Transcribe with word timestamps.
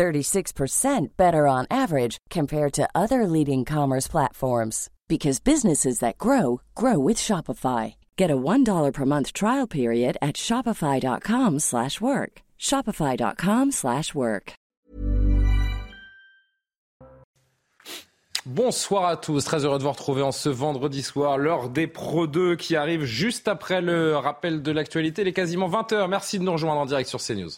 36% 0.00 1.16
better 1.18 1.46
on 1.46 1.66
average 1.70 2.16
compared 2.30 2.72
to 2.72 2.88
other 2.94 3.26
leading 3.26 3.66
commerce 3.66 4.08
platforms 4.08 4.88
because 5.08 5.40
businesses 5.40 5.98
that 5.98 6.16
grow 6.16 6.62
grow 6.74 6.98
with 6.98 7.18
Shopify. 7.18 7.94
Get 8.16 8.30
a 8.30 8.36
$1 8.36 8.92
per 8.94 9.04
month 9.04 9.34
trial 9.34 9.66
period 9.66 10.16
at 10.22 10.36
shopify.com/work. 10.36 12.32
shopify.com/work. 12.58 14.54
Bonsoir 18.46 19.04
à 19.04 19.16
tous, 19.18 19.44
très 19.44 19.66
heureux 19.66 19.78
de 19.78 19.82
vous 19.82 19.92
retrouver 19.92 20.22
en 20.22 20.32
ce 20.32 20.48
vendredi 20.48 21.02
soir, 21.02 21.36
l'heure 21.36 21.68
des 21.68 21.86
Pro 21.86 22.26
2 22.26 22.56
qui 22.56 22.74
arrive 22.74 23.04
juste 23.04 23.48
après 23.48 23.82
le 23.82 24.16
rappel 24.16 24.62
de 24.62 24.72
l'actualité, 24.72 25.20
il 25.22 25.28
est 25.28 25.34
quasiment 25.34 25.68
20h. 25.68 26.08
Merci 26.08 26.38
de 26.38 26.44
nous 26.44 26.52
rejoindre 26.52 26.80
en 26.80 26.86
direct 26.86 27.10
sur 27.10 27.20
CNews. 27.20 27.50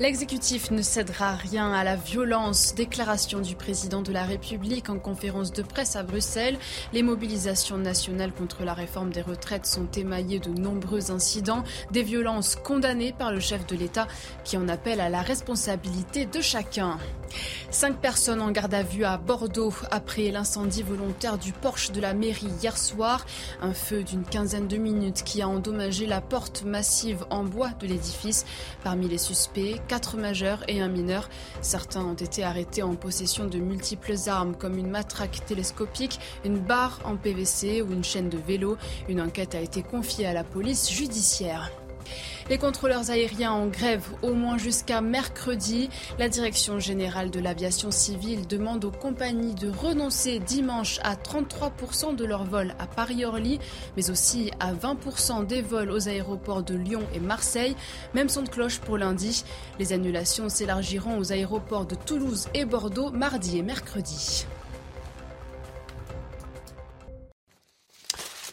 L'exécutif 0.00 0.70
ne 0.70 0.80
cédera 0.80 1.34
rien 1.34 1.72
à 1.72 1.82
la 1.82 1.96
violence. 1.96 2.72
Déclaration 2.76 3.40
du 3.40 3.56
président 3.56 4.00
de 4.00 4.12
la 4.12 4.22
République 4.22 4.90
en 4.90 4.98
conférence 5.00 5.52
de 5.52 5.62
presse 5.62 5.96
à 5.96 6.04
Bruxelles. 6.04 6.56
Les 6.92 7.02
mobilisations 7.02 7.78
nationales 7.78 8.32
contre 8.32 8.62
la 8.62 8.74
réforme 8.74 9.10
des 9.10 9.22
retraites 9.22 9.66
sont 9.66 9.90
émaillées 9.96 10.38
de 10.38 10.50
nombreux 10.50 11.10
incidents, 11.10 11.64
des 11.90 12.04
violences 12.04 12.54
condamnées 12.54 13.12
par 13.12 13.32
le 13.32 13.40
chef 13.40 13.66
de 13.66 13.74
l'État 13.74 14.06
qui 14.44 14.56
en 14.56 14.68
appelle 14.68 15.00
à 15.00 15.08
la 15.08 15.20
responsabilité 15.20 16.26
de 16.26 16.40
chacun. 16.40 16.96
Cinq 17.70 18.00
personnes 18.00 18.40
en 18.40 18.52
garde 18.52 18.74
à 18.74 18.82
vue 18.84 19.04
à 19.04 19.18
Bordeaux 19.18 19.74
après 19.90 20.30
l'incendie 20.30 20.82
volontaire 20.82 21.38
du 21.38 21.52
Porsche 21.52 21.90
de 21.90 22.00
la 22.00 22.14
mairie 22.14 22.48
hier 22.62 22.78
soir. 22.78 23.26
Un 23.60 23.74
feu 23.74 24.04
d'une 24.04 24.24
quinzaine 24.24 24.68
de 24.68 24.76
minutes 24.76 25.24
qui 25.24 25.42
a 25.42 25.48
endommagé 25.48 26.06
la 26.06 26.20
porte 26.20 26.62
massive 26.62 27.26
en 27.30 27.42
bois 27.42 27.70
de 27.80 27.86
l'édifice. 27.88 28.46
Parmi 28.84 29.08
les 29.08 29.18
suspects, 29.18 29.80
quatre 29.88 30.16
majeurs 30.16 30.62
et 30.68 30.80
un 30.80 30.88
mineur. 30.88 31.28
Certains 31.62 32.04
ont 32.04 32.14
été 32.14 32.44
arrêtés 32.44 32.82
en 32.82 32.94
possession 32.94 33.46
de 33.46 33.58
multiples 33.58 34.14
armes 34.26 34.54
comme 34.54 34.78
une 34.78 34.90
matraque 34.90 35.44
télescopique, 35.46 36.20
une 36.44 36.58
barre 36.58 37.00
en 37.04 37.16
PVC 37.16 37.82
ou 37.82 37.92
une 37.92 38.04
chaîne 38.04 38.28
de 38.28 38.38
vélo. 38.38 38.76
Une 39.08 39.20
enquête 39.20 39.54
a 39.54 39.60
été 39.60 39.82
confiée 39.82 40.26
à 40.26 40.34
la 40.34 40.44
police 40.44 40.90
judiciaire. 40.90 41.70
Les 42.50 42.56
contrôleurs 42.56 43.10
aériens 43.10 43.52
en 43.52 43.66
grève 43.66 44.06
au 44.22 44.32
moins 44.32 44.56
jusqu'à 44.56 45.02
mercredi. 45.02 45.90
La 46.18 46.30
Direction 46.30 46.78
générale 46.80 47.30
de 47.30 47.40
l'aviation 47.40 47.90
civile 47.90 48.46
demande 48.46 48.86
aux 48.86 48.90
compagnies 48.90 49.54
de 49.54 49.68
renoncer 49.68 50.38
dimanche 50.38 50.98
à 51.02 51.14
33% 51.14 52.16
de 52.16 52.24
leurs 52.24 52.44
vols 52.44 52.74
à 52.78 52.86
Paris-Orly, 52.86 53.58
mais 53.96 54.10
aussi 54.10 54.50
à 54.60 54.72
20% 54.72 55.46
des 55.46 55.60
vols 55.60 55.90
aux 55.90 56.08
aéroports 56.08 56.62
de 56.62 56.74
Lyon 56.74 57.02
et 57.14 57.20
Marseille. 57.20 57.76
Même 58.14 58.30
son 58.30 58.42
de 58.42 58.48
cloche 58.48 58.78
pour 58.78 58.96
lundi. 58.96 59.44
Les 59.78 59.92
annulations 59.92 60.48
s'élargiront 60.48 61.18
aux 61.18 61.32
aéroports 61.32 61.86
de 61.86 61.96
Toulouse 61.96 62.48
et 62.54 62.64
Bordeaux 62.64 63.10
mardi 63.10 63.58
et 63.58 63.62
mercredi. 63.62 64.46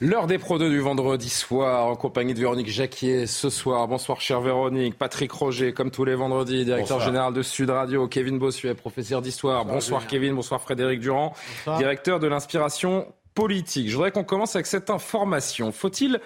L'heure 0.02 0.28
des 0.28 0.38
Pro 0.38 0.58
2 0.58 0.70
du 0.70 0.82
vendredi 0.82 1.30
soir 1.30 1.88
en 1.88 1.96
compagnie 1.96 2.34
de 2.34 2.40
Véronique 2.40 2.68
Jacquier 2.70 3.28
ce 3.28 3.50
soir. 3.50 3.88
Bonsoir 3.88 4.20
chère 4.20 4.42
Véronique. 4.42 4.98
Patrick 4.98 5.32
Roger 5.32 5.72
comme 5.72 5.90
tous 5.90 6.04
les 6.04 6.16
vendredis, 6.16 6.66
directeur 6.66 7.00
général 7.00 7.34
de 7.34 7.42
Sud 7.42 7.70
Radio. 7.70 8.06
Kevin 8.10 8.38
Bossuet, 8.38 8.74
professeur 8.74 9.22
d'histoire. 9.22 9.64
Bonsoir, 9.64 10.06
Kevin. 10.06 10.36
Bonsoir 10.36 10.60
Frédéric 10.60 11.00
Durand, 11.00 11.34
directeur 11.78 12.20
de 12.20 12.28
l'inspiration 12.28 13.08
politique. 13.36 13.90
Je 13.90 13.96
voudrais 13.96 14.12
qu'on 14.12 14.26
commence 14.26 14.56
avec 14.58 14.66
cette 14.66 14.90
information. 14.90 15.72
Faut-il 15.72 16.20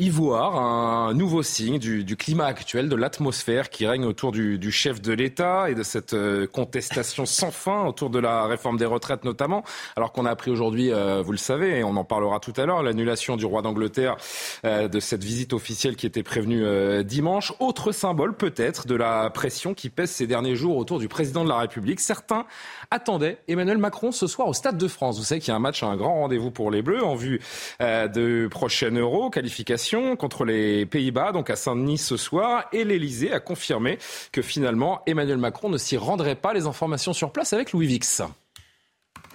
y 0.00 0.08
voir 0.08 0.56
un 0.56 1.12
nouveau 1.12 1.42
signe 1.42 1.78
du, 1.78 2.04
du 2.04 2.16
climat 2.16 2.46
actuel, 2.46 2.88
de 2.88 2.96
l'atmosphère 2.96 3.68
qui 3.68 3.86
règne 3.86 4.06
autour 4.06 4.32
du, 4.32 4.58
du 4.58 4.72
chef 4.72 5.02
de 5.02 5.12
l'État 5.12 5.68
et 5.68 5.74
de 5.74 5.82
cette 5.82 6.14
euh, 6.14 6.46
contestation 6.46 7.26
sans 7.26 7.50
fin 7.50 7.84
autour 7.84 8.08
de 8.08 8.18
la 8.18 8.46
réforme 8.46 8.78
des 8.78 8.86
retraites 8.86 9.24
notamment, 9.24 9.62
alors 9.96 10.12
qu'on 10.12 10.24
a 10.24 10.30
appris 10.30 10.50
aujourd'hui, 10.50 10.90
euh, 10.90 11.20
vous 11.20 11.32
le 11.32 11.38
savez, 11.38 11.80
et 11.80 11.84
on 11.84 11.96
en 11.96 12.04
parlera 12.04 12.40
tout 12.40 12.54
à 12.56 12.64
l'heure, 12.64 12.82
l'annulation 12.82 13.36
du 13.36 13.44
roi 13.44 13.60
d'Angleterre 13.60 14.16
euh, 14.64 14.88
de 14.88 15.00
cette 15.00 15.22
visite 15.22 15.52
officielle 15.52 15.96
qui 15.96 16.06
était 16.06 16.22
prévenue 16.22 17.04
dimanche. 17.04 17.52
Autre 17.60 17.92
symbole 17.92 18.34
peut-être 18.34 18.86
de 18.86 18.94
la 18.94 19.28
pression 19.28 19.74
qui 19.74 19.90
pèse 19.90 20.10
ces 20.10 20.26
derniers 20.26 20.56
jours 20.56 20.78
autour 20.78 20.98
du 20.98 21.08
président 21.08 21.44
de 21.44 21.50
la 21.50 21.58
République. 21.58 22.00
Certains 22.00 22.46
attendaient 22.90 23.38
Emmanuel 23.48 23.78
Macron 23.78 24.12
ce 24.12 24.26
soir 24.26 24.48
au 24.48 24.52
Stade 24.52 24.76
de 24.76 24.88
France. 24.88 25.18
Vous 25.18 25.24
savez 25.24 25.40
qu'il 25.40 25.48
y 25.48 25.52
a 25.52 25.56
un 25.56 25.60
match, 25.60 25.82
un 25.82 25.96
grand 25.96 26.14
rendez-vous 26.14 26.50
pour 26.50 26.70
les 26.70 26.82
Bleus 26.82 27.04
en 27.04 27.14
vue 27.14 27.40
de 27.80 28.48
prochaine 28.48 28.98
Euro, 28.98 29.30
qualification 29.30 30.16
contre 30.16 30.44
les 30.44 30.86
Pays-Bas, 30.86 31.32
donc 31.32 31.50
à 31.50 31.56
Saint-Denis 31.56 31.98
ce 31.98 32.16
soir. 32.16 32.64
Et 32.72 32.84
l'Elysée 32.84 33.32
a 33.32 33.40
confirmé 33.40 33.98
que 34.32 34.42
finalement 34.42 35.02
Emmanuel 35.06 35.38
Macron 35.38 35.68
ne 35.68 35.78
s'y 35.78 35.96
rendrait 35.96 36.34
pas. 36.34 36.52
Les 36.52 36.66
informations 36.66 37.12
sur 37.12 37.32
place 37.32 37.52
avec 37.52 37.72
Louis 37.72 37.86
Vix. 37.86 38.22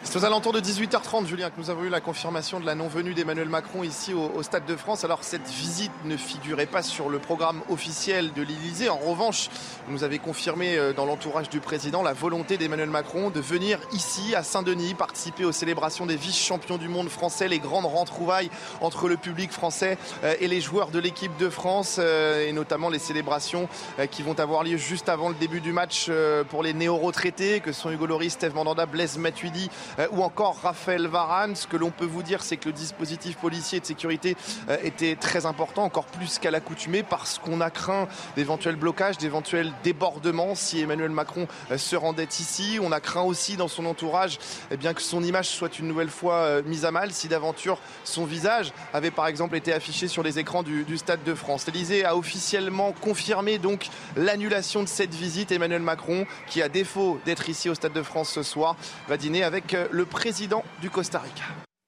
C'est 0.03 0.19
aux 0.19 0.25
alentours 0.25 0.53
de 0.53 0.61
18h30, 0.61 1.25
Julien, 1.25 1.49
que 1.49 1.59
nous 1.59 1.69
avons 1.69 1.83
eu 1.83 1.89
la 1.89 1.99
confirmation 1.99 2.59
de 2.59 2.65
la 2.65 2.75
non-venue 2.75 3.13
d'Emmanuel 3.13 3.49
Macron 3.49 3.83
ici 3.83 4.13
au, 4.13 4.43
Stade 4.43 4.65
de 4.65 4.75
France. 4.75 5.03
Alors, 5.03 5.23
cette 5.23 5.47
visite 5.49 5.91
ne 6.05 6.15
figurait 6.15 6.67
pas 6.67 6.83
sur 6.83 7.09
le 7.09 7.17
programme 7.17 7.61
officiel 7.69 8.31
de 8.31 8.41
l'Elysée. 8.41 8.87
En 8.87 8.97
revanche, 8.97 9.49
nous 9.89 10.03
avait 10.03 10.19
confirmé 10.19 10.77
euh, 10.77 10.93
dans 10.93 11.05
l'entourage 11.05 11.49
du 11.49 11.59
président 11.59 12.03
la 12.03 12.13
volonté 12.13 12.57
d'Emmanuel 12.57 12.89
Macron 12.89 13.29
de 13.29 13.39
venir 13.39 13.79
ici, 13.93 14.35
à 14.35 14.43
Saint-Denis, 14.43 14.93
participer 14.93 15.43
aux 15.43 15.51
célébrations 15.51 16.05
des 16.05 16.15
vice-champions 16.15 16.77
du 16.77 16.87
monde 16.87 17.09
français, 17.09 17.47
les 17.47 17.59
grandes 17.59 17.85
retrouvailles 17.85 18.51
entre 18.81 19.09
le 19.09 19.17
public 19.17 19.51
français 19.51 19.97
euh, 20.23 20.35
et 20.39 20.47
les 20.47 20.61
joueurs 20.61 20.91
de 20.91 20.99
l'équipe 20.99 21.35
de 21.37 21.49
France, 21.49 21.97
euh, 21.99 22.47
et 22.47 22.53
notamment 22.53 22.89
les 22.89 22.99
célébrations 22.99 23.67
qui 24.11 24.21
vont 24.21 24.39
avoir 24.39 24.63
lieu 24.63 24.77
juste 24.77 25.09
avant 25.09 25.29
le 25.29 25.35
début 25.35 25.61
du 25.61 25.73
match 25.73 26.09
pour 26.49 26.63
les 26.63 26.73
néo-retraités, 26.73 27.59
que 27.59 27.71
sont 27.71 27.89
Hugo 27.89 28.05
Loris, 28.05 28.33
Steve 28.33 28.53
Mandanda, 28.53 28.85
Blaise 28.85 29.17
Matuidi 29.17 29.69
ou 30.11 30.23
encore 30.23 30.59
Raphaël 30.61 31.07
Varane. 31.07 31.55
Ce 31.55 31.67
que 31.67 31.77
l'on 31.77 31.91
peut 31.91 32.05
vous 32.05 32.23
dire, 32.23 32.43
c'est 32.43 32.57
que 32.57 32.67
le 32.67 32.73
dispositif 32.73 33.37
policier 33.37 33.79
de 33.79 33.85
sécurité 33.85 34.35
euh, 34.69 34.77
était 34.83 35.15
très 35.15 35.45
important, 35.45 35.83
encore 35.83 36.05
plus 36.05 36.39
qu'à 36.39 36.51
l'accoutumée, 36.51 37.03
parce 37.03 37.39
qu'on 37.39 37.61
a 37.61 37.69
craint 37.69 38.07
d'éventuels 38.35 38.75
blocages, 38.75 39.17
d'éventuels 39.17 39.71
débordements 39.83 40.55
si 40.55 40.81
Emmanuel 40.81 41.11
Macron 41.11 41.47
euh, 41.71 41.77
se 41.77 41.95
rendait 41.95 42.27
ici. 42.39 42.79
On 42.81 42.91
a 42.91 42.99
craint 42.99 43.21
aussi 43.21 43.57
dans 43.57 43.67
son 43.67 43.85
entourage 43.85 44.39
eh 44.71 44.77
bien, 44.77 44.93
que 44.93 45.01
son 45.01 45.23
image 45.23 45.47
soit 45.47 45.79
une 45.79 45.87
nouvelle 45.87 46.09
fois 46.09 46.61
mise 46.63 46.85
à 46.85 46.91
mal 46.91 47.11
si 47.11 47.27
d'aventure 47.27 47.79
son 48.03 48.25
visage 48.25 48.73
avait 48.93 49.11
par 49.11 49.27
exemple 49.27 49.55
été 49.55 49.73
affiché 49.73 50.07
sur 50.07 50.23
les 50.23 50.39
écrans 50.39 50.63
du, 50.63 50.83
du 50.83 50.97
Stade 50.97 51.23
de 51.23 51.35
France. 51.35 51.65
L'Elysée 51.67 52.05
a 52.05 52.15
officiellement 52.15 52.93
confirmé 52.93 53.57
donc 53.57 53.87
l'annulation 54.15 54.83
de 54.83 54.87
cette 54.87 55.13
visite. 55.13 55.51
Emmanuel 55.51 55.81
Macron, 55.81 56.25
qui 56.47 56.61
à 56.61 56.69
défaut 56.69 57.19
d'être 57.25 57.49
ici 57.49 57.69
au 57.69 57.75
Stade 57.75 57.93
de 57.93 58.03
France 58.03 58.29
ce 58.29 58.43
soir, 58.43 58.75
va 59.07 59.17
dîner 59.17 59.43
avec 59.43 59.74
le 59.91 60.05
président 60.05 60.63
du 60.81 60.89
Costa 60.89 61.19
Rica. 61.19 61.43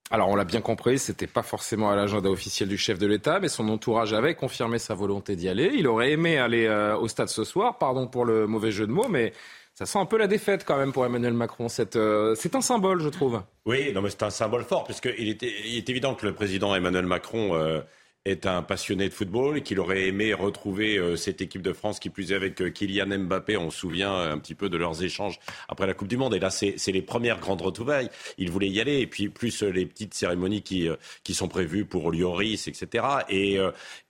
Alors 0.09 0.29
on 0.29 0.35
l'a 0.35 0.45
bien 0.45 0.61
compris, 0.61 0.99
c'était 0.99 1.27
pas 1.27 1.43
forcément 1.43 1.89
à 1.91 1.95
l'agenda 1.95 2.29
officiel 2.29 2.69
du 2.69 2.77
chef 2.77 2.97
de 2.97 3.07
l'État, 3.07 3.39
mais 3.41 3.49
son 3.49 3.67
entourage 3.67 4.13
avait 4.13 4.35
confirmé 4.35 4.79
sa 4.79 4.93
volonté 4.93 5.35
d'y 5.35 5.49
aller. 5.49 5.71
Il 5.75 5.87
aurait 5.87 6.11
aimé 6.11 6.37
aller 6.37 6.65
euh, 6.65 6.95
au 6.95 7.09
stade 7.09 7.27
ce 7.27 7.43
soir, 7.43 7.77
pardon 7.77 8.07
pour 8.07 8.23
le 8.23 8.47
mauvais 8.47 8.71
jeu 8.71 8.87
de 8.87 8.91
mots, 8.91 9.09
mais 9.09 9.33
ça 9.73 9.85
sent 9.85 9.99
un 9.99 10.05
peu 10.05 10.17
la 10.17 10.27
défaite 10.27 10.63
quand 10.65 10.77
même 10.77 10.93
pour 10.93 11.05
Emmanuel 11.05 11.33
Macron. 11.33 11.67
Euh, 11.95 12.35
c'est 12.35 12.55
un 12.55 12.61
symbole, 12.61 13.01
je 13.01 13.09
trouve. 13.09 13.41
Oui, 13.65 13.91
non, 13.93 14.01
mais 14.01 14.09
c'est 14.09 14.23
un 14.23 14.29
symbole 14.29 14.63
fort, 14.63 14.85
puisqu'il 14.85 15.27
est, 15.27 15.43
il 15.43 15.77
est 15.77 15.89
évident 15.89 16.15
que 16.15 16.25
le 16.25 16.33
président 16.33 16.73
Emmanuel 16.73 17.05
Macron 17.05 17.53
euh, 17.55 17.81
est 18.27 18.45
un 18.45 18.61
passionné 18.61 19.09
de 19.09 19.13
football 19.13 19.57
et 19.57 19.61
qu'il 19.61 19.79
aurait 19.79 20.07
aimé 20.07 20.33
retrouver 20.33 20.97
euh, 20.97 21.15
cette 21.15 21.41
équipe 21.41 21.61
de 21.61 21.73
France 21.73 21.99
qui 21.99 22.09
plus 22.09 22.31
est 22.31 22.35
avec 22.35 22.61
euh, 22.61 22.69
Kylian 22.69 23.19
Mbappé. 23.19 23.57
On 23.57 23.69
se 23.69 23.79
souvient 23.79 24.13
euh, 24.13 24.33
un 24.33 24.37
petit 24.37 24.55
peu 24.55 24.69
de 24.69 24.77
leurs 24.77 25.03
échanges 25.03 25.39
après 25.67 25.87
la 25.87 25.93
Coupe 25.93 26.07
du 26.07 26.17
Monde. 26.17 26.35
Et 26.35 26.39
là, 26.39 26.49
c'est 26.49 26.91
les 26.91 27.01
premières 27.01 27.39
grandes 27.39 27.61
retrouvailles. 27.61 28.09
Il 28.37 28.51
voulait 28.51 28.69
y 28.69 28.79
aller. 28.79 28.99
Et 28.99 29.07
puis, 29.07 29.29
plus 29.29 29.63
les 29.63 29.85
petites 29.85 30.13
cérémonies 30.13 30.61
qui, 30.61 30.89
sont 31.33 31.47
prévues 31.47 31.85
pour 31.85 32.11
Lloris, 32.11 32.67
etc. 32.67 33.05
Et, 33.29 33.59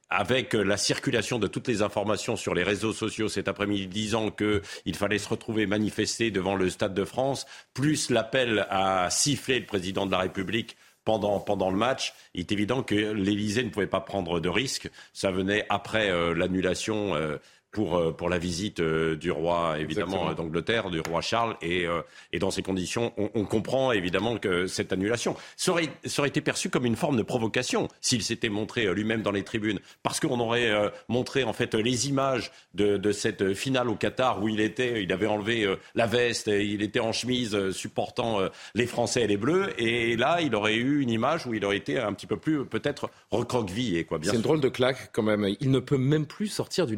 avec 0.10 0.54
la 0.54 0.78
circulation 0.78 1.38
de 1.38 1.48
toutes 1.48 1.68
les 1.68 1.82
informations 1.82 2.38
sur 2.38 2.54
les 2.54 2.64
réseaux 2.64 2.94
sociaux 2.94 3.28
cet 3.28 3.50
après-midi 3.50 3.88
disant 3.88 4.32
qu'il 4.32 4.96
fallait 4.96 5.18
se 5.18 5.28
retrouver 5.28 5.66
manifester 5.68 6.32
devant 6.32 6.56
le 6.56 6.70
Stade 6.70 6.94
de 6.94 7.04
France, 7.04 7.46
plus 7.74 8.10
l'appel 8.10 8.66
à 8.70 9.10
siffler 9.10 9.60
le 9.60 9.66
président 9.66 10.06
de 10.06 10.12
la 10.12 10.20
République 10.20 10.78
pendant, 11.08 11.70
le 11.70 11.78
match, 11.78 12.14
il 12.34 12.42
est 12.42 12.52
évident 12.52 12.84
que 12.84 12.96
l'Elysée 12.96 13.64
ne 13.64 13.70
pouvait 13.70 13.88
pas 13.88 14.02
prendre 14.02 14.42
de 14.42 14.50
risques. 14.50 14.90
Ça 15.14 15.32
venait 15.32 15.66
après 15.70 16.10
euh, 16.10 16.34
l'annulation 16.34 17.16
euh, 17.16 17.38
pour, 17.72 17.98
euh, 17.98 18.12
pour 18.12 18.30
la 18.30 18.38
visite 18.38 18.80
euh, 18.80 19.16
du 19.16 19.32
roi, 19.32 19.80
évidemment, 19.80 20.34
d'Angleterre, 20.34 20.90
du 20.90 21.02
roi 21.02 21.22
Charles. 21.22 21.56
Et, 21.62 21.86
euh, 21.86 22.02
et 22.32 22.40
dans 22.40 22.52
ces 22.52 22.62
conditions, 22.62 23.14
on, 23.18 23.30
on, 23.36 23.46
comprend 23.46 23.92
évidemment 23.92 24.38
que 24.38 24.68
cette 24.68 24.92
annulation 24.94 25.36
ça 25.56 25.72
aurait, 25.72 25.90
ça 26.06 26.22
aurait 26.22 26.30
été 26.30 26.42
perçu 26.42 26.70
comme 26.70 26.86
une 26.86 26.96
forme 26.96 27.18
de 27.18 27.24
provocation 27.24 27.88
s'il 28.02 28.24
s'était 28.24 28.50
montré 28.50 28.94
lui-même 28.94 29.22
dans 29.22 29.32
les 29.32 29.44
tribunes. 29.44 29.80
Parce 30.04 30.20
qu'on 30.20 30.40
aurait 30.40 30.72
montré 31.08 31.44
en 31.44 31.54
fait 31.54 31.74
les 31.76 32.10
images 32.10 32.52
de, 32.74 32.98
de, 32.98 33.12
cette 33.12 33.54
finale 33.54 33.90
au 33.90 33.96
Qatar 33.96 34.42
où 34.42 34.50
il 34.50 34.60
était, 34.60 35.04
il 35.04 35.12
avait 35.14 35.28
enlevé 35.28 35.74
la 35.96 36.08
veste, 36.08 36.48
et 36.48 36.66
il 36.66 36.82
était 36.82 37.00
en 37.00 37.12
chemise 37.12 37.72
supportant 37.72 38.40
les 38.76 38.86
Français 38.86 39.24
et 39.24 39.28
les 39.28 39.38
Bleus. 39.38 39.70
Et 39.78 40.18
là, 40.18 40.40
il 40.42 40.56
aurait 40.56 40.76
eu 40.76 41.02
une 41.02 41.10
image 41.10 41.46
où 41.48 41.54
il 41.54 41.64
aurait 41.64 41.78
été 41.78 42.00
un 42.00 42.14
petit 42.14 42.28
peu 42.28 42.38
plus 42.38 42.66
peut-être 42.66 43.10
recroquevillé. 43.32 44.06
C'est 44.24 44.36
une 44.36 44.42
drôle 44.42 44.62
de 44.62 44.70
claque 44.70 45.12
quand 45.14 45.24
même. 45.24 45.48
Il 45.60 45.72
ne 45.72 45.80
peut 45.80 45.98
même 45.98 46.26
plus 46.26 46.48
sortir 46.48 46.86
de 46.86 46.96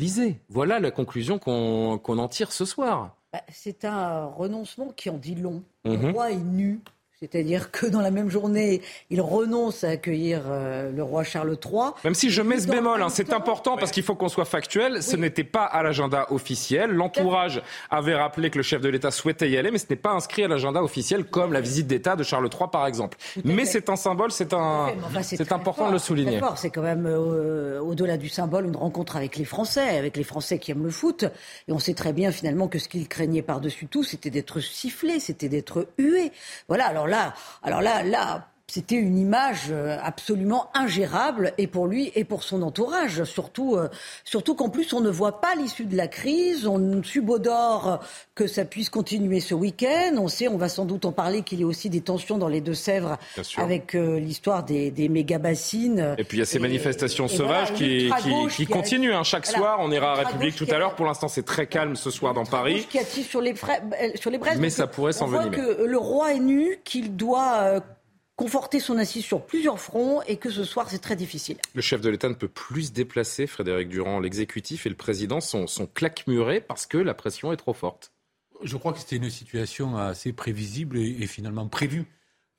l'Élysée. 0.00 0.40
Voilà 0.48 0.80
la 0.80 0.90
conclusion 0.90 1.38
qu'on 1.38 2.00
en 2.18 2.28
tire 2.28 2.52
ce 2.52 2.64
soir. 2.64 3.16
Bah, 3.32 3.42
c'est 3.52 3.84
un 3.84 4.24
renoncement 4.26 4.88
qui 4.88 5.10
en 5.10 5.18
dit 5.18 5.34
long. 5.34 5.62
Le 5.84 5.96
mhm. 5.96 6.12
roi 6.12 6.32
est 6.32 6.36
nu. 6.36 6.80
C'est-à-dire 7.22 7.70
que 7.70 7.84
dans 7.84 8.00
la 8.00 8.10
même 8.10 8.30
journée, 8.30 8.80
il 9.10 9.20
renonce 9.20 9.84
à 9.84 9.90
accueillir 9.90 10.44
euh, 10.46 10.90
le 10.90 11.02
roi 11.02 11.22
Charles 11.22 11.54
III. 11.62 11.90
Même 12.02 12.14
si 12.14 12.30
je 12.30 12.40
mets 12.40 12.58
ce 12.60 12.66
bémol, 12.66 13.02
hein, 13.02 13.10
c'est 13.10 13.34
important 13.34 13.76
parce 13.76 13.90
qu'il 13.90 14.02
faut 14.02 14.14
qu'on 14.14 14.30
soit 14.30 14.46
factuel, 14.46 15.02
ce 15.02 15.16
n'était 15.16 15.44
pas 15.44 15.64
à 15.64 15.82
l'agenda 15.82 16.32
officiel. 16.32 16.92
L'entourage 16.92 17.60
avait 17.90 18.14
rappelé 18.14 18.48
que 18.48 18.56
le 18.56 18.62
chef 18.62 18.80
de 18.80 18.88
l'État 18.88 19.10
souhaitait 19.10 19.50
y 19.50 19.58
aller, 19.58 19.70
mais 19.70 19.76
ce 19.76 19.84
n'est 19.90 19.96
pas 19.96 20.12
inscrit 20.12 20.44
à 20.44 20.48
l'agenda 20.48 20.82
officiel 20.82 21.24
comme 21.24 21.52
la 21.52 21.60
visite 21.60 21.86
d'État 21.86 22.16
de 22.16 22.22
Charles 22.22 22.48
III, 22.50 22.70
par 22.72 22.86
exemple. 22.86 23.18
Mais 23.44 23.66
c'est 23.66 23.90
un 23.90 23.96
symbole, 23.96 24.32
c'est 24.32 24.54
un, 24.54 24.86
c'est 25.20 25.52
important 25.52 25.88
de 25.88 25.92
le 25.92 25.98
souligner. 25.98 26.40
C'est 26.56 26.70
quand 26.70 26.80
même, 26.80 27.04
euh, 27.04 27.80
au-delà 27.80 28.16
du 28.16 28.30
symbole, 28.30 28.64
une 28.64 28.76
rencontre 28.76 29.16
avec 29.16 29.36
les 29.36 29.44
Français, 29.44 29.98
avec 29.98 30.16
les 30.16 30.24
Français 30.24 30.58
qui 30.58 30.70
aiment 30.70 30.84
le 30.84 30.90
foot. 30.90 31.26
Et 31.68 31.72
on 31.72 31.78
sait 31.78 31.92
très 31.92 32.14
bien 32.14 32.32
finalement 32.32 32.66
que 32.66 32.78
ce 32.78 32.88
qu'ils 32.88 33.08
craignaient 33.08 33.42
par-dessus 33.42 33.88
tout, 33.88 34.04
c'était 34.04 34.30
d'être 34.30 34.60
sifflé, 34.60 35.20
c'était 35.20 35.50
d'être 35.50 35.86
hué. 35.98 36.32
Voilà, 36.66 36.86
alors 36.86 37.09
là, 37.10 37.34
alors 37.62 37.82
là, 37.82 38.02
là, 38.02 38.49
c'était 38.70 38.94
une 38.94 39.18
image 39.18 39.66
euh, 39.70 39.98
absolument 40.00 40.70
ingérable 40.74 41.52
et 41.58 41.66
pour 41.66 41.88
lui 41.88 42.12
et 42.14 42.22
pour 42.22 42.44
son 42.44 42.62
entourage. 42.62 43.24
Surtout, 43.24 43.74
euh, 43.74 43.88
surtout 44.24 44.54
qu'en 44.54 44.68
plus 44.68 44.92
on 44.92 45.00
ne 45.00 45.10
voit 45.10 45.40
pas 45.40 45.56
l'issue 45.56 45.86
de 45.86 45.96
la 45.96 46.06
crise. 46.06 46.68
On 46.68 47.02
subodore 47.02 47.98
que 48.36 48.46
ça 48.46 48.64
puisse 48.64 48.88
continuer 48.88 49.40
ce 49.40 49.54
week-end. 49.54 50.14
On 50.18 50.28
sait, 50.28 50.46
on 50.46 50.56
va 50.56 50.68
sans 50.68 50.84
doute 50.84 51.04
en 51.04 51.10
parler, 51.10 51.42
qu'il 51.42 51.60
y 51.60 51.64
a 51.64 51.66
aussi 51.66 51.90
des 51.90 52.00
tensions 52.00 52.38
dans 52.38 52.46
les 52.46 52.60
Deux-Sèvres 52.60 53.18
avec 53.56 53.96
euh, 53.96 54.20
l'histoire 54.20 54.62
des, 54.62 54.92
des 54.92 55.08
méga-bassines. 55.08 56.14
Et 56.16 56.22
puis 56.22 56.36
il 56.36 56.40
y 56.40 56.42
a 56.44 56.46
ces 56.46 56.60
manifestations 56.60 57.26
sauvages 57.26 57.72
qui, 57.74 58.10
qui, 58.50 58.66
continuent. 58.66 59.14
Hein. 59.14 59.24
Chaque 59.24 59.46
soir, 59.46 59.78
on 59.80 59.90
ira 59.90 60.12
à 60.12 60.14
République 60.14 60.54
tout 60.54 60.68
à 60.70 60.78
l'heure. 60.78 60.94
Pour 60.94 61.06
l'instant, 61.06 61.26
c'est 61.26 61.44
très 61.44 61.66
calme 61.66 61.96
ce 61.96 62.10
soir 62.10 62.34
dans 62.34 62.44
Paris. 62.44 62.86
Qui 62.88 63.00
attire 63.00 63.24
sur 63.24 63.40
les, 63.40 63.54
sur 64.14 64.30
les 64.30 64.38
braises? 64.38 64.60
Mais 64.60 64.70
ça 64.70 64.86
pourrait 64.86 65.12
s'envenimer. 65.12 65.56
On 65.58 65.62
voit 65.62 65.74
que 65.74 65.82
le 65.82 65.98
roi 65.98 66.34
est 66.34 66.38
nu, 66.38 66.78
qu'il 66.84 67.16
doit 67.16 67.82
conforter 68.40 68.80
son 68.80 68.96
assise 68.96 69.22
sur 69.22 69.44
plusieurs 69.44 69.78
fronts 69.78 70.22
et 70.22 70.38
que 70.38 70.48
ce 70.48 70.64
soir, 70.64 70.88
c'est 70.88 71.00
très 71.00 71.14
difficile. 71.14 71.58
Le 71.74 71.82
chef 71.82 72.00
de 72.00 72.08
l'État 72.08 72.26
ne 72.30 72.34
peut 72.34 72.48
plus 72.48 72.84
se 72.84 72.92
déplacer, 72.92 73.46
Frédéric 73.46 73.90
Durand. 73.90 74.18
L'exécutif 74.18 74.86
et 74.86 74.88
le 74.88 74.94
président 74.94 75.42
sont, 75.42 75.66
sont 75.66 75.86
claquemurés 75.86 76.62
parce 76.62 76.86
que 76.86 76.96
la 76.96 77.12
pression 77.12 77.52
est 77.52 77.58
trop 77.58 77.74
forte. 77.74 78.14
Je 78.62 78.78
crois 78.78 78.94
que 78.94 78.98
c'était 78.98 79.16
une 79.16 79.28
situation 79.28 79.98
assez 79.98 80.32
prévisible 80.32 80.96
et 80.96 81.26
finalement 81.26 81.68
prévue. 81.68 82.06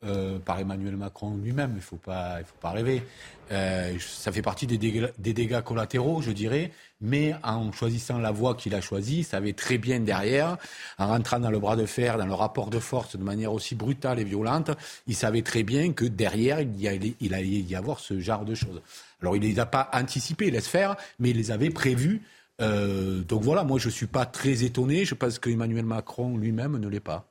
Euh, 0.03 0.39
par 0.39 0.59
Emmanuel 0.59 0.97
Macron 0.97 1.37
lui-même. 1.37 1.73
Il 1.73 1.75
ne 1.75 1.81
faut 1.81 1.95
pas, 1.95 2.39
faut 2.43 2.57
pas 2.59 2.71
rêver. 2.71 3.03
Euh, 3.51 3.95
ça 3.99 4.31
fait 4.31 4.41
partie 4.41 4.65
des 4.65 4.79
dégâts, 4.79 5.61
collatéraux, 5.61 6.23
je 6.23 6.31
dirais. 6.31 6.71
Mais 7.01 7.35
en 7.43 7.71
choisissant 7.71 8.17
la 8.17 8.31
voie 8.31 8.55
qu'il 8.55 8.73
a 8.73 8.81
choisie, 8.81 9.19
il 9.19 9.23
savait 9.23 9.53
très 9.53 9.77
bien 9.77 9.99
derrière, 9.99 10.57
en 10.97 11.09
rentrant 11.09 11.39
dans 11.39 11.51
le 11.51 11.59
bras 11.59 11.75
de 11.75 11.85
fer, 11.85 12.17
dans 12.17 12.25
le 12.25 12.33
rapport 12.33 12.71
de 12.71 12.79
force 12.79 13.15
de 13.15 13.23
manière 13.23 13.53
aussi 13.53 13.75
brutale 13.75 14.17
et 14.17 14.23
violente, 14.23 14.71
il 15.05 15.15
savait 15.15 15.43
très 15.43 15.61
bien 15.61 15.93
que 15.93 16.05
derrière, 16.05 16.61
il, 16.61 16.81
y 16.81 16.87
allait, 16.87 17.13
il 17.19 17.35
allait 17.35 17.47
y 17.47 17.75
avoir 17.75 17.99
ce 17.99 18.19
genre 18.19 18.43
de 18.43 18.55
choses. 18.55 18.81
Alors 19.21 19.35
il 19.35 19.43
ne 19.43 19.47
les 19.47 19.59
a 19.59 19.67
pas 19.67 19.87
anticipés, 19.93 20.49
laisse 20.49 20.67
faire, 20.67 20.95
mais 21.19 21.29
il 21.29 21.37
les 21.37 21.51
avait 21.51 21.69
prévus. 21.69 22.23
Euh, 22.59 23.21
donc 23.21 23.43
voilà, 23.43 23.63
moi 23.63 23.77
je 23.77 23.85
ne 23.85 23.91
suis 23.91 24.07
pas 24.07 24.25
très 24.25 24.63
étonné. 24.63 25.05
Je 25.05 25.13
pense 25.13 25.37
qu'Emmanuel 25.37 25.85
Macron 25.85 26.37
lui-même 26.37 26.79
ne 26.79 26.87
l'est 26.87 26.99
pas. 26.99 27.27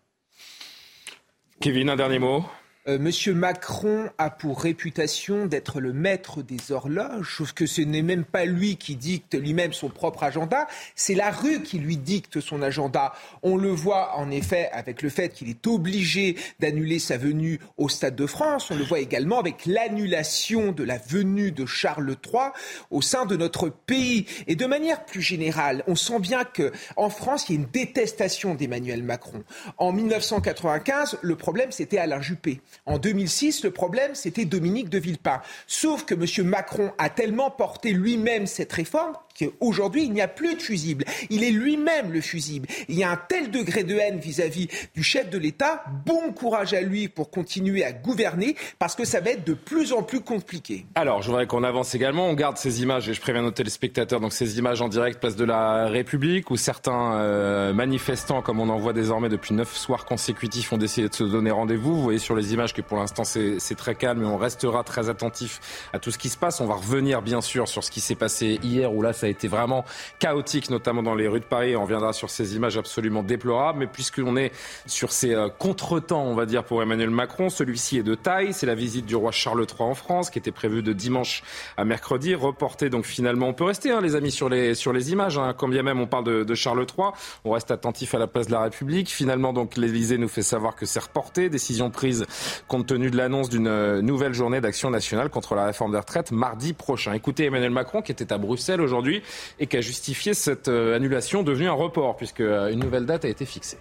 Kevin, 1.61 1.91
un 1.91 1.97
dernier 1.97 2.21
mot 2.21 2.45
euh, 2.89 2.99
Monsieur 2.99 3.35
Macron 3.35 4.09
a 4.17 4.31
pour 4.31 4.63
réputation 4.63 5.45
d'être 5.45 5.81
le 5.81 5.93
maître 5.93 6.43
des 6.43 6.73
horloges, 6.73 7.37
sauf 7.37 7.53
que 7.53 7.67
ce 7.67 7.83
n'est 7.83 8.01
même 8.01 8.25
pas 8.25 8.47
lui 8.47 8.77
qui 8.77 8.97
dicte 8.97 9.35
lui-même 9.35 9.75
son 9.75 9.91
propre 9.91 10.23
agenda, 10.23 10.67
c'est 10.95 11.15
la 11.15 11.31
rue 11.31 11.63
qui 11.63 11.79
lui 11.79 11.99
dicte 11.99 12.41
son 12.41 12.63
agenda. 12.63 13.13
On 13.43 13.59
le 13.59 13.69
voit 13.69 14.17
en 14.17 14.31
effet 14.31 14.71
avec 14.73 15.03
le 15.03 15.11
fait 15.11 15.29
qu'il 15.29 15.51
est 15.51 15.67
obligé 15.67 16.37
d'annuler 16.59 16.99
sa 16.99 17.19
venue 17.19 17.61
au 17.77 17.91
Stade 17.91 18.17
de 18.17 18.27
France, 18.27 18.71
on 18.71 18.77
le 18.77 18.85
voit 18.85 19.01
également 19.01 19.39
avec 19.39 19.67
l'annulation 19.67 20.73
de 20.73 20.83
la 20.83 20.97
venue 20.97 21.53
de 21.53 21.67
Charles 21.67 22.17
III 22.25 22.49
au 22.91 23.03
sein 23.03 23.27
de 23.27 23.37
notre 23.37 23.69
pays. 23.69 24.25
Et 24.47 24.57
de 24.57 24.65
manière 24.65 25.05
plus 25.05 25.23
générale, 25.23 25.85
on 25.87 25.97
sent 25.97 26.21
bien 26.21 26.45
qu'en 26.45 27.11
France, 27.11 27.49
il 27.49 27.53
y 27.53 27.59
a 27.59 27.61
une 27.61 27.71
détestation 27.71 28.55
d'Emmanuel 28.55 29.03
Macron. 29.03 29.45
En 29.77 29.93
1995, 29.93 31.19
le 31.21 31.37
problème 31.37 31.73
c'était 31.73 31.99
Alain 31.99 32.23
Juppé. 32.23 32.63
En 32.87 32.99
2006, 32.99 33.65
le 33.65 33.71
problème, 33.71 34.15
c'était 34.15 34.45
Dominique 34.45 34.89
de 34.89 34.99
Villepin. 34.99 35.41
Sauf 35.67 36.05
que 36.05 36.15
M. 36.15 36.47
Macron 36.47 36.93
a 36.99 37.11
tellement 37.11 37.51
porté 37.51 37.93
lui-même 37.93 38.47
cette 38.47 38.73
réforme 38.73 39.15
qu'aujourd'hui, 39.39 40.05
il 40.05 40.13
n'y 40.13 40.21
a 40.21 40.29
plus 40.29 40.55
de 40.55 40.63
fusible. 40.63 41.05
Il 41.31 41.45
est 41.45 41.51
lui-même 41.51 42.13
le 42.13 42.21
fusible. 42.21 42.69
Il 42.89 42.99
y 42.99 43.05
a 43.05 43.11
un 43.11 43.17
tel 43.17 43.51
degré 43.51 43.85
de 43.85 43.95
haine 43.97 44.19
vis-à-vis 44.19 44.69
du 44.95 45.03
chef 45.03 45.31
de 45.31 45.39
l'État. 45.39 45.85
Bon 46.05 46.33
courage 46.33 46.75
à 46.75 46.81
lui 46.81 47.09
pour 47.09 47.31
continuer 47.31 47.85
à 47.85 47.93
gouverner 47.93 48.57
parce 48.79 48.95
que 48.95 49.05
ça 49.05 49.21
va 49.21 49.31
être 49.31 49.47
de 49.47 49.55
plus 49.55 49.93
en 49.93 50.03
plus 50.03 50.21
compliqué. 50.21 50.87
Alors, 50.95 51.23
je 51.23 51.29
voudrais 51.29 51.47
qu'on 51.47 51.65
avance 51.65 51.95
également. 51.95 52.29
On 52.29 52.35
garde 52.35 52.57
ces 52.57 52.83
images 52.83 53.09
et 53.09 53.15
je 53.15 53.21
préviens 53.21 53.43
nos 53.43 53.51
téléspectateurs. 53.51 54.21
Donc, 54.21 54.33
ces 54.33 54.59
images 54.59 54.83
en 54.83 54.89
direct, 54.89 55.21
place 55.21 55.37
de 55.37 55.45
la 55.45 55.87
République, 55.87 56.51
où 56.51 56.57
certains 56.57 57.15
euh, 57.15 57.73
manifestants, 57.73 58.43
comme 58.43 58.61
on 58.61 58.69
en 58.69 58.79
voit 58.79 58.93
désormais 58.93 59.29
depuis 59.29 59.55
neuf 59.55 59.77
soirs 59.77 60.05
consécutifs, 60.05 60.73
ont 60.73 60.79
décidé 60.79 61.09
de 61.09 61.15
se 61.15 61.25
donner 61.25 61.51
rendez-vous. 61.51 61.95
Vous 61.95 62.03
voyez 62.03 62.19
sur 62.19 62.35
les 62.35 62.53
images 62.53 62.60
que 62.69 62.83
pour 62.83 62.99
l'instant, 62.99 63.25
c'est 63.25 63.75
très 63.77 63.95
calme, 63.95 64.21
mais 64.21 64.27
on 64.27 64.37
restera 64.37 64.85
très 64.85 65.09
attentif 65.09 65.61
à 65.93 65.99
tout 65.99 66.11
ce 66.11 66.19
qui 66.19 66.29
se 66.29 66.37
passe. 66.37 66.61
On 66.61 66.67
va 66.67 66.75
revenir, 66.75 67.23
bien 67.23 67.41
sûr, 67.41 67.69
sur 67.69 67.83
ce 67.83 67.91
qui 67.91 68.01
s'est 68.01 68.15
passé 68.15 68.59
hier, 68.63 68.93
où 68.93 69.03
là, 69.03 69.13
ça 69.13 69.27
a 69.27 69.29
été 69.29 69.49
vraiment 69.49 69.85
chaotique, 70.19 70.71
notamment 70.71 71.03
dans 71.03 71.15
les 71.15 71.29
rues 71.29 71.41
de 71.41 71.45
Paris. 71.45 71.77
On 71.77 71.83
reviendra 71.83 72.13
sur 72.13 72.31
ces 72.31 72.57
images 72.57 72.77
absolument 72.77 73.23
déplorables. 73.23 73.81
Mais 73.81 73.87
puisqu'on 73.87 74.37
est 74.37 74.53
sur 74.87 75.13
ces 75.13 75.35
euh, 75.35 75.49
contretemps, 75.49 76.23
on 76.23 76.35
va 76.35 76.47
dire, 76.47 76.65
pour 76.65 76.83
Emmanuel 76.83 77.11
Macron, 77.11 77.49
celui-ci 77.51 77.99
est 77.99 78.03
de 78.03 78.15
taille. 78.15 78.53
C'est 78.53 78.67
la 78.67 78.75
visite 78.75 79.07
du 79.07 79.17
roi 79.17 79.33
Charles 79.33 79.61
III 79.61 79.91
en 79.91 79.95
France, 79.95 80.31
qui 80.31 80.39
était 80.39 80.53
prévue 80.53 80.83
de 80.83 80.93
dimanche 80.93 81.43
à 81.77 81.85
mercredi, 81.85 82.35
reportée 82.35 82.91
donc 82.91 83.05
finalement. 83.05 83.49
On 83.49 83.55
peut 83.55 83.65
rester, 83.65 83.91
hein, 83.91 84.01
les 84.01 84.15
amis, 84.15 84.31
sur 84.31 84.49
les, 84.49 84.75
sur 84.75 84.93
les 84.93 85.13
images. 85.13 85.39
Hein, 85.39 85.55
quand 85.57 85.69
bien 85.69 85.83
même 85.83 86.01
on 86.01 86.07
parle 86.07 86.25
de, 86.25 86.45
de 86.45 86.55
Charles 86.55 86.81
III, 86.81 87.09
on 87.45 87.53
reste 87.53 87.71
attentif 87.71 88.15
à 88.15 88.19
la 88.19 88.27
place 88.27 88.47
de 88.47 88.53
la 88.53 88.63
République. 88.63 89.09
Finalement, 89.09 89.53
donc, 89.53 89.77
l'Élysée 89.77 90.19
nous 90.19 90.29
fait 90.29 90.43
savoir 90.43 90.77
que 90.77 90.87
c'est 90.87 91.01
reporté. 91.01 91.49
Décision 91.49 91.91
prise 91.91 92.27
compte 92.69 92.87
tenu 92.87 93.11
de 93.11 93.17
l'annonce 93.17 93.49
d'une 93.49 93.67
euh, 93.67 94.03
nouvelle 94.03 94.33
journée 94.33 94.61
d'action 94.61 94.91
nationale 94.91 95.29
contre 95.29 95.55
la 95.55 95.65
réforme 95.65 95.93
des 95.93 95.99
retraites 95.99 96.33
mardi 96.33 96.73
prochain. 96.73 97.13
Écoutez 97.13 97.47
Emmanuel 97.47 97.71
Macron, 97.71 98.03
qui 98.03 98.13
était 98.13 98.33
à 98.33 98.39
Bruxelles 98.39 98.81
aujourd'hui 98.81 99.23
et 99.59 99.67
qui 99.67 99.77
a 99.77 99.81
justifié 99.81 100.35
cette 100.35 100.69
euh, 100.69 100.97
annulation 100.97 101.43
devenue 101.43 101.69
un 101.69 101.73
report, 101.73 102.17
puisque 102.17 102.41
euh, 102.41 102.73
une 102.73 102.81
nouvelle 102.81 103.07
date 103.07 103.25
a 103.25 103.29
été 103.29 103.45
fixée. 103.47 103.79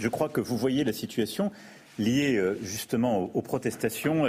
Je 0.00 0.08
crois 0.08 0.28
que 0.28 0.40
vous 0.40 0.56
voyez 0.56 0.84
la 0.84 0.92
situation 0.92 1.50
liée 1.98 2.40
justement 2.62 3.28
aux 3.34 3.42
protestations 3.42 4.26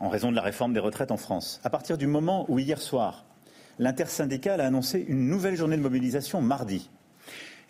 en 0.00 0.08
raison 0.08 0.30
de 0.30 0.36
la 0.36 0.40
réforme 0.40 0.72
des 0.72 0.80
retraites 0.80 1.10
en 1.10 1.18
France. 1.18 1.60
À 1.62 1.68
partir 1.68 1.98
du 1.98 2.06
moment 2.06 2.46
où 2.48 2.58
hier 2.58 2.80
soir, 2.80 3.26
l'intersyndicale 3.78 4.62
a 4.62 4.66
annoncé 4.66 5.04
une 5.06 5.28
nouvelle 5.28 5.56
journée 5.56 5.76
de 5.76 5.82
mobilisation 5.82 6.40
mardi 6.40 6.88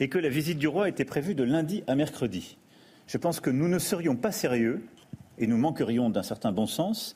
et 0.00 0.08
que 0.08 0.18
la 0.18 0.28
visite 0.28 0.58
du 0.58 0.68
roi 0.68 0.88
était 0.88 1.04
prévue 1.04 1.34
de 1.34 1.44
lundi 1.44 1.84
à 1.86 1.94
mercredi, 1.94 2.56
je 3.12 3.18
pense 3.18 3.40
que 3.40 3.50
nous 3.50 3.68
ne 3.68 3.78
serions 3.78 4.16
pas 4.16 4.32
sérieux 4.32 4.82
et 5.36 5.46
nous 5.46 5.58
manquerions 5.58 6.08
d'un 6.08 6.22
certain 6.22 6.50
bon 6.50 6.66
sens 6.66 7.14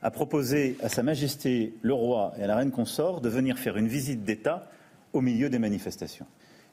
a 0.00 0.10
proposé 0.10 0.78
à 0.82 0.88
Sa 0.88 1.02
Majesté 1.02 1.74
le 1.82 1.92
roi 1.92 2.32
et 2.38 2.42
à 2.42 2.46
la 2.46 2.56
reine 2.56 2.70
consort 2.70 3.20
de 3.20 3.28
venir 3.28 3.58
faire 3.58 3.76
une 3.76 3.86
visite 3.86 4.24
d'État 4.24 4.70
au 5.12 5.20
milieu 5.20 5.50
des 5.50 5.58
manifestations. 5.58 6.24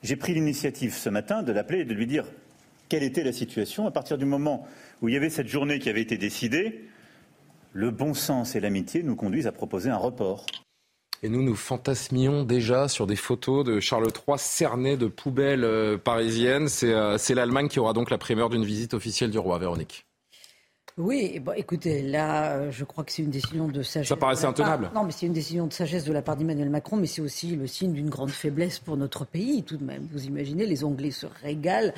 J'ai 0.02 0.16
pris 0.16 0.34
l'initiative 0.34 0.94
ce 0.94 1.10
matin 1.10 1.44
de 1.44 1.52
l'appeler 1.52 1.80
et 1.80 1.86
de 1.86 1.94
lui 1.94 2.08
dire 2.08 2.24
quelle 2.88 3.04
était 3.04 3.26
la 3.26 3.34
situation. 3.34 3.86
À 3.86 3.92
partir 3.92 4.18
du 4.18 4.24
moment 4.24 4.66
où 5.02 5.10
il 5.10 5.14
y 5.14 5.18
avait 5.18 5.30
cette 5.30 5.50
journée 5.50 5.80
qui 5.80 5.90
avait 5.90 6.02
été 6.02 6.18
décidée, 6.18 6.86
le 7.74 7.92
bon 7.92 8.14
sens 8.14 8.56
et 8.56 8.62
l'amitié 8.62 9.04
nous 9.04 9.18
conduisent 9.18 9.48
à 9.48 9.52
proposer 9.52 9.90
un 9.90 9.98
report. 9.98 10.46
Et 11.26 11.30
nous, 11.30 11.42
nous 11.42 11.56
fantasmions 11.56 12.44
déjà 12.44 12.90
sur 12.90 13.08
des 13.08 13.16
photos 13.16 13.64
de 13.64 13.80
Charles 13.80 14.08
III 14.08 14.38
cerné 14.38 14.98
de 14.98 15.08
poubelles 15.08 15.64
euh, 15.64 15.98
parisiennes. 15.98 16.68
Euh, 16.84 17.18
c'est 17.18 17.34
l'Allemagne 17.34 17.70
qui 17.70 17.80
aura 17.80 17.94
donc 17.94 18.10
la 18.10 18.18
primeur 18.18 18.50
d'une 18.50 18.66
visite 18.66 18.94
officielle 18.94 19.32
du 19.32 19.40
roi, 19.40 19.58
Véronique. 19.58 20.06
Oui, 20.98 21.40
bon, 21.40 21.54
écoutez, 21.54 22.02
là, 22.02 22.58
euh, 22.58 22.72
je 22.72 22.84
crois 22.84 23.06
que 23.06 23.14
c'est 23.14 23.22
une 23.22 23.30
décision 23.30 23.70
de 23.70 23.82
sagesse. 23.84 24.10
Ça 24.10 24.18
paraissait 24.18 24.48
intenable. 24.48 24.92
Non, 24.94 25.06
mais 25.06 25.14
c'est 25.14 25.26
une 25.26 25.32
décision 25.32 25.66
de 25.66 25.72
sagesse 25.72 26.04
de 26.04 26.12
la 26.12 26.22
part 26.22 26.36
d'Emmanuel 26.36 26.70
Macron, 26.70 26.98
mais 26.98 27.08
c'est 27.08 27.22
aussi 27.22 27.56
le 27.56 27.68
signe 27.68 27.94
d'une 27.94 28.10
grande 28.10 28.32
faiblesse 28.32 28.80
pour 28.80 28.98
notre 28.98 29.26
pays, 29.26 29.64
tout 29.64 29.78
de 29.78 29.86
même. 29.86 30.10
Vous 30.12 30.26
imaginez, 30.26 30.66
les 30.66 30.84
Anglais 30.84 31.12
se 31.12 31.26
régalent. 31.42 31.94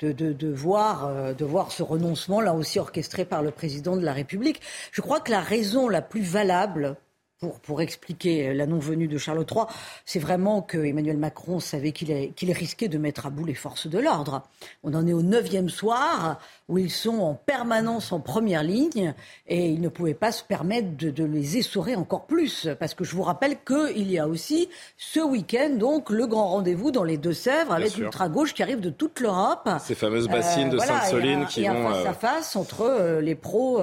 De, 0.00 0.10
de, 0.10 0.32
de, 0.32 0.48
voir, 0.48 1.32
de 1.32 1.44
voir 1.44 1.70
ce 1.70 1.84
renoncement, 1.84 2.40
là 2.40 2.54
aussi 2.54 2.80
orchestré 2.80 3.24
par 3.24 3.40
le 3.40 3.52
président 3.52 3.96
de 3.96 4.04
la 4.04 4.12
République. 4.12 4.60
Je 4.90 5.00
crois 5.00 5.20
que 5.20 5.30
la 5.30 5.40
raison 5.40 5.88
la 5.88 6.02
plus 6.02 6.22
valable 6.22 6.96
pour, 7.42 7.58
pour, 7.58 7.80
expliquer 7.82 8.54
la 8.54 8.66
non-venue 8.66 9.08
de 9.08 9.18
Charles 9.18 9.44
III, 9.50 9.64
c'est 10.04 10.20
vraiment 10.20 10.62
que 10.62 10.78
Emmanuel 10.78 11.16
Macron 11.16 11.58
savait 11.58 11.90
qu'il 11.90 12.32
qu'il 12.34 12.52
risquait 12.52 12.86
de 12.86 12.98
mettre 12.98 13.26
à 13.26 13.30
bout 13.30 13.44
les 13.44 13.54
forces 13.54 13.88
de 13.88 13.98
l'ordre. 13.98 14.42
On 14.84 14.94
en 14.94 15.08
est 15.08 15.12
au 15.12 15.22
neuvième 15.22 15.68
soir 15.68 16.38
où 16.68 16.78
ils 16.78 16.90
sont 16.90 17.18
en 17.18 17.34
permanence 17.34 18.12
en 18.12 18.20
première 18.20 18.62
ligne 18.62 19.12
et 19.48 19.70
il 19.70 19.80
ne 19.80 19.88
pouvait 19.88 20.14
pas 20.14 20.30
se 20.30 20.44
permettre 20.44 20.96
de, 20.96 21.10
de 21.10 21.24
les 21.24 21.58
essorer 21.58 21.96
encore 21.96 22.26
plus. 22.26 22.68
Parce 22.78 22.94
que 22.94 23.02
je 23.02 23.16
vous 23.16 23.22
rappelle 23.24 23.56
qu'il 23.66 24.08
y 24.08 24.20
a 24.20 24.28
aussi 24.28 24.68
ce 24.96 25.18
week-end 25.18 25.70
donc 25.70 26.10
le 26.10 26.28
grand 26.28 26.46
rendez-vous 26.46 26.92
dans 26.92 27.02
les 27.02 27.16
Deux-Sèvres 27.16 27.72
avec 27.72 27.96
l'ultra-gauche 27.96 28.54
qui 28.54 28.62
arrive 28.62 28.78
de 28.78 28.90
toute 28.90 29.18
l'Europe. 29.18 29.68
Ces 29.80 29.96
fameuses 29.96 30.28
bassines 30.28 30.70
de 30.70 30.76
euh, 30.76 30.80
Sainte-Soline 30.80 31.46
qui 31.46 31.64
et 31.64 31.68
vont... 31.68 31.88
face 31.88 32.06
à 32.06 32.10
euh, 32.10 32.12
face 32.12 32.54
entre 32.54 32.82
euh, 32.82 33.20
les 33.20 33.34
pros... 33.34 33.82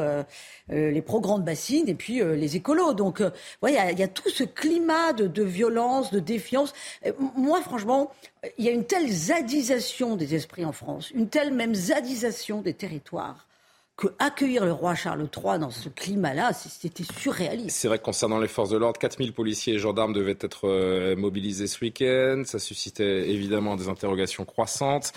Euh, 0.71 0.91
les 0.91 1.01
pro-grandes 1.01 1.43
bassines 1.43 1.89
et 1.89 1.95
puis 1.95 2.21
euh, 2.21 2.35
les 2.35 2.55
écolos. 2.55 2.93
Donc, 2.93 3.21
euh, 3.21 3.31
il 3.67 3.73
y, 3.73 4.03
a 4.03 4.07
tout 4.07 4.29
ce 4.29 4.43
climat 4.43 5.13
de, 5.13 5.43
violence, 5.43 6.11
de 6.11 6.19
défiance. 6.19 6.73
moi, 7.35 7.61
franchement, 7.61 8.11
il 8.57 8.65
y 8.65 8.69
a 8.69 8.71
une 8.71 8.85
telle 8.85 9.09
zadisation 9.11 10.15
des 10.15 10.35
esprits 10.35 10.65
en 10.65 10.71
France, 10.71 11.11
une 11.11 11.29
telle 11.29 11.53
même 11.53 11.75
zadisation 11.75 12.61
des 12.61 12.73
territoires 12.73 13.47
que 13.99 14.07
accueillir 14.17 14.63
le 14.63 14.71
roi 14.71 14.95
Charles 14.95 15.27
III 15.35 15.59
dans 15.59 15.71
ce 15.71 15.89
climat-là, 15.89 16.53
c'était 16.53 17.03
surréaliste. 17.03 17.75
C'est 17.75 17.89
vrai 17.89 17.99
que 17.99 18.03
concernant 18.03 18.39
les 18.39 18.47
forces 18.47 18.69
de 18.69 18.77
l'ordre, 18.77 18.97
4000 18.97 19.33
policiers 19.33 19.73
et 19.73 19.77
gendarmes 19.77 20.13
devaient 20.13 20.37
être 20.39 20.69
euh, 20.69 21.17
mobilisés 21.17 21.67
ce 21.67 21.83
week-end. 21.83 22.43
Ça 22.45 22.59
suscitait 22.59 23.29
évidemment 23.29 23.75
des 23.75 23.89
interrogations 23.89 24.45
croissantes. 24.45 25.11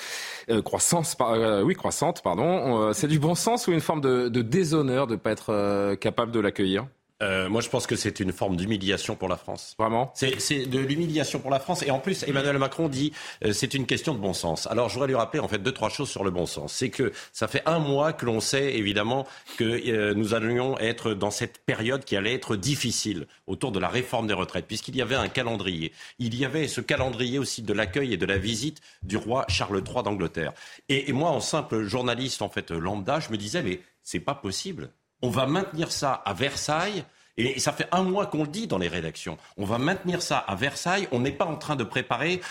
Euh, 0.51 0.63
croissance, 0.63 1.17
euh, 1.21 1.63
oui, 1.63 1.77
croissantes, 1.77 2.23
pardon. 2.23 2.93
c'est 2.93 3.07
du 3.07 3.21
bon 3.21 3.37
sens 3.37 3.69
ou 3.69 3.73
une 3.73 3.81
forme 3.81 4.01
de, 4.01 4.29
de 4.29 4.43
déshonneur 4.43 5.07
de 5.07 5.13
ne 5.13 5.19
pas 5.19 5.31
être 5.31 5.95
capable 5.95 6.33
de 6.33 6.41
l'accueillir? 6.41 6.89
Euh, 7.23 7.49
moi, 7.49 7.61
je 7.61 7.69
pense 7.69 7.87
que 7.87 7.97
c'est 7.97 8.21
une 8.21 8.33
forme 8.33 8.57
d'humiliation 8.57 9.15
pour 9.15 9.29
la 9.29 9.37
France. 9.37 9.75
Vraiment? 9.79 10.13
C'est 10.15 10.67
de 10.67 10.79
l'humiliation 10.79 11.39
pour 11.39 11.51
la 11.51 11.61
France. 11.61 11.83
Et 11.83 11.91
en 11.91 12.01
plus, 12.01 12.25
Emmanuel 12.25 12.59
Macron 12.59 12.89
dit 12.89 13.13
euh, 13.45 13.53
c'est 13.53 13.75
une 13.75 13.87
question 13.87 14.15
de 14.15 14.19
bon 14.19 14.33
sens. 14.33 14.67
Alors, 14.67 14.89
je 14.89 14.95
voudrais 14.95 15.09
lui 15.09 15.15
rappeler 15.15 15.41
en 15.41 15.49
fait 15.49 15.59
deux 15.59 15.73
trois 15.73 15.89
choses 15.89 16.11
sur 16.11 16.25
le 16.25 16.31
bon 16.31 16.47
sens. 16.47 16.73
C'est 16.73 16.91
que 16.91 17.13
ça 17.33 17.49
fait 17.49 17.63
un 17.67 17.79
mois 17.79 18.13
que 18.13 18.27
l'on 18.27 18.41
sait 18.41 18.75
évidemment 18.75 19.27
que 19.57 19.65
euh, 19.65 20.15
nous 20.15 20.35
allions 20.35 20.79
être 20.79 21.15
dans 21.15 21.31
cette 21.31 21.59
période 21.59 22.05
qui 22.05 22.17
allait 22.17 22.35
être 22.35 22.57
difficile 22.57 23.27
autour 23.47 23.73
de 23.73 23.79
la 23.79 23.89
réforme 23.89 24.27
des 24.27 24.35
retraites, 24.35 24.67
puisqu'il 24.67 24.97
y 24.97 25.03
avait 25.03 25.15
un 25.15 25.29
calendrier. 25.29 25.93
Il 26.19 26.35
y 26.35 26.45
avait 26.45 26.67
ce 26.69 26.81
calendrier 26.81 27.39
aussi 27.39 27.63
de 27.63 27.73
l'accueil 27.73 28.13
et 28.13 28.17
de 28.17 28.27
la 28.27 28.39
visite 28.39 28.81
du 29.03 29.17
roi 29.17 29.45
Charles 29.49 29.83
III 29.87 30.03
d'Angleterre. 30.03 30.53
Et, 30.89 31.09
et 31.09 31.13
moi, 31.13 31.31
en 31.31 31.41
simple 31.41 31.85
journaliste 31.85 32.43
en 32.43 32.49
fait 32.49 32.71
lambda, 32.71 33.21
je 33.21 33.31
me 33.31 33.37
disais 33.37 33.63
mais 33.63 33.81
c'est 34.03 34.21
pas 34.21 34.35
possible 34.35 34.91
on 35.23 35.31
va 35.31 35.47
maintenir 35.47 35.91
ça 35.91 36.13
à 36.13 36.35
Versailles. 36.35 37.05
Et 37.39 37.59
ça 37.61 37.73
fait 37.73 37.89
un 37.93 38.03
mois 38.03 38.27
qu'on 38.27 38.43
le 38.43 38.49
dit 38.49 38.67
dans 38.67 38.77
les 38.77 38.89
rédactions. 38.89 39.39
On 39.57 39.65
va 39.65 39.79
maintenir 39.79 40.21
ça 40.21 40.39
à 40.39 40.55
Versailles. 40.55 41.09
On 41.13 41.21
n'est 41.21 41.33
pas 41.33 41.47
en 41.47 41.57
train 41.57 41.77
de 41.77 41.85
préparer, 41.85 42.43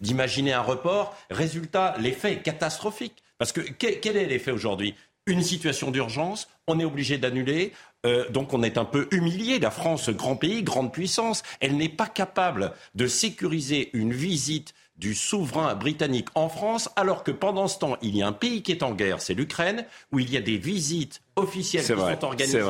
d'imaginer 0.00 0.52
un 0.52 0.60
report. 0.60 1.16
Résultat, 1.30 1.94
l'effet 1.98 2.34
est 2.34 2.42
catastrophique. 2.42 3.22
Parce 3.38 3.52
que 3.52 3.60
quel 3.60 4.16
est 4.16 4.26
l'effet 4.26 4.50
aujourd'hui? 4.50 4.94
Une 5.26 5.42
situation 5.42 5.90
d'urgence. 5.90 6.48
On 6.66 6.78
est 6.78 6.84
obligé 6.84 7.16
d'annuler. 7.16 7.72
Euh, 8.04 8.28
donc 8.30 8.52
on 8.52 8.62
est 8.62 8.76
un 8.76 8.84
peu 8.84 9.08
humilié. 9.12 9.58
La 9.58 9.70
France, 9.70 10.10
grand 10.10 10.36
pays, 10.36 10.62
grande 10.62 10.92
puissance, 10.92 11.42
elle 11.60 11.76
n'est 11.76 11.88
pas 11.88 12.08
capable 12.08 12.72
de 12.94 13.06
sécuriser 13.06 13.90
une 13.94 14.12
visite 14.12 14.74
du 14.96 15.14
souverain 15.14 15.74
britannique 15.74 16.28
en 16.34 16.48
France, 16.48 16.90
alors 16.96 17.24
que 17.24 17.30
pendant 17.30 17.66
ce 17.66 17.78
temps, 17.78 17.96
il 18.02 18.16
y 18.16 18.22
a 18.22 18.26
un 18.26 18.32
pays 18.32 18.62
qui 18.62 18.72
est 18.72 18.82
en 18.82 18.92
guerre, 18.92 19.20
c'est 19.20 19.34
l'Ukraine, 19.34 19.86
où 20.12 20.18
il 20.18 20.30
y 20.30 20.36
a 20.36 20.40
des 20.40 20.58
visites 20.58 21.21
officielles 21.36 21.82
qui 21.84 21.88
sont 21.92 22.24
organisées 22.24 22.62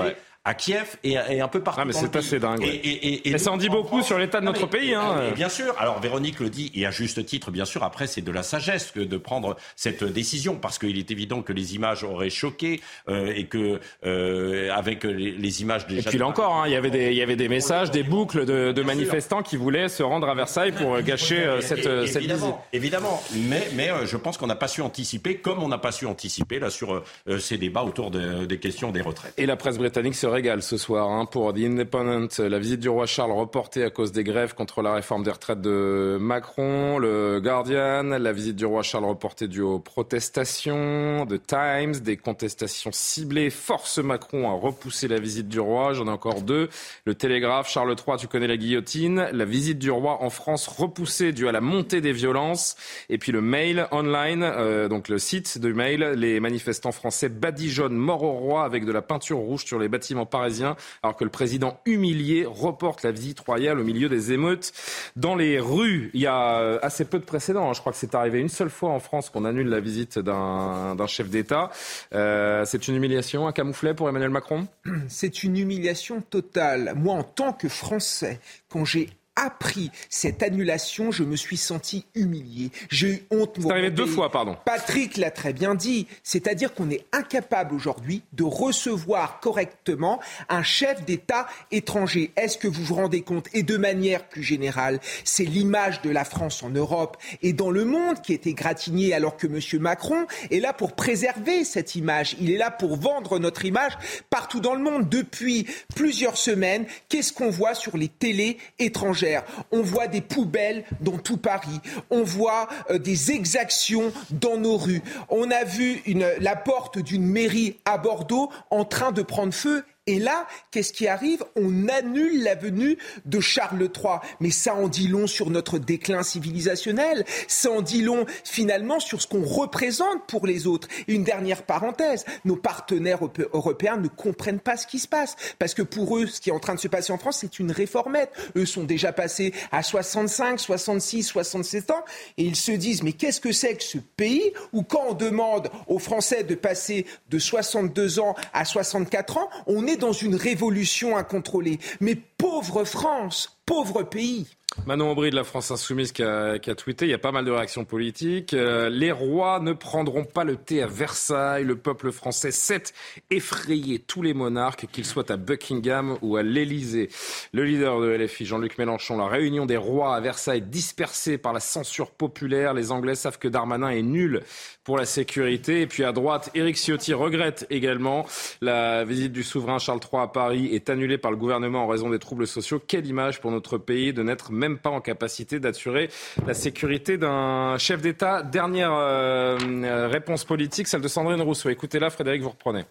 à 0.44 0.54
Kiev 0.54 0.96
et, 1.04 1.16
un 1.16 1.48
peu 1.48 1.62
partout. 1.62 1.80
Ah, 1.82 1.84
mais 1.84 1.92
c'est 1.92 2.16
assez 2.16 2.40
dingue. 2.40 2.64
Et, 2.64 3.28
et, 3.28 3.38
ça 3.38 3.52
en 3.52 3.56
dit 3.56 3.68
beaucoup 3.68 4.02
sur 4.02 4.18
l'état 4.18 4.40
de 4.40 4.44
notre 4.44 4.66
pays. 4.66 4.94
Hein. 4.94 5.30
bien 5.36 5.48
sûr. 5.48 5.74
Alors 5.78 6.00
Véronique 6.00 6.40
le 6.40 6.50
dit, 6.50 6.72
et 6.74 6.84
à 6.84 6.90
juste 6.90 7.24
titre, 7.24 7.50
bien 7.50 7.64
sûr. 7.64 7.84
Après, 7.84 8.06
c'est 8.08 8.22
de 8.22 8.32
la 8.32 8.42
sagesse 8.42 8.90
que 8.90 9.00
de 9.00 9.16
prendre 9.16 9.56
cette 9.76 10.02
décision, 10.02 10.56
parce 10.56 10.78
qu'il 10.78 10.98
est 10.98 11.10
évident 11.10 11.42
que 11.42 11.52
les 11.52 11.76
images 11.76 12.02
auraient 12.02 12.30
choqué 12.30 12.80
euh, 13.08 13.32
et 13.34 13.46
que 13.46 13.80
euh, 14.04 14.70
avec 14.72 15.04
les, 15.04 15.62
images 15.62 15.86
déjà. 15.86 16.08
Et 16.08 16.10
puis 16.10 16.18
là 16.18 16.26
encore, 16.26 16.54
hein, 16.56 16.64
il 16.66 16.72
y 16.72 16.76
avait 16.76 16.90
des, 16.90 17.12
il 17.12 17.16
y 17.16 17.22
avait 17.22 17.36
des 17.36 17.48
messages, 17.48 17.90
des 17.90 18.02
boucles 18.02 18.44
de, 18.44 18.82
manifestants 18.82 19.42
qui 19.42 19.56
voulaient 19.56 19.88
se 19.88 20.02
rendre 20.02 20.28
à 20.28 20.34
Versailles 20.34 20.72
pour 20.72 21.00
gâcher 21.02 21.38
euh, 21.38 21.60
cette, 21.60 21.84
cette 22.06 22.22
visite. 22.22 22.54
Évidemment, 22.72 23.22
mais, 23.48 23.68
mais 23.76 23.90
je 24.06 24.16
pense 24.16 24.38
qu'on 24.38 24.48
n'a 24.48 24.56
pas 24.56 24.66
su 24.66 24.82
anticiper, 24.82 25.36
comme 25.36 25.62
on 25.62 25.68
n'a 25.68 25.78
pas 25.78 25.92
su 25.92 26.06
anticiper 26.06 26.58
là 26.58 26.68
sur 26.68 27.02
ces 27.38 27.58
débats 27.58 27.84
autour 27.84 28.10
des 28.10 28.58
questions 28.58 28.90
des 28.90 29.02
retraites. 29.02 29.34
Et 29.36 29.46
la 29.46 29.56
presse 29.56 29.78
britannique 29.78 30.16
se 30.16 30.31
régale 30.32 30.62
ce 30.62 30.78
soir 30.78 31.10
hein, 31.10 31.26
pour 31.26 31.52
The 31.52 31.58
Independent. 31.58 32.38
La 32.38 32.58
visite 32.58 32.80
du 32.80 32.88
roi 32.88 33.04
Charles 33.04 33.32
reportée 33.32 33.84
à 33.84 33.90
cause 33.90 34.12
des 34.12 34.24
grèves 34.24 34.54
contre 34.54 34.80
la 34.80 34.94
réforme 34.94 35.22
des 35.22 35.30
retraites 35.30 35.60
de 35.60 36.16
Macron. 36.18 36.98
Le 36.98 37.38
Guardian, 37.38 38.04
la 38.04 38.32
visite 38.32 38.56
du 38.56 38.64
roi 38.64 38.82
Charles 38.82 39.04
reportée 39.04 39.46
due 39.46 39.60
aux 39.60 39.78
protestations. 39.78 41.26
The 41.26 41.46
Times, 41.46 42.00
des 42.02 42.16
contestations 42.16 42.90
ciblées. 42.92 43.50
Force 43.50 43.98
Macron 43.98 44.50
à 44.50 44.54
repousser 44.54 45.06
la 45.06 45.20
visite 45.20 45.48
du 45.48 45.60
roi. 45.60 45.92
J'en 45.92 46.06
ai 46.06 46.10
encore 46.10 46.40
deux. 46.40 46.70
Le 47.04 47.14
Télégraphe, 47.14 47.70
Charles 47.70 47.94
III, 47.94 48.16
tu 48.16 48.26
connais 48.26 48.48
la 48.48 48.56
guillotine. 48.56 49.28
La 49.32 49.44
visite 49.44 49.78
du 49.78 49.90
roi 49.90 50.22
en 50.22 50.30
France 50.30 50.66
repoussée 50.66 51.32
due 51.32 51.46
à 51.46 51.52
la 51.52 51.60
montée 51.60 52.00
des 52.00 52.12
violences. 52.12 52.76
Et 53.10 53.18
puis 53.18 53.32
le 53.32 53.42
Mail 53.42 53.86
online, 53.92 54.42
euh, 54.42 54.88
donc 54.88 55.08
le 55.08 55.18
site 55.18 55.58
de 55.58 55.72
Mail, 55.72 56.14
les 56.16 56.40
manifestants 56.40 56.92
français 56.92 57.28
badigeonnent 57.28 57.94
mort 57.94 58.22
au 58.22 58.32
roi 58.32 58.64
avec 58.64 58.86
de 58.86 58.92
la 58.92 59.02
peinture 59.02 59.36
rouge 59.36 59.66
sur 59.66 59.78
les 59.78 59.88
bâtiments 59.88 60.21
parisiens 60.26 60.76
alors 61.02 61.16
que 61.16 61.24
le 61.24 61.30
président 61.30 61.78
humilié 61.86 62.46
reporte 62.46 63.02
la 63.02 63.12
visite 63.12 63.40
royale 63.40 63.78
au 63.78 63.84
milieu 63.84 64.08
des 64.08 64.32
émeutes 64.32 64.72
dans 65.16 65.34
les 65.34 65.60
rues. 65.60 66.10
Il 66.14 66.20
y 66.20 66.26
a 66.26 66.58
euh, 66.58 66.78
assez 66.82 67.04
peu 67.04 67.18
de 67.18 67.24
précédents. 67.24 67.68
Hein. 67.68 67.72
Je 67.74 67.80
crois 67.80 67.92
que 67.92 67.98
c'est 67.98 68.14
arrivé 68.14 68.40
une 68.40 68.48
seule 68.48 68.70
fois 68.70 68.90
en 68.90 69.00
France 69.00 69.30
qu'on 69.30 69.44
annule 69.44 69.68
la 69.68 69.80
visite 69.80 70.18
d'un 70.18 71.06
chef 71.06 71.28
d'État. 71.28 71.70
Euh, 72.14 72.64
c'est 72.64 72.88
une 72.88 72.96
humiliation, 72.96 73.46
un 73.46 73.52
camouflet 73.52 73.94
pour 73.94 74.08
Emmanuel 74.08 74.30
Macron? 74.30 74.66
C'est 75.08 75.42
une 75.42 75.56
humiliation 75.56 76.20
totale. 76.20 76.94
Moi, 76.96 77.14
en 77.14 77.22
tant 77.22 77.52
que 77.52 77.68
Français, 77.68 78.40
quand 78.68 78.84
j'ai 78.84 79.08
appris 79.36 79.90
cette 80.08 80.42
annulation, 80.42 81.10
je 81.10 81.24
me 81.24 81.36
suis 81.36 81.56
senti 81.56 82.04
humilié. 82.14 82.70
J'ai 82.90 83.08
eu 83.08 83.26
honte. 83.30 83.56
C'est 83.60 83.70
arrivé 83.70 83.90
deux 83.90 84.06
fois, 84.06 84.30
pardon. 84.30 84.56
Patrick 84.64 85.16
l'a 85.16 85.30
très 85.30 85.52
bien 85.52 85.74
dit. 85.74 86.06
C'est-à-dire 86.22 86.74
qu'on 86.74 86.90
est 86.90 87.04
incapable 87.12 87.74
aujourd'hui 87.74 88.22
de 88.32 88.44
recevoir 88.44 89.40
correctement 89.40 90.20
un 90.48 90.62
chef 90.62 91.04
d'État 91.04 91.46
étranger. 91.70 92.30
Est-ce 92.36 92.58
que 92.58 92.68
vous 92.68 92.84
vous 92.84 92.94
rendez 92.94 93.22
compte? 93.22 93.48
Et 93.54 93.62
de 93.62 93.76
manière 93.76 94.28
plus 94.28 94.42
générale, 94.42 95.00
c'est 95.24 95.44
l'image 95.44 96.02
de 96.02 96.10
la 96.10 96.24
France 96.24 96.62
en 96.62 96.70
Europe 96.70 97.16
et 97.42 97.52
dans 97.52 97.70
le 97.70 97.84
monde 97.84 98.20
qui 98.20 98.32
est 98.32 98.46
égratignée 98.46 99.14
alors 99.14 99.36
que 99.36 99.46
M. 99.46 99.80
Macron 99.80 100.26
est 100.50 100.60
là 100.60 100.72
pour 100.72 100.92
préserver 100.92 101.64
cette 101.64 101.94
image. 101.94 102.36
Il 102.40 102.50
est 102.50 102.58
là 102.58 102.70
pour 102.70 102.96
vendre 102.96 103.38
notre 103.38 103.64
image 103.64 103.92
partout 104.30 104.60
dans 104.60 104.74
le 104.74 104.82
monde. 104.82 105.08
Depuis 105.08 105.66
plusieurs 105.94 106.36
semaines, 106.36 106.86
qu'est-ce 107.08 107.32
qu'on 107.32 107.50
voit 107.50 107.74
sur 107.74 107.96
les 107.96 108.08
télés 108.08 108.58
étrangères? 108.78 109.31
On 109.70 109.82
voit 109.82 110.06
des 110.06 110.20
poubelles 110.20 110.84
dans 111.00 111.18
tout 111.18 111.36
Paris. 111.36 111.80
On 112.10 112.22
voit 112.22 112.68
euh, 112.90 112.98
des 112.98 113.32
exactions 113.32 114.12
dans 114.30 114.56
nos 114.56 114.76
rues. 114.76 115.02
On 115.28 115.50
a 115.50 115.64
vu 115.64 116.02
la 116.40 116.56
porte 116.56 116.98
d'une 116.98 117.24
mairie 117.24 117.78
à 117.84 117.98
Bordeaux 117.98 118.50
en 118.70 118.84
train 118.84 119.12
de 119.12 119.22
prendre 119.22 119.52
feu 119.52 119.84
et 120.08 120.18
là, 120.18 120.48
qu'est-ce 120.72 120.92
qui 120.92 121.06
arrive? 121.06 121.44
On 121.54 121.86
annule 121.86 122.42
la 122.42 122.56
venue 122.56 122.98
de 123.24 123.38
Charles 123.38 123.82
III. 123.82 124.16
Mais 124.40 124.50
ça 124.50 124.74
en 124.74 124.88
dit 124.88 125.06
long 125.06 125.28
sur 125.28 125.48
notre 125.48 125.78
déclin 125.78 126.24
civilisationnel. 126.24 127.24
Ça 127.46 127.70
en 127.70 127.82
dit 127.82 128.02
long 128.02 128.26
finalement 128.42 128.98
sur 128.98 129.22
ce 129.22 129.28
qu'on 129.28 129.44
représente 129.44 130.26
pour 130.26 130.44
les 130.44 130.66
autres. 130.66 130.88
Et 131.06 131.14
une 131.14 131.22
dernière 131.22 131.62
parenthèse, 131.62 132.24
nos 132.44 132.56
partenaires 132.56 133.20
européens 133.52 133.96
ne 133.96 134.08
comprennent 134.08 134.58
pas 134.58 134.76
ce 134.76 134.88
qui 134.88 134.98
se 134.98 135.06
passe. 135.06 135.36
Parce 135.60 135.72
que 135.72 135.82
pour 135.82 136.18
eux, 136.18 136.26
ce 136.26 136.40
qui 136.40 136.50
est 136.50 136.52
en 136.52 136.58
train 136.58 136.74
de 136.74 136.80
se 136.80 136.88
passer 136.88 137.12
en 137.12 137.18
France, 137.18 137.38
c'est 137.40 137.60
une 137.60 137.70
réformette. 137.70 138.32
Eux 138.56 138.66
sont 138.66 138.82
déjà 138.82 139.12
passés 139.12 139.54
à 139.70 139.84
65, 139.84 140.58
66, 140.58 141.22
67 141.22 141.92
ans. 141.92 142.04
Et 142.38 142.42
ils 142.42 142.56
se 142.56 142.72
disent, 142.72 143.04
mais 143.04 143.12
qu'est-ce 143.12 143.40
que 143.40 143.52
c'est 143.52 143.76
que 143.76 143.84
ce 143.84 143.98
pays 143.98 144.52
où 144.72 144.82
quand 144.82 145.04
on 145.10 145.14
demande 145.14 145.70
aux 145.86 146.00
Français 146.00 146.42
de 146.42 146.56
passer 146.56 147.06
de 147.30 147.38
62 147.38 148.18
ans 148.18 148.34
à 148.52 148.64
64 148.64 149.36
ans, 149.38 149.48
on 149.68 149.86
est 149.86 149.91
dans 149.96 150.12
une 150.12 150.34
révolution 150.34 151.16
incontrôlée. 151.16 151.78
Mais 152.00 152.14
pauvre 152.14 152.84
France, 152.84 153.58
pauvre 153.66 154.02
pays. 154.02 154.46
Manon 154.86 155.10
Aubry 155.10 155.30
de 155.30 155.36
la 155.36 155.44
France 155.44 155.70
Insoumise 155.70 156.12
qui 156.12 156.22
a, 156.22 156.58
qui 156.58 156.70
a, 156.70 156.74
tweeté, 156.74 157.06
il 157.06 157.10
y 157.10 157.14
a 157.14 157.18
pas 157.18 157.32
mal 157.32 157.44
de 157.44 157.50
réactions 157.50 157.84
politiques. 157.84 158.54
Euh, 158.54 158.88
les 158.88 159.12
rois 159.12 159.60
ne 159.60 159.72
prendront 159.72 160.24
pas 160.24 160.44
le 160.44 160.56
thé 160.56 160.82
à 160.82 160.86
Versailles. 160.86 161.64
Le 161.64 161.76
peuple 161.76 162.10
français 162.10 162.50
sait 162.50 162.82
effrayer 163.30 163.98
tous 163.98 164.22
les 164.22 164.34
monarques, 164.34 164.86
qu'ils 164.90 165.04
soient 165.04 165.30
à 165.30 165.36
Buckingham 165.36 166.16
ou 166.22 166.36
à 166.36 166.42
l'Élysée. 166.42 167.10
Le 167.52 167.64
leader 167.64 168.00
de 168.00 168.08
LFI, 168.08 168.44
Jean-Luc 168.44 168.78
Mélenchon, 168.78 169.16
la 169.16 169.26
réunion 169.26 169.66
des 169.66 169.76
rois 169.76 170.16
à 170.16 170.20
Versailles 170.20 170.62
dispersée 170.62 171.38
par 171.38 171.52
la 171.52 171.60
censure 171.60 172.10
populaire. 172.10 172.74
Les 172.74 172.90
Anglais 172.92 173.14
savent 173.14 173.38
que 173.38 173.48
Darmanin 173.48 173.90
est 173.90 174.02
nul 174.02 174.42
pour 174.84 174.96
la 174.96 175.04
sécurité. 175.04 175.82
Et 175.82 175.86
puis 175.86 176.04
à 176.04 176.12
droite, 176.12 176.50
Éric 176.54 176.76
Ciotti 176.76 177.14
regrette 177.14 177.66
également 177.70 178.26
la 178.60 179.04
visite 179.04 179.32
du 179.32 179.42
souverain 179.42 179.78
Charles 179.78 180.00
III 180.00 180.22
à 180.22 180.26
Paris 180.26 180.74
est 180.74 180.90
annulée 180.90 181.18
par 181.18 181.30
le 181.30 181.36
gouvernement 181.36 181.84
en 181.84 181.86
raison 181.86 182.10
des 182.10 182.18
troubles 182.18 182.46
sociaux. 182.46 182.80
Quelle 182.84 183.06
image 183.06 183.40
pour 183.40 183.50
notre 183.50 183.78
pays 183.78 184.12
de 184.12 184.22
n'être 184.22 184.50
même 184.62 184.78
pas 184.78 184.90
en 184.90 185.00
capacité 185.00 185.58
d'assurer 185.58 186.08
la 186.46 186.54
sécurité 186.54 187.18
d'un 187.18 187.76
chef 187.78 188.00
d'État. 188.00 188.44
Dernière 188.44 188.92
euh, 188.94 190.08
réponse 190.08 190.44
politique, 190.44 190.86
celle 190.86 191.00
de 191.00 191.08
Sandrine 191.08 191.40
Rousseau. 191.40 191.68
Écoutez-la, 191.68 192.10
Frédéric, 192.10 192.42
vous 192.42 192.50
reprenez. 192.50 192.84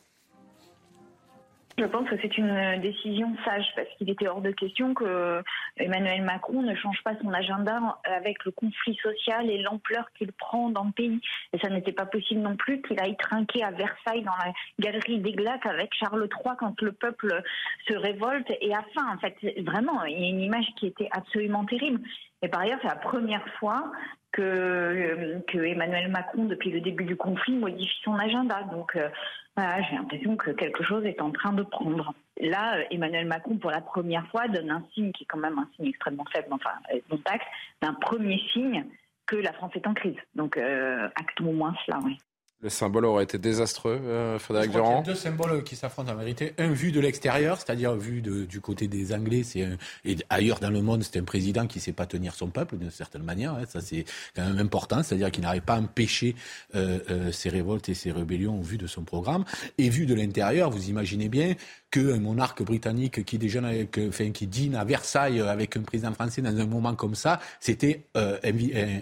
Je 1.77 1.85
pense 1.85 2.07
que 2.09 2.15
c'est 2.21 2.37
une 2.37 2.79
décision 2.81 3.35
sage 3.45 3.65
parce 3.75 3.87
qu'il 3.97 4.09
était 4.09 4.27
hors 4.27 4.41
de 4.41 4.51
question 4.51 4.93
que 4.93 5.41
Emmanuel 5.77 6.21
Macron 6.21 6.61
ne 6.61 6.75
change 6.75 7.01
pas 7.03 7.15
son 7.21 7.33
agenda 7.33 7.97
avec 8.03 8.43
le 8.45 8.51
conflit 8.51 8.95
social 9.01 9.49
et 9.49 9.57
l'ampleur 9.57 10.05
qu'il 10.17 10.31
prend 10.33 10.69
dans 10.69 10.83
le 10.83 10.91
pays. 10.91 11.19
Et 11.53 11.59
ça 11.59 11.69
n'était 11.69 11.91
pas 11.91 12.05
possible 12.05 12.41
non 12.41 12.55
plus 12.55 12.81
qu'il 12.81 12.99
aille 13.01 13.17
trinquer 13.17 13.63
à 13.63 13.71
Versailles 13.71 14.23
dans 14.23 14.35
la 14.45 14.51
galerie 14.79 15.19
des 15.19 15.31
glaces 15.31 15.65
avec 15.65 15.93
Charles 15.95 16.27
III 16.31 16.55
quand 16.59 16.79
le 16.81 16.91
peuple 16.91 17.41
se 17.87 17.95
révolte 17.95 18.51
et 18.61 18.73
a 18.73 18.83
faim. 18.93 19.07
En 19.15 19.17
fait, 19.17 19.35
vraiment, 19.63 20.03
il 20.03 20.19
y 20.19 20.25
a 20.25 20.29
une 20.29 20.41
image 20.41 20.67
qui 20.77 20.87
était 20.87 21.09
absolument 21.11 21.65
terrible. 21.65 22.01
Et 22.43 22.47
par 22.47 22.61
ailleurs, 22.61 22.79
c'est 22.81 22.87
la 22.87 22.95
première 22.95 23.47
fois 23.59 23.91
que, 24.31 25.41
que 25.47 25.57
Emmanuel 25.57 26.09
Macron, 26.09 26.45
depuis 26.45 26.71
le 26.71 26.81
début 26.81 27.03
du 27.03 27.15
conflit, 27.15 27.55
modifie 27.55 28.01
son 28.03 28.15
agenda. 28.15 28.63
Donc, 28.71 28.95
euh, 28.95 29.09
j'ai 29.57 29.95
l'impression 29.95 30.37
que 30.37 30.51
quelque 30.51 30.83
chose 30.83 31.05
est 31.05 31.21
en 31.21 31.31
train 31.31 31.53
de 31.53 31.63
prendre. 31.63 32.13
Là, 32.39 32.77
euh, 32.77 32.83
Emmanuel 32.91 33.27
Macron, 33.27 33.57
pour 33.57 33.71
la 33.71 33.81
première 33.81 34.27
fois, 34.27 34.47
donne 34.47 34.71
un 34.71 34.83
signe 34.93 35.11
qui 35.11 35.23
est 35.23 35.27
quand 35.27 35.37
même 35.37 35.59
un 35.59 35.67
signe 35.75 35.87
extrêmement 35.87 36.25
faible, 36.33 36.47
enfin, 36.51 36.71
euh, 36.93 37.17
taxe, 37.25 37.45
d'un 37.81 37.93
premier 37.93 38.39
signe 38.53 38.85
que 39.25 39.35
la 39.35 39.53
France 39.53 39.71
est 39.75 39.87
en 39.87 39.93
crise. 39.93 40.17
Donc, 40.35 40.57
euh, 40.57 41.07
actons 41.15 41.47
au 41.47 41.53
moins 41.53 41.75
cela, 41.85 41.99
oui. 42.03 42.17
Le 42.63 42.69
symbole 42.69 43.05
aurait 43.05 43.23
été 43.23 43.39
désastreux, 43.39 43.99
euh, 44.03 44.37
Frédéric 44.37 44.71
Durand. 44.71 45.01
Il 45.03 45.07
y 45.07 45.09
a 45.09 45.13
deux 45.13 45.19
symboles 45.19 45.63
qui 45.63 45.75
s'affrontent 45.75 46.11
en 46.11 46.15
vérité. 46.15 46.53
Un 46.59 46.71
vu 46.71 46.91
de 46.91 46.99
l'extérieur, 46.99 47.57
c'est-à-dire 47.57 47.95
vu 47.95 48.21
de, 48.21 48.45
du 48.45 48.61
côté 48.61 48.87
des 48.87 49.13
Anglais, 49.13 49.41
c'est 49.43 49.67
et 50.05 50.17
ailleurs 50.29 50.59
dans 50.59 50.69
le 50.69 50.81
monde, 50.81 51.03
c'est 51.03 51.17
un 51.17 51.23
président 51.23 51.65
qui 51.65 51.79
ne 51.79 51.83
sait 51.83 51.91
pas 51.91 52.05
tenir 52.05 52.35
son 52.35 52.49
peuple 52.49 52.77
d'une 52.77 52.91
certaine 52.91 53.23
manière. 53.23 53.53
Hein, 53.53 53.63
ça, 53.67 53.81
c'est 53.81 54.05
quand 54.35 54.45
même 54.45 54.59
important, 54.59 55.01
c'est-à-dire 55.01 55.31
qu'il 55.31 55.43
n'arrive 55.43 55.63
pas 55.63 55.73
à 55.73 55.79
empêcher 55.79 56.35
euh, 56.75 56.99
euh, 57.09 57.31
ses 57.31 57.49
révoltes 57.49 57.89
et 57.89 57.95
ses 57.95 58.11
rébellions 58.11 58.59
au 58.59 58.61
vu 58.61 58.77
de 58.77 58.85
son 58.85 59.03
programme. 59.03 59.43
Et 59.79 59.89
vu 59.89 60.05
de 60.05 60.13
l'intérieur, 60.13 60.69
vous 60.69 60.89
imaginez 60.89 61.29
bien 61.29 61.55
qu'un 61.91 62.19
monarque 62.19 62.63
britannique 62.63 63.25
qui 63.25 63.37
déjeune 63.37 63.65
avec, 63.65 63.99
enfin, 64.07 64.31
qui 64.31 64.47
dîne 64.47 64.75
à 64.75 64.85
Versailles 64.85 65.41
avec 65.41 65.75
un 65.77 65.81
président 65.81 66.13
français 66.13 66.41
dans 66.41 66.57
un 66.57 66.65
moment 66.65 66.95
comme 66.95 67.15
ça, 67.15 67.39
c'était 67.59 68.05
euh, 68.17 68.37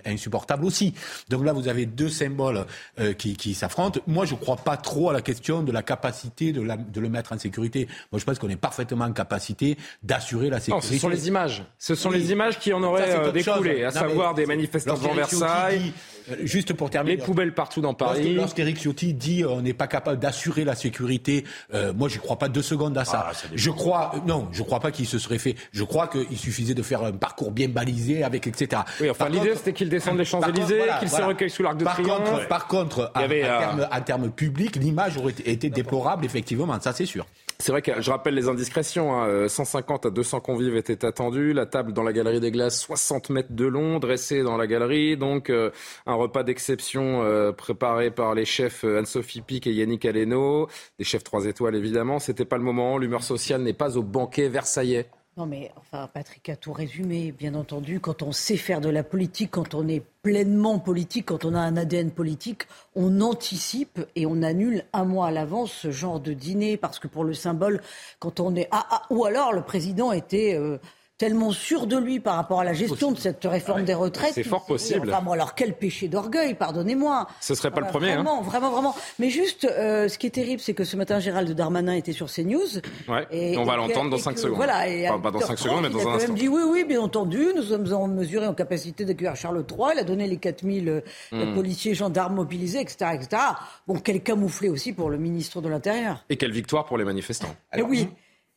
insupportable 0.06 0.66
aussi. 0.66 0.94
Donc 1.30 1.46
là, 1.46 1.54
vous 1.54 1.68
avez 1.68 1.86
deux 1.86 2.10
symboles 2.10 2.66
euh, 3.00 3.14
qui, 3.14 3.38
qui 3.38 3.54
s'affrontent. 3.54 4.00
Moi, 4.08 4.26
je 4.26 4.34
ne 4.34 4.40
crois 4.40 4.58
pas 4.58 4.76
trop 4.76 5.10
à 5.10 5.14
la 5.14 5.22
question 5.22 5.62
de 5.64 5.72
la 5.72 5.84
capacité 5.84 6.52
de, 6.52 6.62
la, 6.62 6.78
de 6.78 7.00
le 7.00 7.10
mettre 7.10 7.34
en 7.34 7.38
sécurité. 7.38 7.88
Moi, 8.12 8.20
je 8.20 8.26
pense 8.26 8.40
qu'on 8.40 8.50
est 8.50 8.56
parfaitement 8.56 9.06
en 9.06 9.14
capacité 9.14 9.78
d'assurer 10.04 10.50
la 10.50 10.60
sécurité. 10.60 10.88
Non, 10.88 10.94
ce 10.94 11.00
sont 11.00 11.10
les 11.10 11.28
images. 11.28 11.64
Ce 11.78 11.96
sont 11.96 12.10
les 12.10 12.32
images 12.32 12.60
qui 12.60 12.74
en 12.74 12.82
auraient 12.82 13.16
euh, 13.16 13.32
découlé, 13.32 13.84
à 13.84 13.92
savoir 13.92 14.34
des 14.34 14.46
manifestants 14.46 14.96
devant 14.96 15.14
Versailles. 15.14 15.94
Euh, 15.96 16.19
juste 16.44 16.74
pour 16.74 16.90
terminer. 16.90 17.18
Les 17.18 17.24
poubelles 17.24 17.54
partout 17.54 17.82
dans 17.82 17.94
Paris. 17.94 18.34
Lorsqu'Éric 18.34 18.78
Ciotti 18.78 19.14
dit 19.14 19.46
on 19.46 19.62
n'est 19.62 19.74
pas 19.74 19.88
capable 19.88 20.20
d'assurer 20.20 20.64
la 20.64 20.76
sécurité, 20.76 21.46
euh, 21.74 21.94
moi, 21.94 22.10
je 22.10 22.20
crois 22.20 22.38
pas 22.38 22.50
deux 22.50 22.62
secondes 22.62 22.98
à 22.98 23.06
ça. 23.06 23.30
Ah, 23.30 23.48
je 23.54 23.70
crois, 23.70 24.14
non, 24.26 24.48
je 24.52 24.64
crois 24.64 24.80
pas 24.80 24.92
qu'il 24.92 25.06
se 25.06 25.20
serait 25.20 25.40
fait. 25.40 25.56
Je 25.72 25.84
crois 25.84 26.08
qu'il 26.08 26.38
suffisait 26.38 26.74
de 26.74 26.84
faire 26.84 27.04
un 27.04 27.12
parcours 27.12 27.52
bien 27.52 27.68
balisé 27.68 28.24
avec 28.24 28.48
etc. 28.48 28.82
Oui, 29.02 29.10
enfin 29.10 29.30
l'idée 29.30 29.56
c'était 29.56 29.74
qu'il 29.74 29.90
descende 29.90 30.18
les 30.18 30.26
Champs-Élysées, 30.26 30.82
qu'il 31.00 31.10
se 31.10 31.22
recueille 31.22 31.50
sous 31.50 31.64
l'arc 31.64 31.78
de 31.78 31.84
par 31.84 31.94
Triomphe. 31.94 32.30
Contre, 32.30 32.48
par 32.48 32.68
contre, 32.68 33.12
en, 33.16 33.28
termes, 33.28 33.88
terme 34.06 34.32
publics, 34.32 34.76
l'image 34.76 35.18
aurait 35.18 35.34
été 35.46 35.70
déplorable, 35.70 36.26
effectivement, 36.26 36.80
ça 36.80 36.94
c'est 36.94 37.06
sûr. 37.06 37.26
C'est 37.62 37.74
vrai 37.74 37.82
que 37.82 38.02
je 38.02 38.10
rappelle 38.10 38.36
les 38.36 38.48
indiscrétions. 38.48 39.14
Hein, 39.14 39.50
150 39.50 40.06
à 40.06 40.10
200 40.12 40.40
convives 40.40 40.78
étaient 40.78 41.04
attendus. 41.04 41.52
La 41.52 41.66
table 41.66 41.92
dans 41.92 42.04
la 42.04 42.14
galerie 42.14 42.40
des 42.40 42.52
glaces, 42.52 42.80
60 42.80 43.30
mètres 43.32 43.52
de 43.52 43.66
long, 43.66 44.00
dressée 44.00 44.44
dans 44.44 44.56
la 44.56 44.66
galerie. 44.66 45.18
Donc 45.18 45.50
euh, 45.50 45.70
un 46.06 46.14
repas 46.14 46.44
d'exception 46.44 47.22
euh, 47.22 47.52
préparé 47.52 48.12
par 48.12 48.34
les 48.34 48.46
chefs 48.46 48.86
euh, 48.86 49.00
Anne-Sophie 49.00 49.42
Pic 49.42 49.68
et 49.68 49.74
Yannick 49.74 50.06
Aleno, 50.06 50.70
des 51.00 51.04
chefs 51.04 51.26
3 51.26 51.48
étoiles 51.48 51.76
évidemment. 51.76 52.20
C'était 52.20 52.46
pas 52.46 52.58
le 52.58 52.64
moment. 52.64 52.98
L'humeur 52.98 53.24
sociale 53.24 53.62
n'est 53.62 53.74
pas 53.74 53.98
au 53.98 54.04
banquet 54.04 54.48
versaillais. 54.48 55.10
Non, 55.40 55.46
mais 55.46 55.72
enfin, 55.78 56.10
Patrick 56.14 56.50
a 56.50 56.58
tout 56.58 56.74
résumé. 56.74 57.32
Bien 57.32 57.56
entendu, 57.56 58.02
quand 58.02 58.24
on 58.24 58.34
sait 58.34 58.58
faire 58.58 58.82
de 58.82 58.90
la 58.90 59.04
politique, 59.04 59.52
quand 59.52 59.74
on 59.74 59.88
est 59.88 60.04
pleinement 60.22 60.80
politique, 60.80 61.28
quand 61.28 61.46
on 61.46 61.54
a 61.54 61.62
un 61.62 61.78
ADN 61.78 62.12
politique, 62.12 62.64
on 62.94 63.22
anticipe 63.22 64.02
et 64.18 64.26
on 64.26 64.44
annule 64.44 64.84
un 64.92 65.06
mois 65.06 65.28
à 65.28 65.32
l'avance 65.32 65.72
ce 65.72 65.92
genre 65.92 66.20
de 66.20 66.34
dîner 66.34 66.76
parce 66.76 67.00
que 67.00 67.08
pour 67.08 67.24
le 67.24 67.34
symbole, 67.34 67.82
quand 68.20 68.42
on 68.42 68.54
est 68.54 68.68
ah, 68.72 68.86
ah 68.90 69.02
ou 69.12 69.24
alors 69.24 69.54
le 69.54 69.62
président 69.62 70.12
était 70.12 70.56
euh, 70.58 70.78
tellement 71.20 71.52
sûr 71.52 71.86
de 71.86 71.98
lui 71.98 72.22
par 72.22 72.38
rapport 72.38 72.62
à 72.62 72.64
la 72.64 72.74
gestion 72.74 73.12
de 73.12 73.18
cette 73.20 73.44
réforme 73.44 73.84
des 73.84 73.94
retraites. 73.94 74.34
C'est 74.34 74.44
fort 74.44 74.66
possible. 74.66 75.10
Enfin, 75.12 75.22
bon, 75.22 75.34
alors 75.34 75.54
quel 75.54 75.74
péché 75.74 76.08
d'orgueil, 76.08 76.56
pardonnez-moi. 76.56 77.28
Ce 77.42 77.56
serait 77.56 77.72
pas 77.72 77.82
le 77.82 77.88
premier. 77.88 78.14
Hein. 78.14 78.24
Vraiment, 78.24 78.40
hein. 78.40 78.44
vraiment, 78.44 78.72
vraiment. 78.72 78.96
Mais 79.20 79.30
juste, 79.30 79.66
euh, 79.66 80.08
ce 80.08 80.18
qui 80.18 80.28
est 80.28 80.32
terrible, 80.32 80.62
c'est 80.62 80.74
que 80.74 80.86
ce 80.86 80.96
matin, 80.96 81.20
Gérald 81.20 81.52
Darmanin 81.52 81.94
était 81.94 82.14
sur 82.14 82.28
CNews. 82.32 82.80
Ouais. 83.10 83.28
Et, 83.32 83.58
on 83.58 83.66
va 83.66 83.76
l'entendre 83.76 84.10
dans 84.10 84.18
5 84.18 84.40
secondes. 84.40 84.56
Voilà. 84.56 84.88
Et 84.88 85.10
enfin, 85.10 85.20
pas 85.20 85.32
dans 85.32 85.42
5 85.42 85.60
secondes, 85.60 85.82
mais 85.84 85.90
dans 85.90 86.08
un 86.08 86.14
instant. 86.14 86.14
Il 86.14 86.16
a 86.16 86.20
quand 86.20 86.28
même 86.28 86.38
dit 86.38 86.48
oui, 86.48 86.62
oui, 86.66 86.84
bien 86.86 87.02
entendu, 87.02 87.48
nous 87.54 87.64
sommes 87.64 87.92
en 87.92 88.08
mesure 88.08 88.44
et 88.44 88.48
en 88.48 88.54
capacité 88.54 89.04
d'accueillir 89.04 89.36
Charles 89.36 89.66
III. 89.70 89.90
Il 89.96 90.00
a 90.00 90.06
donné 90.06 90.26
les 90.26 90.38
4000 90.38 90.88
euh, 90.88 91.02
hmm. 91.34 91.54
policiers, 91.54 91.96
gendarmes 91.96 92.36
mobilisés, 92.36 92.80
etc., 92.80 93.12
etc. 93.16 93.42
Bon, 93.88 94.00
quel 94.00 94.24
camouflé 94.24 94.70
aussi 94.70 94.94
pour 94.94 95.10
le 95.10 95.18
ministre 95.18 95.60
de 95.60 95.68
l'Intérieur. 95.68 96.24
Et 96.30 96.38
quelle 96.38 96.54
victoire 96.54 96.86
pour 96.86 96.98
les 96.98 97.04
manifestants. 97.04 97.54
et 97.76 97.82
oui. 97.82 98.08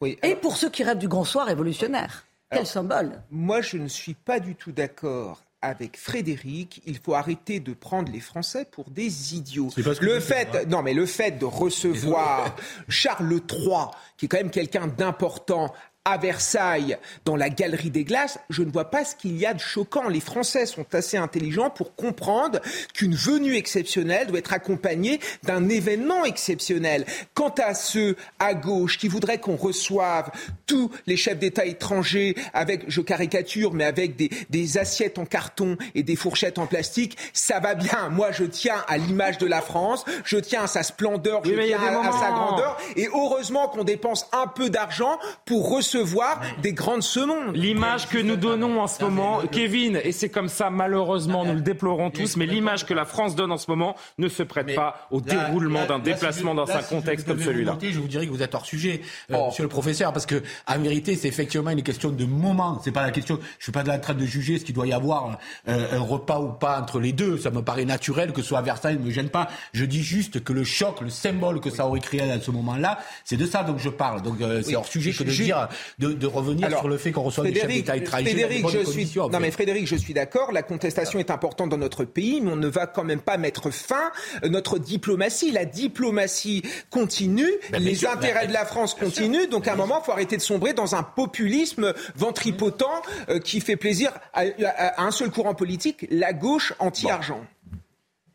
oui 0.00 0.16
Et 0.22 0.36
pour 0.36 0.56
ceux 0.56 0.70
qui 0.70 0.84
rêvent 0.84 0.98
du 0.98 1.08
grand 1.08 1.24
soir 1.24 1.46
révolutionnaire. 1.46 2.24
Quel 2.52 2.66
symbole 2.66 3.22
Moi, 3.30 3.60
je 3.60 3.76
ne 3.76 3.88
suis 3.88 4.14
pas 4.14 4.40
du 4.40 4.54
tout 4.54 4.72
d'accord 4.72 5.42
avec 5.62 5.96
Frédéric, 5.96 6.82
il 6.86 6.98
faut 6.98 7.14
arrêter 7.14 7.60
de 7.60 7.72
prendre 7.72 8.10
les 8.10 8.20
Français 8.20 8.66
pour 8.70 8.90
des 8.90 9.36
idiots. 9.36 9.70
Le 9.76 10.18
fait, 10.18 10.66
non 10.68 10.82
mais 10.82 10.92
le 10.92 11.06
fait 11.06 11.38
de 11.38 11.44
recevoir 11.44 12.56
Charles 12.88 13.40
III, 13.48 13.86
qui 14.16 14.26
est 14.26 14.28
quand 14.28 14.38
même 14.38 14.50
quelqu'un 14.50 14.88
d'important, 14.88 15.72
à 16.04 16.16
Versailles, 16.16 16.98
dans 17.24 17.36
la 17.36 17.48
galerie 17.48 17.90
des 17.90 18.02
glaces, 18.02 18.40
je 18.50 18.64
ne 18.64 18.72
vois 18.72 18.90
pas 18.90 19.04
ce 19.04 19.14
qu'il 19.14 19.38
y 19.38 19.46
a 19.46 19.54
de 19.54 19.60
choquant. 19.60 20.08
Les 20.08 20.18
Français 20.18 20.66
sont 20.66 20.86
assez 20.94 21.16
intelligents 21.16 21.70
pour 21.70 21.94
comprendre 21.94 22.58
qu'une 22.92 23.14
venue 23.14 23.54
exceptionnelle 23.54 24.26
doit 24.26 24.40
être 24.40 24.52
accompagnée 24.52 25.20
d'un 25.44 25.68
événement 25.68 26.24
exceptionnel. 26.24 27.06
Quant 27.34 27.54
à 27.56 27.74
ceux 27.74 28.16
à 28.40 28.54
gauche 28.54 28.98
qui 28.98 29.06
voudraient 29.06 29.38
qu'on 29.38 29.54
reçoive 29.54 30.32
tous 30.66 30.90
les 31.06 31.16
chefs 31.16 31.38
d'État 31.38 31.66
étrangers 31.66 32.34
avec, 32.52 32.82
je 32.88 33.00
caricature, 33.00 33.72
mais 33.72 33.84
avec 33.84 34.16
des, 34.16 34.30
des 34.50 34.78
assiettes 34.78 35.20
en 35.20 35.24
carton 35.24 35.76
et 35.94 36.02
des 36.02 36.16
fourchettes 36.16 36.58
en 36.58 36.66
plastique, 36.66 37.16
ça 37.32 37.60
va 37.60 37.76
bien. 37.76 38.08
Moi, 38.08 38.32
je 38.32 38.44
tiens 38.44 38.84
à 38.88 38.98
l'image 38.98 39.38
de 39.38 39.46
la 39.46 39.60
France, 39.60 40.04
je 40.24 40.38
tiens 40.38 40.64
à 40.64 40.66
sa 40.66 40.82
splendeur, 40.82 41.44
je 41.44 41.52
tiens 41.52 41.78
à, 41.78 42.08
à, 42.08 42.12
sa 42.12 42.30
grandeur. 42.32 42.76
Et 42.96 43.06
heureusement 43.06 43.68
qu'on 43.68 43.84
dépense 43.84 44.26
un 44.32 44.48
peu 44.48 44.68
d'argent 44.68 45.20
pour 45.44 45.70
recevoir 45.70 45.91
recevoir 45.92 46.40
des 46.62 46.72
grandes 46.72 47.02
semondes. 47.02 47.56
L'image 47.56 48.08
que 48.08 48.18
nous 48.18 48.36
donnons 48.36 48.80
en 48.80 48.86
ce 48.86 49.02
moment, 49.02 49.42
Kevin, 49.50 50.00
et 50.02 50.12
c'est 50.12 50.28
comme 50.28 50.48
ça 50.48 50.70
malheureusement, 50.70 51.44
nous 51.44 51.54
le 51.54 51.60
déplorons 51.60 52.10
tous, 52.10 52.36
mais 52.36 52.46
l'image 52.46 52.86
que 52.86 52.94
la 52.94 53.04
France 53.04 53.34
donne 53.34 53.52
en 53.52 53.58
ce 53.58 53.70
moment 53.70 53.96
ne 54.18 54.28
se 54.28 54.42
prête 54.42 54.74
pas 54.74 55.06
au 55.10 55.20
déroulement 55.20 55.86
d'un 55.86 55.98
déplacement 55.98 56.54
dans 56.54 56.70
un 56.70 56.82
contexte 56.82 57.26
comme 57.26 57.40
celui-là. 57.40 57.76
Je 57.80 57.98
vous 57.98 58.08
dirais 58.08 58.26
que 58.26 58.32
vous 58.32 58.42
êtes 58.42 58.54
hors 58.54 58.66
sujet, 58.66 59.02
euh, 59.30 59.36
oh. 59.38 59.46
monsieur 59.46 59.64
le 59.64 59.68
professeur, 59.68 60.12
parce 60.12 60.26
que 60.26 60.42
en 60.66 60.78
vérité, 60.78 61.16
c'est 61.16 61.28
effectivement 61.28 61.70
une 61.70 61.82
question 61.82 62.10
de 62.10 62.24
moment. 62.24 62.80
C'est 62.82 62.92
pas 62.92 63.02
la 63.02 63.10
question. 63.10 63.38
Je 63.58 63.64
suis 63.64 63.72
pas 63.72 63.82
en 63.88 63.98
train 63.98 64.14
de 64.14 64.24
juger 64.24 64.58
ce 64.58 64.64
qu'il 64.64 64.74
doit 64.74 64.86
y 64.86 64.92
avoir 64.92 65.38
euh, 65.68 65.98
un 65.98 66.00
repas 66.00 66.40
ou 66.40 66.48
pas 66.52 66.80
entre 66.80 67.00
les 67.00 67.12
deux. 67.12 67.38
Ça 67.38 67.50
me 67.50 67.62
paraît 67.62 67.84
naturel 67.84 68.32
que 68.32 68.40
ce 68.42 68.48
soit 68.48 68.58
à 68.58 68.62
Versailles, 68.62 68.98
ne 68.98 69.04
me 69.04 69.10
gêne 69.10 69.28
pas. 69.28 69.48
Je 69.72 69.84
dis 69.84 70.02
juste 70.02 70.42
que 70.42 70.52
le 70.52 70.64
choc, 70.64 71.00
le 71.00 71.10
symbole 71.10 71.60
que 71.60 71.70
ça 71.70 71.86
aurait 71.86 72.00
créé 72.00 72.22
à 72.22 72.40
ce 72.40 72.50
moment-là, 72.50 72.98
c'est 73.24 73.36
de 73.36 73.46
ça 73.46 73.62
dont 73.62 73.78
je 73.78 73.88
parle. 73.88 74.22
Donc 74.22 74.40
euh, 74.40 74.62
c'est 74.62 74.76
hors 74.76 74.86
sujet 74.86 75.12
que 75.12 75.24
de 75.24 75.30
dire 75.30 75.68
de, 75.98 76.26
revenir 76.26 76.68
sur 76.70 76.88
le 76.88 76.96
fait 76.96 77.12
qu'on 77.12 77.22
reçoit 77.22 77.44
des 77.44 77.54
chefs 77.54 77.66
d'État 77.66 77.96
étrangers. 77.96 78.24
Frédéric, 78.24 78.68
je 78.68 78.84
suis, 78.84 79.12
non 79.16 79.40
mais 79.40 79.50
Frédéric, 79.50 79.86
je 79.86 79.96
suis 79.96 80.14
d'accord. 80.14 80.52
La 80.52 80.62
contestation 80.62 81.18
est 81.18 81.30
importante 81.30 81.68
dans 81.68 81.78
notre 81.78 82.04
pays, 82.04 82.40
mais 82.40 82.52
on 82.52 82.56
ne 82.56 82.68
va 82.68 82.86
quand 82.86 83.04
même 83.04 83.20
pas 83.20 83.36
mettre 83.36 83.70
fin 83.70 84.10
à 84.42 84.48
notre 84.48 84.78
diplomatie. 84.78 85.50
La 85.50 85.64
diplomatie 85.64 86.62
continue, 86.90 87.50
les 87.78 88.06
intérêts 88.06 88.46
de 88.46 88.52
la 88.52 88.64
France 88.64 88.94
continuent. 88.94 89.48
Donc 89.48 89.68
à 89.68 89.72
un 89.72 89.76
moment, 89.76 90.00
il 90.02 90.04
faut 90.04 90.12
arrêter 90.12 90.36
de 90.36 90.42
sombrer 90.42 90.72
dans 90.72 90.94
un 90.94 91.02
populisme 91.02 91.92
ventripotent 92.14 93.02
euh, 93.28 93.38
qui 93.38 93.60
fait 93.60 93.76
plaisir 93.76 94.12
à, 94.32 95.02
un 95.02 95.10
seul 95.10 95.30
courant 95.30 95.54
politique, 95.54 96.06
la 96.10 96.32
gauche 96.32 96.74
anti-argent. 96.78 97.44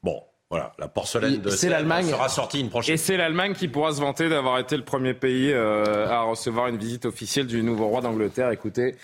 Bon. 0.04 0.22
Voilà, 0.50 0.72
la 0.80 0.88
porcelaine 0.88 1.42
de 1.42 1.70
l'Allemagne 1.70 2.10
sera 2.10 2.30
sortie 2.30 2.62
une 2.62 2.70
prochaine. 2.70 2.96
Et 2.96 2.98
c'est 2.98 3.18
l'Allemagne 3.18 3.54
qui 3.54 3.68
pourra 3.68 3.92
se 3.92 4.00
vanter 4.00 4.30
d'avoir 4.30 4.60
été 4.60 4.78
le 4.78 4.84
premier 4.84 5.14
pays 5.14 5.52
euh, 5.52 6.08
à 6.08 6.22
recevoir 6.22 6.68
une 6.68 6.78
visite 6.78 7.06
officielle 7.06 7.48
du 7.48 7.62
nouveau 7.64 7.88
roi 7.88 8.00
d'Angleterre. 8.00 8.52
Écoutez, 8.52 8.96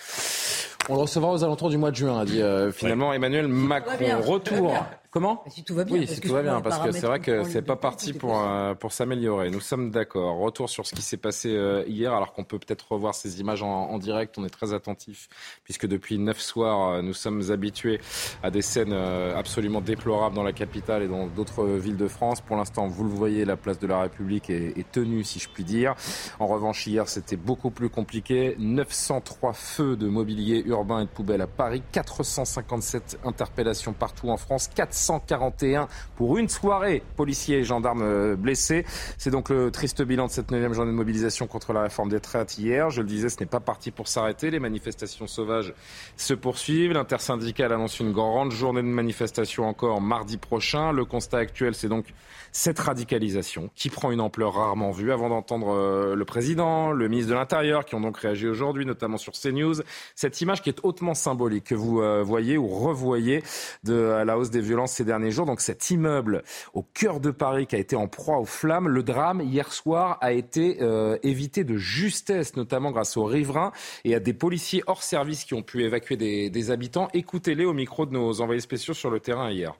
on 0.87 0.95
le 0.95 1.01
recevra 1.01 1.31
aux 1.31 1.43
alentours 1.43 1.69
du 1.69 1.77
mois 1.77 1.91
de 1.91 1.97
juin, 1.97 2.21
a 2.21 2.25
dit 2.25 2.41
euh, 2.41 2.71
finalement 2.71 3.11
Emmanuel 3.11 3.49
Macron. 3.49 4.21
Retour. 4.21 4.73
Comment 5.13 5.43
Si 5.47 5.63
tout 5.63 5.75
va 5.75 5.83
bien. 5.83 5.99
Oui, 5.99 6.07
si 6.07 6.19
tout 6.21 6.33
va 6.33 6.41
bien, 6.41 6.59
parce 6.59 6.79
que 6.79 6.91
c'est 6.91 7.05
vrai 7.05 7.19
que 7.19 7.43
c'est 7.43 7.61
pas 7.61 7.75
parti 7.75 8.13
pour, 8.13 8.41
euh, 8.41 8.73
pour 8.73 8.91
s'améliorer. 8.91 9.51
Nous 9.51 9.59
sommes 9.59 9.91
d'accord. 9.91 10.39
Retour 10.39 10.71
sur 10.71 10.87
ce 10.87 10.95
qui 10.95 11.03
s'est 11.03 11.17
passé 11.17 11.55
euh, 11.55 11.83
hier, 11.85 12.13
alors 12.13 12.33
qu'on 12.33 12.43
peut 12.43 12.57
peut-être 12.57 12.93
revoir 12.93 13.13
ces 13.13 13.39
images 13.39 13.61
en, 13.61 13.95
direct. 13.99 14.39
On 14.39 14.43
est 14.43 14.49
très 14.49 14.73
attentif, 14.73 15.29
puisque 15.65 15.85
depuis 15.85 16.17
neuf 16.17 16.39
soirs, 16.39 16.89
euh, 16.89 17.01
nous 17.03 17.13
sommes 17.13 17.51
habitués 17.51 18.01
à 18.41 18.49
des 18.49 18.63
scènes 18.63 18.93
absolument 18.93 19.81
déplorables 19.81 20.35
dans 20.35 20.41
la 20.41 20.51
capitale 20.51 21.03
et 21.03 21.07
dans 21.07 21.27
d'autres 21.27 21.63
villes 21.63 21.95
de 21.95 22.07
France. 22.07 22.41
Pour 22.41 22.57
l'instant, 22.57 22.87
vous 22.87 23.03
le 23.03 23.11
voyez, 23.11 23.45
la 23.45 23.55
place 23.55 23.77
de 23.77 23.85
la 23.85 24.01
République 24.01 24.49
est, 24.49 24.75
est 24.79 24.91
tenue, 24.91 25.23
si 25.23 25.37
je 25.37 25.47
puis 25.47 25.63
dire. 25.63 25.93
En 26.39 26.47
revanche, 26.47 26.87
hier, 26.87 27.07
c'était 27.07 27.37
beaucoup 27.37 27.69
plus 27.69 27.89
compliqué. 27.89 28.55
903 28.57 29.53
feux 29.53 29.95
de 29.95 30.07
mobilier 30.07 30.63
urbain 30.65 31.01
et 31.01 31.05
de 31.05 31.11
poubelles 31.11 31.41
à 31.41 31.47
Paris, 31.47 31.83
457 31.91 33.19
interpellations 33.23 33.93
partout 33.93 34.29
en 34.29 34.37
France, 34.37 34.69
400 34.73 35.02
141 35.03 35.87
pour 36.15 36.37
une 36.37 36.49
soirée. 36.49 37.03
Policiers 37.15 37.59
et 37.59 37.63
gendarmes 37.63 38.03
euh, 38.03 38.35
blessés. 38.35 38.85
C'est 39.17 39.31
donc 39.31 39.49
le 39.49 39.71
triste 39.71 40.01
bilan 40.01 40.27
de 40.27 40.31
cette 40.31 40.51
neuvième 40.51 40.73
journée 40.73 40.91
de 40.91 40.95
mobilisation 40.95 41.47
contre 41.47 41.73
la 41.73 41.81
réforme 41.81 42.09
des 42.09 42.19
traites 42.19 42.57
hier. 42.57 42.89
Je 42.89 43.01
le 43.01 43.07
disais, 43.07 43.29
ce 43.29 43.39
n'est 43.39 43.45
pas 43.45 43.59
parti 43.59 43.91
pour 43.91 44.07
s'arrêter. 44.07 44.49
Les 44.51 44.59
manifestations 44.59 45.27
sauvages 45.27 45.73
se 46.17 46.33
poursuivent. 46.33 46.93
L'intersyndicale 46.93 47.73
annonce 47.73 47.99
une 47.99 48.11
grande 48.11 48.51
journée 48.51 48.81
de 48.81 48.87
manifestation 48.87 49.67
encore 49.67 50.01
mardi 50.01 50.37
prochain. 50.37 50.91
Le 50.91 51.05
constat 51.05 51.37
actuel, 51.37 51.75
c'est 51.75 51.89
donc 51.89 52.05
cette 52.51 52.79
radicalisation 52.79 53.69
qui 53.75 53.89
prend 53.89 54.11
une 54.11 54.21
ampleur 54.21 54.53
rarement 54.53 54.91
vue. 54.91 55.11
Avant 55.11 55.29
d'entendre 55.29 55.73
euh, 55.73 56.15
le 56.15 56.25
président, 56.25 56.91
le 56.91 57.07
ministre 57.07 57.31
de 57.31 57.35
l'Intérieur, 57.35 57.83
qui 57.83 57.95
ont 57.95 58.01
donc 58.01 58.17
réagi 58.17 58.47
aujourd'hui, 58.47 58.85
notamment 58.85 59.17
sur 59.17 59.33
CNews, 59.33 59.81
cette 60.15 60.39
image 60.41 60.61
qui 60.61 60.69
est 60.69 60.79
hautement 60.83 61.15
symbolique 61.15 61.65
que 61.65 61.75
vous 61.75 62.01
euh, 62.01 62.21
voyez 62.23 62.57
ou 62.57 62.67
revoyez 62.67 63.43
de 63.83 64.23
la 64.23 64.37
hausse 64.37 64.51
des 64.51 64.61
violences 64.61 64.92
ces 64.93 65.03
derniers 65.05 65.31
jours. 65.31 65.45
Donc 65.45 65.61
cet 65.61 65.89
immeuble 65.89 66.43
au 66.73 66.83
cœur 66.83 67.19
de 67.19 67.31
Paris 67.31 67.67
qui 67.67 67.75
a 67.75 67.79
été 67.79 67.95
en 67.95 68.07
proie 68.07 68.39
aux 68.39 68.45
flammes, 68.45 68.87
le 68.87 69.03
drame 69.03 69.41
hier 69.41 69.71
soir 69.73 70.17
a 70.21 70.31
été 70.31 70.77
euh, 70.81 71.17
évité 71.23 71.63
de 71.63 71.77
justesse, 71.77 72.55
notamment 72.55 72.91
grâce 72.91 73.17
aux 73.17 73.25
riverains 73.25 73.71
et 74.05 74.15
à 74.15 74.19
des 74.19 74.33
policiers 74.33 74.83
hors 74.87 75.03
service 75.03 75.43
qui 75.43 75.53
ont 75.53 75.63
pu 75.63 75.83
évacuer 75.83 76.17
des, 76.17 76.49
des 76.49 76.71
habitants. 76.71 77.09
Écoutez-les 77.13 77.65
au 77.65 77.73
micro 77.73 78.05
de 78.05 78.13
nos 78.13 78.41
envoyés 78.41 78.61
spéciaux 78.61 78.93
sur 78.93 79.09
le 79.09 79.19
terrain 79.19 79.51
hier. 79.51 79.75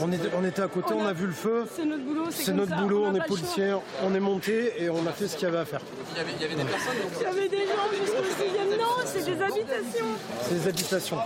On 0.00 0.12
était, 0.12 0.28
on 0.36 0.44
était, 0.44 0.62
à 0.62 0.68
côté, 0.68 0.94
on 0.94 1.06
a 1.06 1.12
vu 1.12 1.26
le 1.26 1.32
feu. 1.32 1.66
C'est 1.74 1.84
notre 1.84 2.04
boulot. 2.04 2.24
C'est 2.30 2.52
notre 2.52 2.76
boulot, 2.76 3.06
on, 3.06 3.14
est 3.14 3.26
policiers, 3.26 3.74
on 4.04 4.14
est 4.14 4.20
monté 4.20 4.74
et 4.82 4.90
on 4.90 5.06
a 5.06 5.12
fait 5.12 5.26
ce 5.26 5.36
qu'il 5.36 5.44
y 5.44 5.50
avait 5.50 5.58
à 5.58 5.64
faire. 5.64 5.80
Il 6.12 6.18
y 6.18 6.20
avait, 6.20 6.32
il 6.36 6.42
y 6.42 6.44
avait 6.44 6.54
des 6.54 6.64
personnes 6.64 6.94
Il 7.16 7.22
y 7.22 7.26
avait 7.26 7.48
des 7.48 7.66
gens 7.66 7.88
jusqu'au 7.90 8.24
sixième. 8.24 8.70
Non, 8.78 8.94
c'est 9.04 9.24
des 9.24 9.42
habitations. 9.42 10.06
C'est 10.42 10.54
des 10.54 10.68
habitations. 10.68 11.18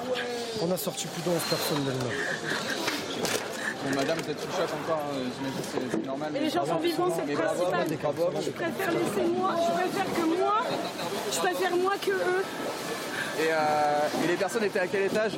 On 0.62 0.70
a 0.70 0.76
sorti 0.76 1.06
plus 1.08 1.22
de 1.22 1.30
11 1.30 1.42
personnes 1.50 1.84
de 1.84 1.90
Bon, 3.82 3.96
madame, 3.96 4.18
peut-être 4.18 4.40
sous 4.40 4.52
choc 4.52 4.70
encore, 4.84 5.02
hein, 5.10 5.18
j'imagine 5.36 5.90
c'est 5.92 6.06
normal. 6.06 6.36
Et 6.36 6.40
les 6.40 6.50
gens 6.50 6.64
sont 6.64 6.78
vivants, 6.78 7.08
c'est 7.10 7.26
le 7.26 7.36
principal. 7.36 7.86
Je 8.40 8.50
préfère 8.50 8.92
laisser 8.92 9.28
moi, 9.36 9.54
je 9.58 9.72
préfère 9.72 10.14
que 10.14 10.38
moi, 10.38 10.54
je 11.32 11.38
préfère 11.38 11.76
moi 11.76 11.92
que 12.00 12.12
eux. 12.12 12.44
Euh, 13.40 14.24
et, 14.24 14.26
les 14.26 14.36
personnes 14.36 14.64
étaient 14.64 14.80
à 14.80 14.86
quel 14.86 15.04
étage? 15.04 15.32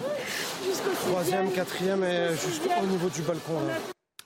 Troisième, 1.06 1.50
quatrième 1.52 2.04
et 2.04 2.30
jusqu'au 2.30 2.86
niveau 2.86 3.08
du 3.08 3.22
balcon. 3.22 3.60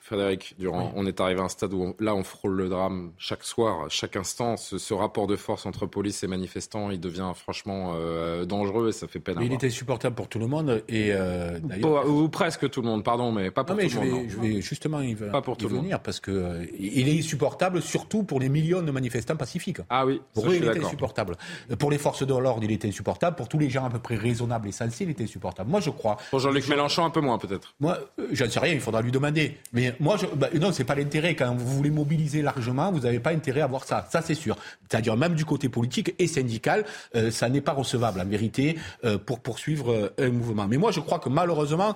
Frédéric 0.09 0.55
Durand, 0.59 0.91
on 0.97 1.05
est 1.05 1.21
arrivé 1.21 1.41
à 1.41 1.45
un 1.45 1.49
stade 1.51 1.75
où 1.75 1.95
là 2.01 2.15
on 2.15 2.25
frôle 2.25 2.57
le 2.57 2.71
drame 2.71 3.13
chaque 3.19 3.45
soir, 3.45 3.91
chaque 3.91 4.17
instant. 4.17 4.57
Ce, 4.57 4.95
rapport 4.95 5.27
de 5.27 5.37
force 5.37 5.67
entre 5.67 5.85
police 5.85 6.25
et 6.25 6.27
manifestants, 6.27 6.91
il 6.91 6.99
devient 6.99 7.31
franchement 7.35 7.93
euh, 7.95 8.47
dangereux 8.47 8.89
et 8.89 8.93
ça 8.93 9.07
fait 9.07 9.21
peine. 9.21 9.37
Mais 9.39 9.45
il 9.45 9.53
était 9.53 9.69
supportable 9.69 10.17
pour 10.17 10.29
tout 10.29 10.39
le 10.39 10.47
monde 10.47 10.83
et 10.89 11.13
euh, 11.13 11.59
ou, 12.07 12.31
presque 12.31 12.71
tout 12.71 12.81
le 12.81 12.89
monde, 12.89 13.05
pardon, 13.05 13.33
mais 13.33 13.51
pas 13.51 13.65
pour 13.65 13.77
tout 13.77 14.01
le 14.01 14.11
monde. 14.11 14.25
Je 14.29 14.39
vais 14.39 14.63
justement 14.63 15.03
y, 15.03 15.15
pas 15.15 15.43
pour 15.43 15.59
tout 15.59 15.69
venir 15.69 16.01
parce 16.01 16.21
que 16.21 16.31
euh, 16.31 16.67
il 16.79 17.07
est 17.11 17.21
supportable 17.21 17.83
surtout 17.83 18.23
pour 18.23 18.41
les 18.41 18.49
millions 18.49 18.81
de 18.81 18.91
manifestants 18.91 19.37
pacifiques. 19.37 19.81
Ah 19.91 20.07
oui, 20.07 20.23
pour 20.33 20.49
eux 20.49 20.57
il 20.57 20.65
était 20.65 20.83
insupportable. 20.83 21.37
Pour 21.79 21.91
les 21.91 21.99
forces 21.99 22.27
de 22.27 22.35
l'ordre, 22.35 22.65
il 22.65 22.73
était 22.73 22.89
insupportable. 22.89 23.37
Pour 23.37 23.49
tous 23.49 23.59
les 23.59 23.69
gens 23.69 23.85
à 23.85 23.91
peu 23.91 23.99
près 23.99 24.17
raisonnables 24.17 24.69
et 24.69 24.73
sensés, 24.73 25.05
il 25.05 25.11
était 25.11 25.25
insupportable. 25.25 25.71
Moi, 25.71 25.81
je 25.81 25.91
crois. 25.91 26.17
Pour 26.31 26.41
Jean-Luc 26.41 26.67
Mélenchon, 26.67 27.05
un 27.05 27.11
peu 27.11 27.21
moins 27.21 27.37
peut-être. 27.37 27.75
Moi, 27.79 27.99
j'en 28.33 28.49
sais 28.49 28.61
rien. 28.61 28.73
Il 28.73 28.81
faudra 28.81 29.03
lui 29.03 29.13
demander. 29.13 29.59
Mais 29.75 29.95
moi, 30.01 30.17
je, 30.17 30.27
bah, 30.27 30.49
non, 30.55 30.73
c'est 30.73 30.85
pas 30.85 30.95
l'intérêt. 30.95 31.35
Quand 31.35 31.55
vous 31.55 31.67
voulez 31.67 31.91
mobiliser 31.91 32.43
largement, 32.43 32.91
vous 32.93 33.01
n'avez 33.01 33.21
pas 33.21 33.31
intérêt 33.31 33.61
à 33.61 33.67
voir 33.67 33.85
ça. 33.85 34.07
Ça, 34.11 34.23
c'est 34.23 34.35
sûr. 34.35 34.57
C'est-à-dire 34.89 35.17
même 35.17 35.35
du 35.35 35.45
côté 35.45 35.69
politique 35.69 36.15
et 36.19 36.27
syndical, 36.27 36.85
euh, 37.15 37.31
ça 37.31 37.49
n'est 37.49 37.61
pas 37.61 37.73
recevable 37.73 38.21
en 38.21 38.27
vérité 38.27 38.77
euh, 39.05 39.19
pour 39.19 39.41
poursuivre 39.41 39.93
euh, 39.93 40.15
un 40.19 40.31
mouvement. 40.31 40.67
Mais 40.67 40.77
moi, 40.77 40.93
je 40.93 41.01
crois 41.01 41.19
que 41.19 41.29
malheureusement, 41.29 41.95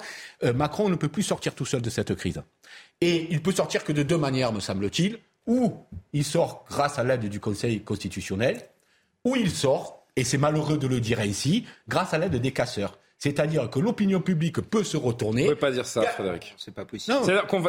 Macron 0.55 0.88
ne 0.88 0.97
peut 0.97 1.09
plus 1.09 1.23
sortir 1.23 1.55
tout 1.55 1.65
seul 1.65 1.83
de 1.83 1.91
cette 1.91 2.15
crise. 2.15 2.43
Et 3.01 3.29
il 3.31 3.43
peut 3.43 3.53
sortir 3.53 3.85
que 3.85 3.93
de 3.93 4.03
deux 4.03 4.19
manières, 4.19 4.53
me 4.53 4.61
semble-t-il. 4.61 5.19
Ou 5.47 5.75
il 6.12 6.25
sort 6.25 6.65
grâce 6.69 6.99
à 6.99 7.05
l'aide 7.05 7.29
du 7.29 7.41
Conseil 7.41 7.81
constitutionnel, 7.83 8.61
ou 9.25 9.35
il 9.37 9.51
sort, 9.51 10.07
et 10.15 10.25
c'est 10.25 10.38
malheureux 10.38 10.79
de 10.79 10.87
le 10.87 11.01
dire 11.01 11.19
ainsi, 11.21 11.67
grâce 11.88 12.15
à 12.15 12.19
l'aide 12.19 12.37
des 12.37 12.53
casseurs. 12.53 12.99
C'est-à-dire 13.22 13.70
que 13.70 13.78
l'opinion 13.78 14.20
publique 14.20 14.61
peut 14.62 14.82
se 14.82 14.96
retourner. 14.96 15.42
On 15.44 15.50
ne 15.50 15.50
peut 15.52 15.61
pas 15.61 15.70
dire 15.70 15.87
ça, 15.87 16.02
Frédéric. 16.02 16.56
C'est 16.58 16.74
pas 16.74 16.85
possible. 16.85 17.16
Non, 17.16 17.24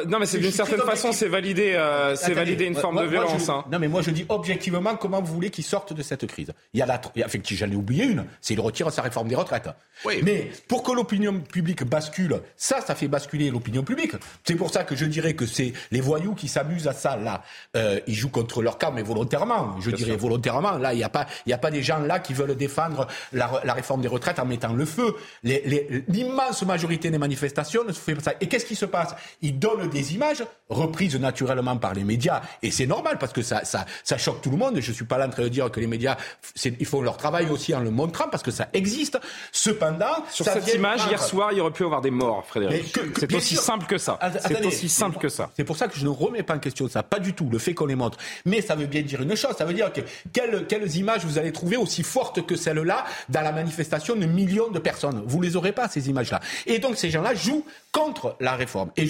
non 0.07 0.17
mais 0.17 0.25
c'est 0.25 0.39
d'une 0.39 0.49
certaine 0.49 0.81
façon, 0.81 1.11
c'est 1.11 1.27
valider, 1.27 1.73
euh, 1.75 2.15
c'est 2.15 2.33
valider 2.33 2.65
une 2.65 2.73
forme 2.73 2.99
de 2.99 3.05
violence. 3.05 3.49
hein. 3.49 3.63
Non, 3.71 3.77
mais 3.77 3.87
moi 3.87 4.01
je 4.01 4.09
dis 4.09 4.25
objectivement 4.29 4.95
comment 4.95 5.21
vous 5.21 5.31
voulez 5.31 5.51
qu'il 5.51 5.63
sorte 5.63 5.93
de 5.93 6.01
cette 6.01 6.25
crise. 6.25 6.51
Il 6.73 6.79
y 6.79 6.81
a 6.81 6.87
la, 6.87 6.99
effectivement, 7.17 7.67
j'en 7.67 7.71
ai 7.71 7.75
oublié 7.75 8.05
une, 8.05 8.25
c'est 8.41 8.55
il 8.55 8.59
retire 8.59 8.91
sa 8.91 9.03
réforme 9.03 9.27
des 9.27 9.35
retraites. 9.35 9.69
Oui. 10.05 10.21
Mais 10.23 10.49
pour 10.67 10.81
que 10.81 10.91
l'opinion 10.91 11.39
publique 11.39 11.83
bascule, 11.83 12.39
ça, 12.57 12.81
ça 12.81 12.95
fait 12.95 13.07
basculer 13.07 13.51
l'opinion 13.51 13.83
publique. 13.83 14.13
C'est 14.43 14.55
pour 14.55 14.71
ça 14.71 14.83
que 14.83 14.95
je 14.95 15.05
dirais 15.05 15.35
que 15.35 15.45
c'est 15.45 15.71
les 15.91 16.01
voyous 16.01 16.33
qui 16.33 16.47
s'amusent 16.47 16.87
à 16.87 16.93
ça. 16.93 17.15
Là, 17.15 17.43
euh, 17.77 17.99
ils 18.07 18.15
jouent 18.15 18.31
contre 18.31 18.63
leur 18.63 18.79
camp, 18.79 18.91
mais 18.91 19.03
volontairement. 19.03 19.79
Je 19.81 19.91
dirais 19.91 20.15
volontairement. 20.15 20.79
Là, 20.79 20.93
il 20.93 20.97
n'y 20.97 21.03
a 21.03 21.09
pas, 21.09 21.27
il 21.45 21.51
y 21.51 21.53
a 21.53 21.59
pas 21.59 21.69
des 21.69 21.83
gens 21.83 21.99
là 21.99 22.17
qui 22.19 22.33
veulent 22.33 22.55
défendre 22.55 23.05
la, 23.33 23.61
la 23.63 23.73
réforme 23.73 24.01
des 24.01 24.07
retraites 24.07 24.39
en 24.39 24.45
mettant 24.45 24.73
le 24.73 24.85
feu 24.85 25.13
l'immense 25.43 26.63
majorité 26.63 27.09
des 27.09 27.17
manifestations 27.17 27.83
ne 27.83 27.91
se 27.91 27.99
fait 27.99 28.15
pas 28.15 28.21
ça. 28.21 28.33
Et 28.39 28.47
qu'est-ce 28.47 28.65
qui 28.65 28.75
se 28.75 28.85
passe? 28.85 29.15
Ils 29.41 29.57
donnent 29.59 29.89
des 29.89 30.15
images 30.15 30.43
reprises 30.69 31.15
naturellement 31.15 31.77
par 31.77 31.93
les 31.93 32.03
médias. 32.03 32.41
Et 32.61 32.71
c'est 32.71 32.85
normal 32.85 33.17
parce 33.19 33.33
que 33.33 33.41
ça, 33.41 33.65
ça, 33.65 33.85
ça 34.03 34.17
choque 34.17 34.41
tout 34.41 34.49
le 34.49 34.57
monde. 34.57 34.79
Je 34.79 34.91
suis 34.91 35.05
pas 35.05 35.17
là 35.17 35.27
en 35.27 35.29
train 35.29 35.43
de 35.43 35.49
dire 35.49 35.69
que 35.69 35.79
les 35.79 35.87
médias, 35.87 36.17
ils 36.65 36.85
font 36.85 37.01
leur 37.01 37.17
travail 37.17 37.49
aussi 37.49 37.75
en 37.75 37.79
le 37.79 37.91
montrant 37.91 38.29
parce 38.29 38.43
que 38.43 38.51
ça 38.51 38.69
existe. 38.73 39.19
Cependant, 39.51 40.23
sur 40.31 40.45
cette 40.45 40.73
image, 40.73 41.05
hier 41.07 41.21
soir, 41.21 41.51
il 41.51 41.57
y 41.57 41.61
aurait 41.61 41.71
pu 41.71 41.83
avoir 41.83 42.01
des 42.01 42.11
morts, 42.11 42.45
Frédéric. 42.47 42.97
C'est 43.19 43.33
aussi 43.33 43.55
simple 43.55 43.85
que 43.85 43.97
ça. 43.97 44.19
C'est 44.45 44.65
aussi 44.65 44.89
simple 44.89 45.17
que 45.17 45.29
ça. 45.29 45.49
C'est 45.55 45.63
pour 45.63 45.77
ça 45.77 45.87
que 45.87 45.97
je 45.97 46.05
ne 46.05 46.09
remets 46.09 46.43
pas 46.43 46.55
en 46.55 46.59
question 46.59 46.87
ça. 46.87 47.03
Pas 47.03 47.19
du 47.19 47.33
tout. 47.33 47.49
Le 47.51 47.59
fait 47.59 47.73
qu'on 47.73 47.85
les 47.85 47.95
montre. 47.95 48.17
Mais 48.45 48.61
ça 48.61 48.75
veut 48.75 48.85
bien 48.85 49.01
dire 49.01 49.21
une 49.21 49.35
chose. 49.35 49.55
Ça 49.57 49.65
veut 49.65 49.73
dire 49.73 49.91
que 49.91 50.01
quelles, 50.31 50.65
quelles 50.67 50.95
images 50.95 51.25
vous 51.25 51.37
allez 51.37 51.51
trouver 51.51 51.77
aussi 51.77 52.03
fortes 52.03 52.45
que 52.45 52.55
celles-là 52.55 53.03
dans 53.29 53.41
la 53.41 53.51
manifestation 53.51 54.15
de 54.15 54.25
millions 54.25 54.69
de 54.69 54.79
personnes? 54.79 55.23
Vous 55.33 55.41
les 55.41 55.55
aurez 55.55 55.71
pas, 55.71 55.87
ces 55.87 56.09
images-là. 56.09 56.39
Et 56.67 56.77
donc, 56.77 56.95
ces 56.95 57.09
gens-là 57.09 57.33
jouent 57.33 57.65
contre 57.91 58.35
la 58.39 58.55
réforme. 58.55 58.91
Et, 58.97 59.07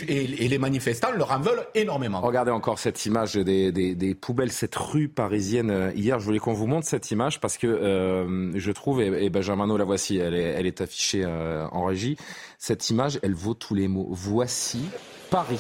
les 0.54 0.58
manifestants 0.58 1.12
leur 1.12 1.32
en 1.32 1.40
veulent 1.40 1.66
énormément. 1.76 2.22
Regardez 2.22 2.52
encore 2.52 2.80
cette 2.80 3.06
image 3.06 3.36
des, 3.36 4.18
poubelles, 4.20 4.52
cette 4.52 4.76
rue 4.76 5.10
parisienne. 5.10 5.70
Euh, 5.70 5.92
hier, 5.96 6.20
je 6.20 6.26
voulais 6.26 6.40
qu'on 6.40 6.54
vous 6.54 6.68
montre 6.68 6.88
cette 6.88 7.12
image 7.12 7.42
parce 7.42 7.58
que 7.58 7.68
euh, 7.68 8.52
je 8.56 8.72
trouve, 8.72 9.02
et, 9.02 9.30
Benjamin 9.30 9.78
la 9.78 9.84
voici, 9.84 10.18
elle 10.18 10.36
est, 10.36 10.54
elle 10.58 10.66
est 10.66 10.82
affichée 10.82 11.24
euh, 11.26 11.68
en 11.72 11.86
régie. 11.86 12.18
Cette 12.58 12.90
image, 12.90 13.20
elle 13.24 13.34
vaut 13.34 13.54
tous 13.54 13.76
les 13.76 13.88
mots. 13.88 14.08
Voici 14.12 14.84
Paris. 15.30 15.60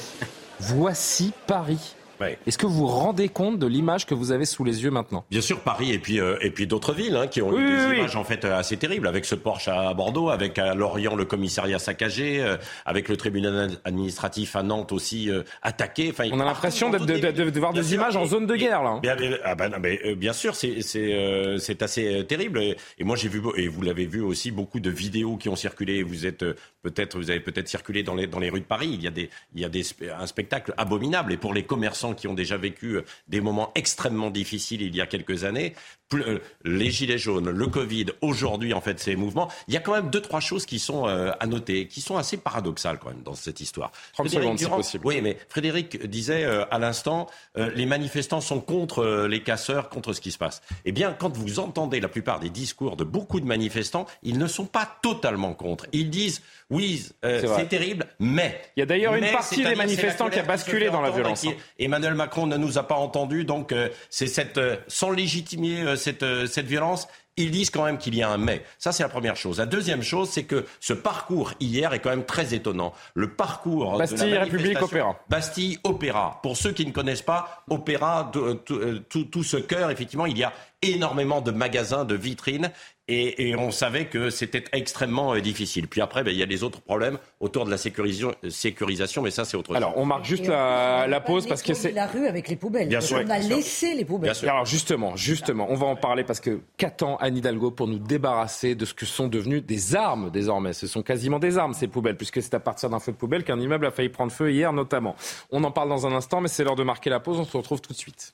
Voici 0.59 1.33
Paris. 1.47 1.95
Est-ce 2.45 2.57
que 2.57 2.65
vous 2.65 2.73
vous 2.73 2.87
rendez 2.87 3.29
compte 3.29 3.59
de 3.59 3.67
l'image 3.67 4.05
que 4.05 4.13
vous 4.13 4.31
avez 4.31 4.45
sous 4.45 4.63
les 4.63 4.83
yeux 4.83 4.91
maintenant? 4.91 5.25
Bien 5.29 5.41
sûr, 5.41 5.59
Paris 5.59 5.91
et 5.91 5.99
puis, 5.99 6.19
euh, 6.19 6.37
et 6.41 6.51
puis 6.51 6.67
d'autres 6.67 6.93
villes 6.93 7.15
hein, 7.15 7.27
qui 7.27 7.41
ont 7.41 7.57
eu 7.57 7.65
des 7.65 7.97
images 7.97 8.15
en 8.15 8.23
fait 8.23 8.45
assez 8.45 8.77
terribles, 8.77 9.07
avec 9.07 9.25
ce 9.25 9.35
Porsche 9.35 9.67
à 9.67 9.93
Bordeaux, 9.93 10.29
avec 10.29 10.57
à 10.57 10.73
Lorient 10.73 11.15
le 11.15 11.25
commissariat 11.25 11.79
saccagé, 11.79 12.41
euh, 12.41 12.57
avec 12.85 13.09
le 13.09 13.17
tribunal 13.17 13.71
administratif 13.83 14.55
à 14.55 14.63
Nantes 14.63 14.91
aussi 14.91 15.29
euh, 15.29 15.43
attaqué. 15.61 16.09
Enfin, 16.11 16.29
On 16.31 16.39
a 16.39 16.45
l'impression 16.45 16.89
de, 16.89 16.97
de, 16.97 17.49
de, 17.49 17.59
voir 17.59 17.73
des 17.73 17.93
images 17.93 18.15
en 18.15 18.25
zone 18.25 18.45
de 18.45 18.55
guerre 18.55 18.83
là. 18.83 18.99
Bien, 19.01 19.15
ah 19.43 19.55
ben, 19.55 19.73
mais, 19.79 20.15
bien 20.15 20.33
sûr, 20.33 20.55
c'est 20.55 21.81
assez 21.81 22.25
terrible. 22.27 22.59
Et 22.97 23.03
moi 23.03 23.15
j'ai 23.15 23.29
vu, 23.29 23.41
et 23.57 23.67
vous 23.67 23.81
l'avez 23.81 24.05
vu 24.05 24.21
aussi, 24.21 24.51
beaucoup 24.51 24.79
de 24.79 24.89
vidéos 24.89 25.37
qui 25.37 25.49
ont 25.49 25.55
circulé. 25.55 26.03
Vous 26.03 26.25
êtes 26.25 26.45
peut-être, 26.83 27.17
vous 27.17 27.31
avez 27.31 27.39
peut-être 27.39 27.67
circulé 27.67 28.03
dans 28.03 28.13
les, 28.13 28.27
dans 28.27 28.39
les 28.39 28.49
rues 28.49 28.59
de 28.59 28.65
Paris. 28.65 28.91
Il 28.93 29.01
y 29.01 29.07
a, 29.07 29.11
des, 29.11 29.29
il 29.55 29.61
y 29.61 29.65
a 29.65 29.69
des, 29.69 29.83
un 30.15 30.27
spectacle 30.27 30.73
abominable. 30.77 31.33
Et 31.33 31.37
pour 31.37 31.53
les 31.53 31.63
commerçants 31.63 32.13
qui 32.13 32.27
ont 32.27 32.35
déjà 32.35 32.57
vécu 32.57 32.99
des 33.27 33.41
moments 33.41 33.71
extrêmement 33.73 34.29
difficiles 34.29 34.81
il 34.81 34.95
y 34.95 35.01
a 35.01 35.07
quelques 35.07 35.43
années, 35.45 35.73
euh, 36.13 36.39
les 36.63 36.91
gilets 36.91 37.17
jaunes, 37.17 37.49
le 37.49 37.67
Covid, 37.67 38.07
aujourd'hui 38.21 38.73
en 38.73 38.81
fait 38.81 38.99
ces 38.99 39.15
mouvements, 39.15 39.49
il 39.67 39.73
y 39.73 39.77
a 39.77 39.79
quand 39.79 39.93
même 39.93 40.09
deux 40.09 40.21
trois 40.21 40.39
choses 40.39 40.65
qui 40.65 40.79
sont 40.79 41.07
euh, 41.07 41.31
à 41.39 41.47
noter, 41.47 41.87
qui 41.87 42.01
sont 42.01 42.17
assez 42.17 42.37
paradoxales 42.37 42.99
quand 42.99 43.09
même 43.09 43.23
dans 43.23 43.35
cette 43.35 43.61
histoire. 43.61 43.91
30 44.13 44.29
secondes 44.29 44.59
si 44.59 44.67
possible. 44.67 45.07
Oui, 45.07 45.21
mais 45.21 45.37
Frédéric 45.49 46.05
disait 46.07 46.43
euh, 46.43 46.65
à 46.71 46.79
l'instant, 46.79 47.27
les 47.55 47.85
manifestants 47.85 48.41
sont 48.41 48.61
contre 48.61 49.25
les 49.29 49.41
casseurs, 49.41 49.89
contre 49.89 50.13
ce 50.13 50.21
qui 50.21 50.31
se 50.31 50.37
passe. 50.37 50.61
Eh 50.85 50.91
bien, 50.91 51.13
quand 51.13 51.35
vous 51.35 51.59
entendez 51.59 51.99
la 51.99 52.07
plupart 52.07 52.39
des 52.39 52.49
discours 52.49 52.95
de 52.95 53.03
beaucoup 53.03 53.39
de 53.39 53.45
manifestants, 53.45 54.05
ils 54.21 54.37
ne 54.37 54.47
sont 54.47 54.65
pas 54.65 54.87
totalement 55.01 55.53
contre. 55.53 55.85
Ils 55.91 56.09
disent 56.09 56.41
oui, 56.73 57.09
c'est 57.21 57.69
terrible, 57.69 58.05
mais 58.19 58.61
il 58.75 58.81
y 58.81 58.83
a 58.83 58.85
d'ailleurs 58.85 59.15
une 59.15 59.31
partie 59.31 59.63
des 59.63 59.75
manifestants 59.75 60.29
qui 60.29 60.39
a 60.39 60.43
basculé 60.43 60.89
dans 60.89 61.01
la 61.01 61.11
violence. 61.11 61.45
Hein. 61.45 61.53
Emmanuel 61.79 62.13
Macron 62.13 62.47
ne 62.47 62.57
nous 62.57 62.77
a 62.77 62.83
pas 62.83 62.95
entendus, 62.95 63.45
donc 63.45 63.73
c'est 64.09 64.27
cette 64.27 64.59
sans 64.87 65.11
légitimer 65.11 65.83
cette, 65.95 66.23
euh, 66.23 66.47
cette 66.47 66.65
violence, 66.65 67.07
ils 67.35 67.49
disent 67.49 67.71
quand 67.71 67.85
même 67.85 67.97
qu'il 67.97 68.15
y 68.15 68.21
a 68.21 68.29
un 68.29 68.37
mais. 68.37 68.63
Ça, 68.77 68.91
c'est 68.91 69.01
la 69.01 69.09
première 69.09 69.35
chose. 69.35 69.57
La 69.57 69.65
deuxième 69.65 70.03
chose, 70.03 70.29
c'est 70.29 70.43
que 70.43 70.65
ce 70.79 70.93
parcours 70.93 71.53
hier 71.59 71.91
est 71.93 71.99
quand 71.99 72.11
même 72.11 72.25
très 72.25 72.53
étonnant. 72.53 72.93
Le 73.15 73.31
parcours 73.31 73.97
Bastille, 73.97 74.29
de 74.29 74.35
la 74.35 74.43
République, 74.43 74.81
Opéra. 74.81 75.19
Bastille, 75.29 75.79
Opéra. 75.83 76.39
Pour 76.43 76.57
ceux 76.57 76.71
qui 76.71 76.85
ne 76.85 76.91
connaissent 76.91 77.23
pas, 77.23 77.63
Opéra, 77.69 78.31
euh, 78.35 78.99
tout, 79.09 79.23
tout 79.25 79.43
ce 79.43 79.57
cœur, 79.57 79.89
effectivement, 79.89 80.27
il 80.27 80.37
y 80.37 80.43
a 80.43 80.53
énormément 80.83 81.41
de 81.41 81.51
magasins, 81.51 82.05
de 82.05 82.15
vitrines. 82.15 82.71
Et, 83.09 83.53
on 83.57 83.71
savait 83.71 84.05
que 84.05 84.29
c'était 84.29 84.63
extrêmement 84.71 85.35
euh, 85.35 85.41
difficile. 85.41 85.89
Puis 85.89 85.99
après, 85.99 86.23
ben, 86.23 86.31
il 86.31 86.37
y 86.37 86.43
a 86.43 86.45
les 86.45 86.63
autres 86.63 86.79
problèmes 86.79 87.17
autour 87.41 87.65
de 87.65 87.69
la 87.69 87.77
sécurisation, 87.77 89.21
mais 89.21 89.29
ça, 89.29 89.43
c'est 89.43 89.57
autre 89.57 89.67
chose. 89.67 89.75
Alors, 89.75 89.97
on 89.97 90.05
marque 90.05 90.23
juste 90.23 90.47
la, 90.47 91.19
pause 91.19 91.45
parce 91.45 91.61
que 91.61 91.73
c'est 91.73 91.91
la 91.91 92.07
rue 92.07 92.27
avec 92.27 92.47
les 92.47 92.55
poubelles. 92.55 92.87
Bien 92.87 93.01
sûr, 93.01 93.21
on 93.25 93.29
a 93.29 93.39
laissé 93.39 93.93
les 93.93 94.05
poubelles. 94.05 94.33
Alors 94.43 94.65
justement, 94.65 95.17
justement, 95.17 95.67
on 95.69 95.75
va 95.75 95.87
en 95.87 95.97
parler 95.97 96.23
parce 96.23 96.39
que 96.39 96.61
qu'attend 96.77 97.17
Anne 97.17 97.35
Hidalgo 97.35 97.71
pour 97.71 97.87
nous 97.87 97.99
débarrasser 97.99 98.73
de 98.73 98.85
ce 98.85 98.93
que 98.93 99.05
sont 99.05 99.27
devenues 99.27 99.59
des 99.59 99.95
armes 99.95 100.31
désormais? 100.31 100.71
Ce 100.71 100.87
sont 100.87 101.03
quasiment 101.03 101.39
des 101.39 101.57
armes 101.57 101.73
ces 101.73 101.87
poubelles, 101.87 102.15
puisque 102.15 102.41
c'est 102.41 102.53
à 102.53 102.61
partir 102.61 102.89
d'un 102.89 102.99
feu 102.99 103.11
de 103.11 103.17
poubelle 103.17 103.43
qu'un 103.43 103.59
immeuble 103.59 103.85
a 103.85 103.91
failli 103.91 104.09
prendre 104.09 104.31
feu 104.31 104.51
hier 104.51 104.71
notamment. 104.71 105.15
On 105.51 105.61
en 105.65 105.71
parle 105.71 105.89
dans 105.89 106.07
un 106.07 106.13
instant, 106.13 106.39
mais 106.39 106.47
c'est 106.47 106.63
l'heure 106.63 106.77
de 106.77 106.83
marquer 106.83 107.09
la 107.09 107.19
pause. 107.19 107.37
On 107.37 107.45
se 107.45 107.57
retrouve 107.57 107.81
tout 107.81 107.91
de 107.91 107.97
suite. 107.97 108.33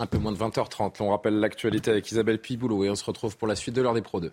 Un 0.00 0.06
peu 0.06 0.16
moins 0.16 0.32
de 0.32 0.38
20h30. 0.38 0.94
On 1.00 1.10
rappelle 1.10 1.38
l'actualité 1.40 1.90
avec 1.90 2.10
Isabelle 2.10 2.40
Piboulot 2.40 2.84
et 2.84 2.90
on 2.90 2.94
se 2.94 3.04
retrouve 3.04 3.36
pour 3.36 3.46
la 3.46 3.54
suite 3.54 3.76
de 3.76 3.82
l'heure 3.82 3.92
des 3.92 4.00
Pro 4.00 4.18
2. 4.18 4.32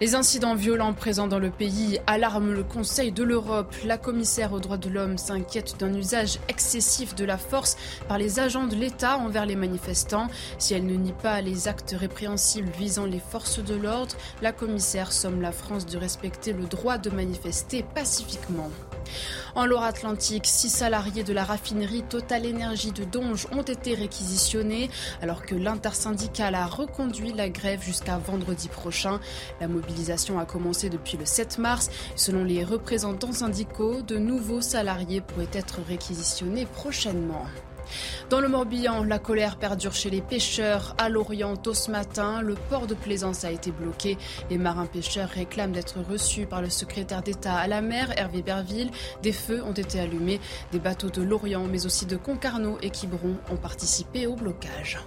Les 0.00 0.14
incidents 0.14 0.54
violents 0.54 0.94
présents 0.94 1.26
dans 1.26 1.38
le 1.38 1.50
pays 1.50 2.00
alarment 2.06 2.54
le 2.54 2.62
Conseil 2.62 3.12
de 3.12 3.22
l'Europe. 3.22 3.74
La 3.84 3.98
commissaire 3.98 4.54
aux 4.54 4.60
droits 4.60 4.78
de 4.78 4.88
l'homme 4.88 5.18
s'inquiète 5.18 5.78
d'un 5.78 5.92
usage 5.92 6.38
excessif 6.48 7.14
de 7.14 7.26
la 7.26 7.36
force 7.36 7.76
par 8.08 8.16
les 8.16 8.40
agents 8.40 8.68
de 8.68 8.76
l'État 8.76 9.18
envers 9.18 9.44
les 9.44 9.56
manifestants. 9.56 10.28
Si 10.56 10.72
elle 10.72 10.86
ne 10.86 10.94
nie 10.94 11.12
pas 11.12 11.42
les 11.42 11.68
actes 11.68 11.94
répréhensibles 11.98 12.70
visant 12.78 13.04
les 13.04 13.20
forces 13.20 13.62
de 13.62 13.74
l'ordre, 13.74 14.16
la 14.40 14.52
commissaire 14.52 15.12
somme 15.12 15.42
la 15.42 15.52
France 15.52 15.84
de 15.84 15.98
respecter 15.98 16.54
le 16.54 16.64
droit 16.64 16.96
de 16.96 17.10
manifester 17.10 17.84
pacifiquement. 17.94 18.70
En 19.54 19.66
Loire-Atlantique, 19.66 20.46
six 20.46 20.68
salariés 20.68 21.24
de 21.24 21.32
la 21.32 21.44
raffinerie 21.44 22.02
Total 22.02 22.46
Énergie 22.46 22.92
de 22.92 23.04
Donge 23.04 23.46
ont 23.52 23.62
été 23.62 23.94
réquisitionnés 23.94 24.90
alors 25.22 25.42
que 25.42 25.54
l'intersyndicale 25.54 26.54
a 26.54 26.66
reconduit 26.66 27.32
la 27.32 27.48
grève 27.48 27.82
jusqu'à 27.82 28.18
vendredi 28.18 28.68
prochain. 28.68 29.20
La 29.60 29.68
mobilisation 29.68 30.38
a 30.38 30.44
commencé 30.44 30.90
depuis 30.90 31.16
le 31.16 31.24
7 31.24 31.58
mars. 31.58 31.90
Selon 32.16 32.44
les 32.44 32.64
représentants 32.64 33.32
syndicaux, 33.32 34.02
de 34.02 34.18
nouveaux 34.18 34.60
salariés 34.60 35.20
pourraient 35.20 35.48
être 35.52 35.80
réquisitionnés 35.86 36.66
prochainement. 36.66 37.46
Dans 38.30 38.40
le 38.40 38.48
Morbihan, 38.48 39.04
la 39.04 39.18
colère 39.18 39.56
perdure 39.56 39.94
chez 39.94 40.10
les 40.10 40.20
pêcheurs. 40.20 40.94
À 40.98 41.08
Lorient, 41.08 41.56
tôt 41.56 41.74
ce 41.74 41.90
matin, 41.90 42.40
le 42.42 42.54
port 42.54 42.86
de 42.86 42.94
Plaisance 42.94 43.44
a 43.44 43.50
été 43.50 43.70
bloqué. 43.70 44.18
Les 44.50 44.58
marins-pêcheurs 44.58 45.28
réclament 45.28 45.72
d'être 45.72 46.00
reçus 46.00 46.46
par 46.46 46.62
le 46.62 46.70
secrétaire 46.70 47.22
d'État 47.22 47.54
à 47.54 47.66
la 47.66 47.80
mer, 47.80 48.12
Hervé 48.16 48.42
Berville. 48.42 48.90
Des 49.22 49.32
feux 49.32 49.62
ont 49.62 49.72
été 49.72 50.00
allumés. 50.00 50.40
Des 50.72 50.78
bateaux 50.78 51.10
de 51.10 51.22
Lorient, 51.22 51.66
mais 51.70 51.86
aussi 51.86 52.06
de 52.06 52.16
Concarneau 52.16 52.78
et 52.82 52.90
Quiberon 52.90 53.36
ont 53.50 53.56
participé 53.56 54.26
au 54.26 54.36
blocage. 54.36 54.98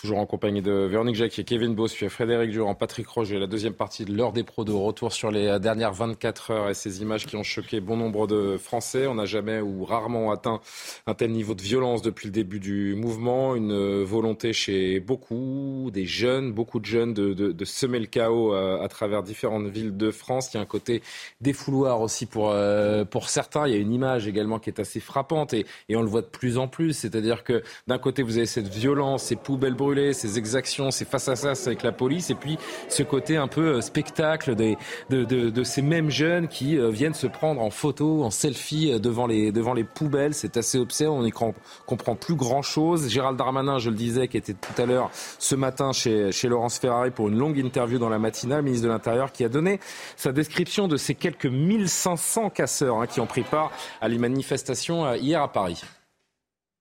Toujours 0.00 0.18
en 0.18 0.24
compagnie 0.24 0.62
de 0.62 0.72
Véronique 0.72 1.16
Jacquier, 1.16 1.44
Kevin 1.44 1.74
Bossuet, 1.74 2.08
Frédéric 2.08 2.52
Durand, 2.52 2.74
Patrick 2.74 3.06
Roger. 3.06 3.38
La 3.38 3.46
deuxième 3.46 3.74
partie 3.74 4.06
de 4.06 4.16
l'heure 4.16 4.32
des 4.32 4.44
pros 4.44 4.64
de 4.64 4.72
retour 4.72 5.12
sur 5.12 5.30
les 5.30 5.60
dernières 5.60 5.92
24 5.92 6.50
heures 6.52 6.70
et 6.70 6.74
ces 6.74 7.02
images 7.02 7.26
qui 7.26 7.36
ont 7.36 7.42
choqué 7.42 7.80
bon 7.80 7.98
nombre 7.98 8.26
de 8.26 8.56
Français. 8.56 9.06
On 9.06 9.16
n'a 9.16 9.26
jamais 9.26 9.60
ou 9.60 9.84
rarement 9.84 10.32
atteint 10.32 10.62
un 11.06 11.12
tel 11.12 11.32
niveau 11.32 11.52
de 11.52 11.60
violence 11.60 12.00
depuis 12.00 12.28
le 12.28 12.32
début 12.32 12.60
du 12.60 12.94
mouvement. 12.94 13.54
Une 13.54 14.02
volonté 14.02 14.54
chez 14.54 15.00
beaucoup, 15.00 15.90
des 15.92 16.06
jeunes, 16.06 16.50
beaucoup 16.50 16.80
de 16.80 16.86
jeunes 16.86 17.12
de, 17.12 17.64
semer 17.66 17.98
le 17.98 18.06
chaos 18.06 18.54
à, 18.54 18.82
à, 18.82 18.88
travers 18.88 19.22
différentes 19.22 19.66
villes 19.66 19.98
de 19.98 20.10
France. 20.10 20.54
Il 20.54 20.56
y 20.56 20.60
a 20.60 20.62
un 20.62 20.66
côté 20.66 21.02
défouloir 21.42 22.00
aussi 22.00 22.24
pour, 22.24 22.52
euh, 22.52 23.04
pour 23.04 23.28
certains. 23.28 23.68
Il 23.68 23.74
y 23.74 23.76
a 23.76 23.80
une 23.80 23.92
image 23.92 24.26
également 24.26 24.60
qui 24.60 24.70
est 24.70 24.80
assez 24.80 24.98
frappante 24.98 25.52
et, 25.52 25.66
et 25.90 25.96
on 25.96 26.00
le 26.00 26.08
voit 26.08 26.22
de 26.22 26.26
plus 26.26 26.56
en 26.56 26.68
plus. 26.68 26.94
C'est-à-dire 26.94 27.44
que 27.44 27.62
d'un 27.86 27.98
côté, 27.98 28.22
vous 28.22 28.38
avez 28.38 28.46
cette 28.46 28.68
violence, 28.68 29.24
ces 29.24 29.36
poubelles 29.36 29.74
brûlées 29.74 29.89
ces 30.12 30.38
exactions, 30.38 30.90
ces 30.90 31.04
face 31.04 31.28
à 31.28 31.36
face 31.36 31.66
avec 31.66 31.82
la 31.82 31.92
police, 31.92 32.30
et 32.30 32.34
puis 32.34 32.58
ce 32.88 33.02
côté 33.02 33.36
un 33.36 33.48
peu 33.48 33.76
euh, 33.76 33.80
spectacle 33.80 34.54
des, 34.54 34.76
de, 35.08 35.24
de, 35.24 35.50
de, 35.50 35.64
ces 35.64 35.82
mêmes 35.82 36.10
jeunes 36.10 36.48
qui 36.48 36.78
euh, 36.78 36.90
viennent 36.90 37.14
se 37.14 37.26
prendre 37.26 37.60
en 37.60 37.70
photo, 37.70 38.22
en 38.22 38.30
selfie 38.30 38.92
euh, 38.92 38.98
devant 38.98 39.26
les, 39.26 39.52
devant 39.52 39.74
les 39.74 39.84
poubelles. 39.84 40.34
C'est 40.34 40.56
assez 40.56 40.78
obscène, 40.78 41.08
on 41.08 41.22
n'y 41.22 41.32
comprend 41.32 42.14
plus 42.14 42.34
grand-chose. 42.34 43.08
Gérald 43.08 43.36
Darmanin, 43.36 43.78
je 43.78 43.90
le 43.90 43.96
disais, 43.96 44.28
qui 44.28 44.36
était 44.36 44.54
tout 44.54 44.80
à 44.80 44.86
l'heure 44.86 45.10
ce 45.38 45.54
matin 45.54 45.92
chez, 45.92 46.32
chez 46.32 46.48
Laurence 46.48 46.78
Ferrari 46.78 47.10
pour 47.10 47.28
une 47.28 47.36
longue 47.36 47.58
interview 47.58 47.98
dans 47.98 48.08
la 48.08 48.18
matinale, 48.18 48.62
ministre 48.62 48.86
de 48.86 48.92
l'Intérieur, 48.92 49.32
qui 49.32 49.44
a 49.44 49.48
donné 49.48 49.80
sa 50.16 50.32
description 50.32 50.88
de 50.88 50.96
ces 50.96 51.14
quelques 51.14 51.46
1500 51.46 52.50
casseurs 52.50 53.00
hein, 53.00 53.06
qui 53.06 53.20
ont 53.20 53.26
pris 53.26 53.42
part 53.42 53.72
à 54.00 54.08
les 54.08 54.18
manifestations 54.18 55.14
hier 55.14 55.42
à 55.42 55.52
Paris. 55.52 55.82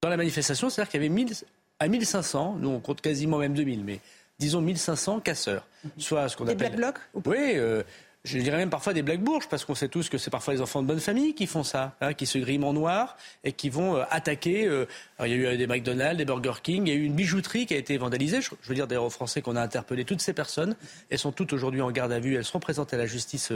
Dans 0.01 0.09
la 0.09 0.17
manifestation, 0.17 0.69
c'est-à-dire 0.69 0.91
qu'il 0.91 1.01
y 1.01 1.05
avait 1.05 1.13
1000 1.13 1.33
à 1.79 1.87
1500, 1.87 2.57
nous 2.59 2.69
on 2.69 2.79
compte 2.79 3.01
quasiment 3.01 3.37
même 3.37 3.53
2000, 3.53 3.83
mais 3.83 3.99
disons 4.39 4.61
1500 4.61 5.19
casseurs. 5.21 5.67
Soit 5.97 6.27
ce 6.29 6.37
qu'on 6.37 6.45
appelle. 6.45 6.57
Des 6.57 6.75
black 6.75 6.75
blocs 6.75 7.25
Oui. 7.25 7.53
Euh, 7.55 7.83
je 8.25 8.37
dirais 8.37 8.57
même 8.57 8.69
parfois 8.69 8.93
des 8.93 9.01
black 9.01 9.21
bourges, 9.21 9.47
parce 9.47 9.63
qu'on 9.63 9.75
sait 9.75 9.87
tous 9.87 10.09
que 10.09 10.17
c'est 10.17 10.29
parfois 10.29 10.53
les 10.53 10.61
enfants 10.61 10.81
de 10.81 10.87
bonne 10.87 10.99
famille 10.99 11.33
qui 11.33 11.47
font 11.47 11.63
ça, 11.63 11.95
hein, 12.01 12.13
qui 12.13 12.25
se 12.25 12.37
griment 12.37 12.65
en 12.65 12.73
noir 12.73 13.15
et 13.45 13.53
qui 13.53 13.69
vont 13.69 13.95
euh, 13.95 14.03
attaquer. 14.09 14.65
Euh, 14.65 14.85
alors, 15.17 15.27
il 15.27 15.41
y 15.41 15.47
a 15.47 15.53
eu 15.53 15.57
des 15.57 15.67
McDonald's, 15.67 16.17
des 16.17 16.25
Burger 16.25 16.55
King, 16.61 16.87
il 16.87 16.93
y 16.93 16.95
a 16.97 16.99
eu 16.99 17.03
une 17.03 17.15
bijouterie 17.15 17.65
qui 17.65 17.75
a 17.75 17.77
été 17.77 17.97
vandalisée. 17.97 18.41
Je, 18.41 18.49
veux 18.67 18.75
dire 18.75 18.87
d'ailleurs 18.87 19.05
aux 19.05 19.09
Français 19.09 19.41
qu'on 19.41 19.55
a 19.55 19.61
interpellé 19.61 20.03
toutes 20.03 20.21
ces 20.21 20.33
personnes. 20.33 20.75
Elles 21.09 21.19
sont 21.19 21.31
toutes 21.31 21.53
aujourd'hui 21.53 21.81
en 21.81 21.91
garde 21.91 22.11
à 22.11 22.19
vue, 22.19 22.35
elles 22.35 22.45
seront 22.45 22.59
présentées 22.59 22.97
à 22.97 22.99
la 22.99 23.05
justice 23.05 23.53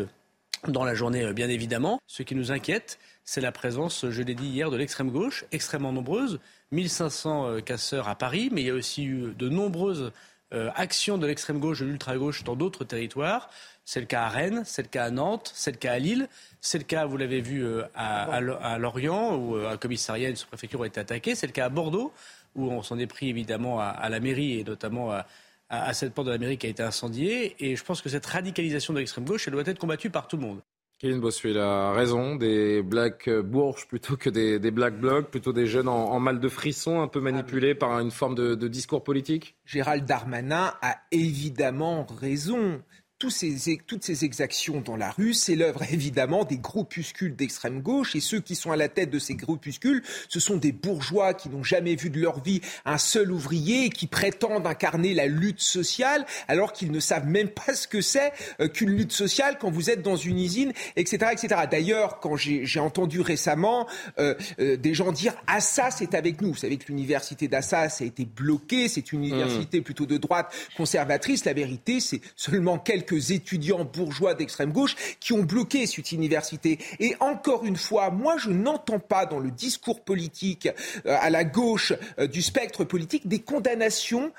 dans 0.68 0.86
la 0.86 0.96
journée, 0.96 1.34
bien 1.34 1.50
évidemment. 1.50 2.00
Ce 2.08 2.24
qui 2.24 2.34
nous 2.34 2.54
inquiète, 2.54 3.00
c'est 3.26 3.42
la 3.42 3.52
présence, 3.52 4.10
je 4.10 4.22
l'ai 4.22 4.34
dit 4.34 4.48
hier, 4.48 4.72
de 4.72 4.78
l'extrême 4.78 5.12
gauche, 5.12 5.44
extrêmement 5.52 5.92
nombreuse. 5.92 6.40
1500 6.74 7.48
euh, 7.48 7.60
casseurs 7.62 8.10
à 8.10 8.16
Paris, 8.16 8.50
mais 8.52 8.62
il 8.62 8.68
y 8.68 8.70
a 8.70 8.74
aussi 8.74 9.06
eu 9.06 9.34
de 9.38 9.48
nombreuses 9.48 10.12
euh, 10.54 10.70
actions 10.76 11.18
de 11.18 11.26
l'extrême 11.26 11.60
gauche, 11.60 11.80
de 11.80 11.86
l'ultra 11.86 12.18
gauche 12.18 12.44
dans 12.44 12.56
d'autres 12.56 12.84
territoires. 12.84 13.50
C'est 13.86 14.00
le 14.00 14.06
cas 14.06 14.24
à 14.24 14.30
Rennes, 14.30 14.64
c'est 14.66 14.82
le 14.82 14.88
cas 14.88 15.06
à 15.06 15.12
Nantes, 15.12 15.52
c'est 15.56 15.72
le 15.72 15.78
cas 15.78 15.94
à 15.94 16.00
Lille, 16.00 16.28
c'est 16.62 16.78
le 16.78 16.84
cas, 16.84 17.06
vous 17.06 17.18
l'avez 17.18 17.42
vu, 17.42 17.66
euh, 17.66 17.84
à, 17.96 18.78
Lorient, 18.78 19.36
où 19.36 19.56
un 19.56 19.78
commissariat 19.78 20.28
et 20.28 20.32
une 20.32 20.36
sous-préfecture 20.36 20.80
ont 20.80 20.86
été 20.86 21.00
attaqués, 21.00 21.36
c'est 21.36 21.48
le 21.48 21.54
cas 21.54 21.66
à 21.66 21.70
Bordeaux, 21.70 22.14
où 22.56 22.70
on 22.70 22.82
s'en 22.82 22.98
est 23.00 23.08
pris 23.08 23.30
évidemment 23.30 23.80
à, 23.80 24.08
la 24.10 24.20
mairie 24.20 24.60
et 24.60 24.64
notamment 24.64 25.12
à, 25.12 25.26
à 25.70 25.94
cette 25.94 26.14
porte 26.14 26.28
de 26.28 26.32
la 26.32 26.38
mairie 26.38 26.58
qui 26.58 26.68
a 26.68 26.70
été 26.70 26.84
incendiée. 26.84 27.56
Et 27.60 27.76
je 27.76 27.84
pense 27.84 28.02
que 28.02 28.10
cette 28.10 28.26
radicalisation 28.26 28.94
de 28.94 29.00
l'extrême 29.00 29.26
gauche, 29.26 29.48
elle 29.48 29.54
doit 29.54 29.64
être 29.66 29.80
combattue 29.80 30.12
par 30.12 30.28
tout 30.28 30.38
le 30.38 30.44
monde. 30.44 30.62
Kevin 31.04 31.20
Bossuet 31.20 31.58
a 31.58 31.92
raison, 31.92 32.38
des 32.38 32.82
Black 32.82 33.30
Bourges 33.30 33.90
plutôt 33.90 34.16
que 34.16 34.30
des, 34.30 34.58
des 34.58 34.72
Black 34.72 34.98
Blocs, 34.98 35.30
plutôt 35.30 35.52
des 35.52 35.68
jeunes 35.68 35.90
en, 35.90 36.18
mal 36.22 36.40
de 36.40 36.48
frisson, 36.48 37.02
un 37.02 37.10
peu 37.10 37.20
manipulés 37.20 37.76
par 37.76 38.00
une 38.00 38.10
forme 38.10 38.36
de, 38.36 38.56
de 38.56 38.68
discours 38.70 39.04
politique? 39.04 39.58
Gérald 39.66 40.06
Darmanin 40.06 40.74
a 40.82 40.96
évidemment 41.12 42.08
raison 42.22 42.82
ces, 43.30 43.78
toutes 43.86 44.04
ces 44.04 44.26
exactions 44.26 44.82
dans 44.82 44.96
la 44.96 45.12
rue, 45.12 45.34
c'est 45.34 45.56
l'œuvre 45.56 45.84
évidemment 45.92 46.44
des 46.44 46.58
groupuscules 46.58 47.36
d'extrême 47.36 47.82
gauche. 47.82 48.16
Et 48.16 48.20
ceux 48.20 48.40
qui 48.40 48.56
sont 48.56 48.72
à 48.72 48.76
la 48.76 48.90
tête 48.90 49.10
de 49.10 49.20
ces 49.20 49.36
groupuscules, 49.36 50.04
ce 50.30 50.40
sont 50.40 50.58
des 50.58 50.72
bourgeois 50.72 51.34
qui 51.34 51.50
n'ont 51.50 51.64
jamais 51.64 51.96
vu 51.96 52.10
de 52.10 52.20
leur 52.20 52.42
vie 52.42 52.62
un 52.86 52.98
seul 52.98 53.32
ouvrier 53.32 53.86
et 53.86 53.90
qui 53.90 54.08
prétendent 54.08 54.68
incarner 54.68 55.14
la 55.14 55.28
lutte 55.28 55.62
sociale 55.62 56.26
alors 56.48 56.74
qu'ils 56.74 56.92
ne 56.92 57.00
savent 57.00 57.28
même 57.28 57.50
pas 57.50 57.74
ce 57.74 57.88
que 57.88 58.02
c'est 58.02 58.32
euh, 58.60 58.68
qu'une 58.68 58.92
lutte 58.92 59.12
sociale 59.12 59.58
quand 59.60 59.72
vous 59.72 59.90
êtes 59.90 60.02
dans 60.02 60.16
une 60.16 60.40
usine, 60.40 60.74
etc. 60.96 61.32
etc. 61.32 61.62
D'ailleurs, 61.70 62.20
quand 62.20 62.36
j'ai 62.36 62.80
entendu 62.80 63.22
récemment 63.22 63.88
euh, 64.20 64.36
euh, 64.60 64.78
des 64.78 64.94
gens 64.94 65.12
dire 65.12 65.34
Assas 65.48 66.02
est 66.02 66.14
avec 66.14 66.42
nous, 66.42 66.50
vous 66.50 66.58
savez 66.58 66.78
que 66.78 66.88
l'université 66.88 67.48
d'Assas 67.48 67.98
a 68.02 68.04
été 68.04 68.26
bloquée, 68.26 68.88
c'est 68.88 69.12
une 69.12 69.24
université 69.24 69.80
mmh. 69.80 69.84
plutôt 69.84 70.06
de 70.06 70.18
droite 70.18 70.54
conservatrice. 70.76 71.46
La 71.46 71.54
vérité, 71.54 72.00
c'est 72.00 72.22
seulement 72.36 72.78
quelques 72.78 73.13
étudiants 73.18 73.86
bourgeois 73.86 74.34
d'extrême 74.34 74.72
gauche 74.72 74.96
qui 75.20 75.34
ont 75.34 75.44
bloqué 75.44 75.86
cette 75.88 76.12
université. 76.12 76.80
Et 77.00 77.16
encore 77.20 77.66
une 77.66 77.78
fois, 77.78 78.10
moi, 78.10 78.38
je 78.38 78.50
n'entends 78.50 79.00
pas 79.00 79.26
dans 79.26 79.40
le 79.40 79.52
discours 79.52 80.04
politique 80.04 80.68
euh, 81.06 81.18
à 81.20 81.30
la 81.30 81.44
gauche 81.44 81.94
euh, 82.20 82.28
du 82.28 82.42
spectre 82.42 82.84
politique 82.84 83.28
des 83.28 83.40
condamnations 83.40 84.32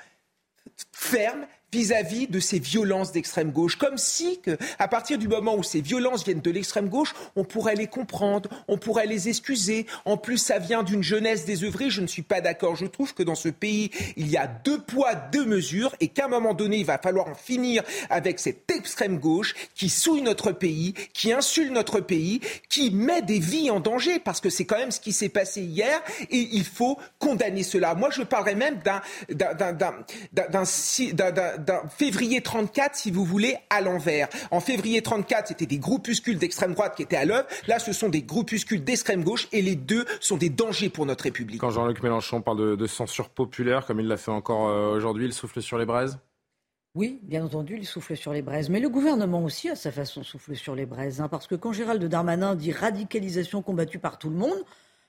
fermes 0.91 1.45
vis-à-vis 1.75 2.27
de 2.27 2.39
ces 2.39 2.57
violences 2.59 3.11
d'extrême 3.11 3.51
gauche, 3.51 3.75
comme 3.75 3.97
si, 3.97 4.39
que, 4.39 4.57
à 4.79 4.87
partir 4.87 5.17
du 5.17 5.27
moment 5.27 5.55
où 5.55 5.63
ces 5.63 5.81
violences 5.81 6.23
viennent 6.23 6.39
de 6.39 6.51
l'extrême 6.51 6.87
gauche, 6.87 7.13
on 7.35 7.43
pourrait 7.43 7.75
les 7.75 7.87
comprendre, 7.87 8.49
on 8.69 8.77
pourrait 8.77 9.07
les 9.07 9.27
excuser. 9.27 9.85
En 10.05 10.15
plus, 10.15 10.37
ça 10.37 10.57
vient 10.57 10.83
d'une 10.83 11.03
jeunesse 11.03 11.43
désœuvrée. 11.45 11.89
Je 11.89 11.99
ne 11.99 12.07
suis 12.07 12.21
pas 12.21 12.39
d'accord. 12.39 12.77
Je 12.77 12.85
trouve 12.85 13.13
que 13.13 13.23
dans 13.23 13.35
ce 13.35 13.49
pays, 13.49 13.91
il 14.15 14.29
y 14.29 14.37
a 14.37 14.47
deux 14.47 14.79
poids, 14.79 15.15
deux 15.15 15.45
mesures, 15.45 15.93
et 15.99 16.07
qu'à 16.07 16.25
un 16.25 16.29
moment 16.29 16.53
donné, 16.53 16.77
il 16.77 16.85
va 16.85 16.97
falloir 16.97 17.27
en 17.27 17.35
finir 17.35 17.83
avec 18.09 18.39
cette 18.39 18.71
extrême 18.71 19.19
gauche 19.19 19.53
qui 19.75 19.89
souille 19.89 20.21
notre 20.21 20.53
pays, 20.53 20.93
qui 21.13 21.33
insulte 21.33 21.71
notre 21.71 21.99
pays, 21.99 22.39
qui 22.69 22.89
met 22.89 23.21
des 23.21 23.39
vies 23.39 23.69
en 23.69 23.81
danger, 23.81 24.19
parce 24.19 24.39
que 24.39 24.49
c'est 24.49 24.65
quand 24.65 24.77
même 24.77 24.91
ce 24.91 25.01
qui 25.01 25.11
s'est 25.11 25.29
passé 25.29 25.61
hier, 25.61 26.01
et 26.29 26.47
il 26.53 26.63
faut 26.63 26.97
condamner 27.19 27.63
cela. 27.63 27.95
Moi, 27.95 28.11
je 28.11 28.21
parlerais 28.21 28.55
même 28.55 28.79
d'un 29.29 30.65
février 31.89 32.41
34, 32.41 32.95
si 32.95 33.11
vous 33.11 33.25
voulez, 33.25 33.55
à 33.69 33.81
l'envers. 33.81 34.27
En 34.51 34.59
février 34.59 35.01
34, 35.01 35.49
c'était 35.49 35.65
des 35.65 35.79
groupuscules 35.79 36.37
d'extrême 36.37 36.73
droite 36.73 36.95
qui 36.95 37.03
étaient 37.03 37.15
à 37.15 37.25
l'œuvre. 37.25 37.47
Là, 37.67 37.79
ce 37.79 37.93
sont 37.93 38.09
des 38.09 38.21
groupuscules 38.21 38.83
d'extrême 38.83 39.23
gauche 39.23 39.47
et 39.51 39.61
les 39.61 39.75
deux 39.75 40.05
sont 40.19 40.37
des 40.37 40.49
dangers 40.49 40.89
pour 40.89 41.05
notre 41.05 41.23
République. 41.23 41.61
Quand 41.61 41.71
Jean-Luc 41.71 42.01
Mélenchon 42.03 42.41
parle 42.41 42.77
de, 42.77 42.87
censure 42.87 43.29
populaire, 43.29 43.85
comme 43.85 43.99
il 43.99 44.07
l'a 44.07 44.17
fait 44.17 44.31
encore 44.31 44.67
euh, 44.67 44.95
aujourd'hui, 44.95 45.25
il 45.25 45.33
souffle 45.33 45.61
sur 45.61 45.77
les 45.77 45.85
braises? 45.85 46.19
Oui, 46.95 47.19
bien 47.23 47.43
entendu, 47.43 47.75
il 47.77 47.85
souffle 47.85 48.15
sur 48.15 48.31
les 48.31 48.41
braises. 48.41 48.69
Mais 48.69 48.79
le 48.79 48.87
gouvernement 48.87 49.43
aussi, 49.43 49.69
à 49.69 49.75
sa 49.75 49.91
façon, 49.91 50.23
souffle 50.23 50.55
sur 50.55 50.75
les 50.75 50.85
braises. 50.85 51.19
Hein, 51.19 51.27
parce 51.27 51.45
que 51.45 51.55
quand 51.55 51.73
Gérald 51.73 52.01
Darmanin 52.05 52.55
dit 52.55 52.71
radicalisation 52.71 53.61
combattue 53.61 53.99
par 53.99 54.17
tout 54.17 54.29
le 54.29 54.37
monde, 54.37 54.63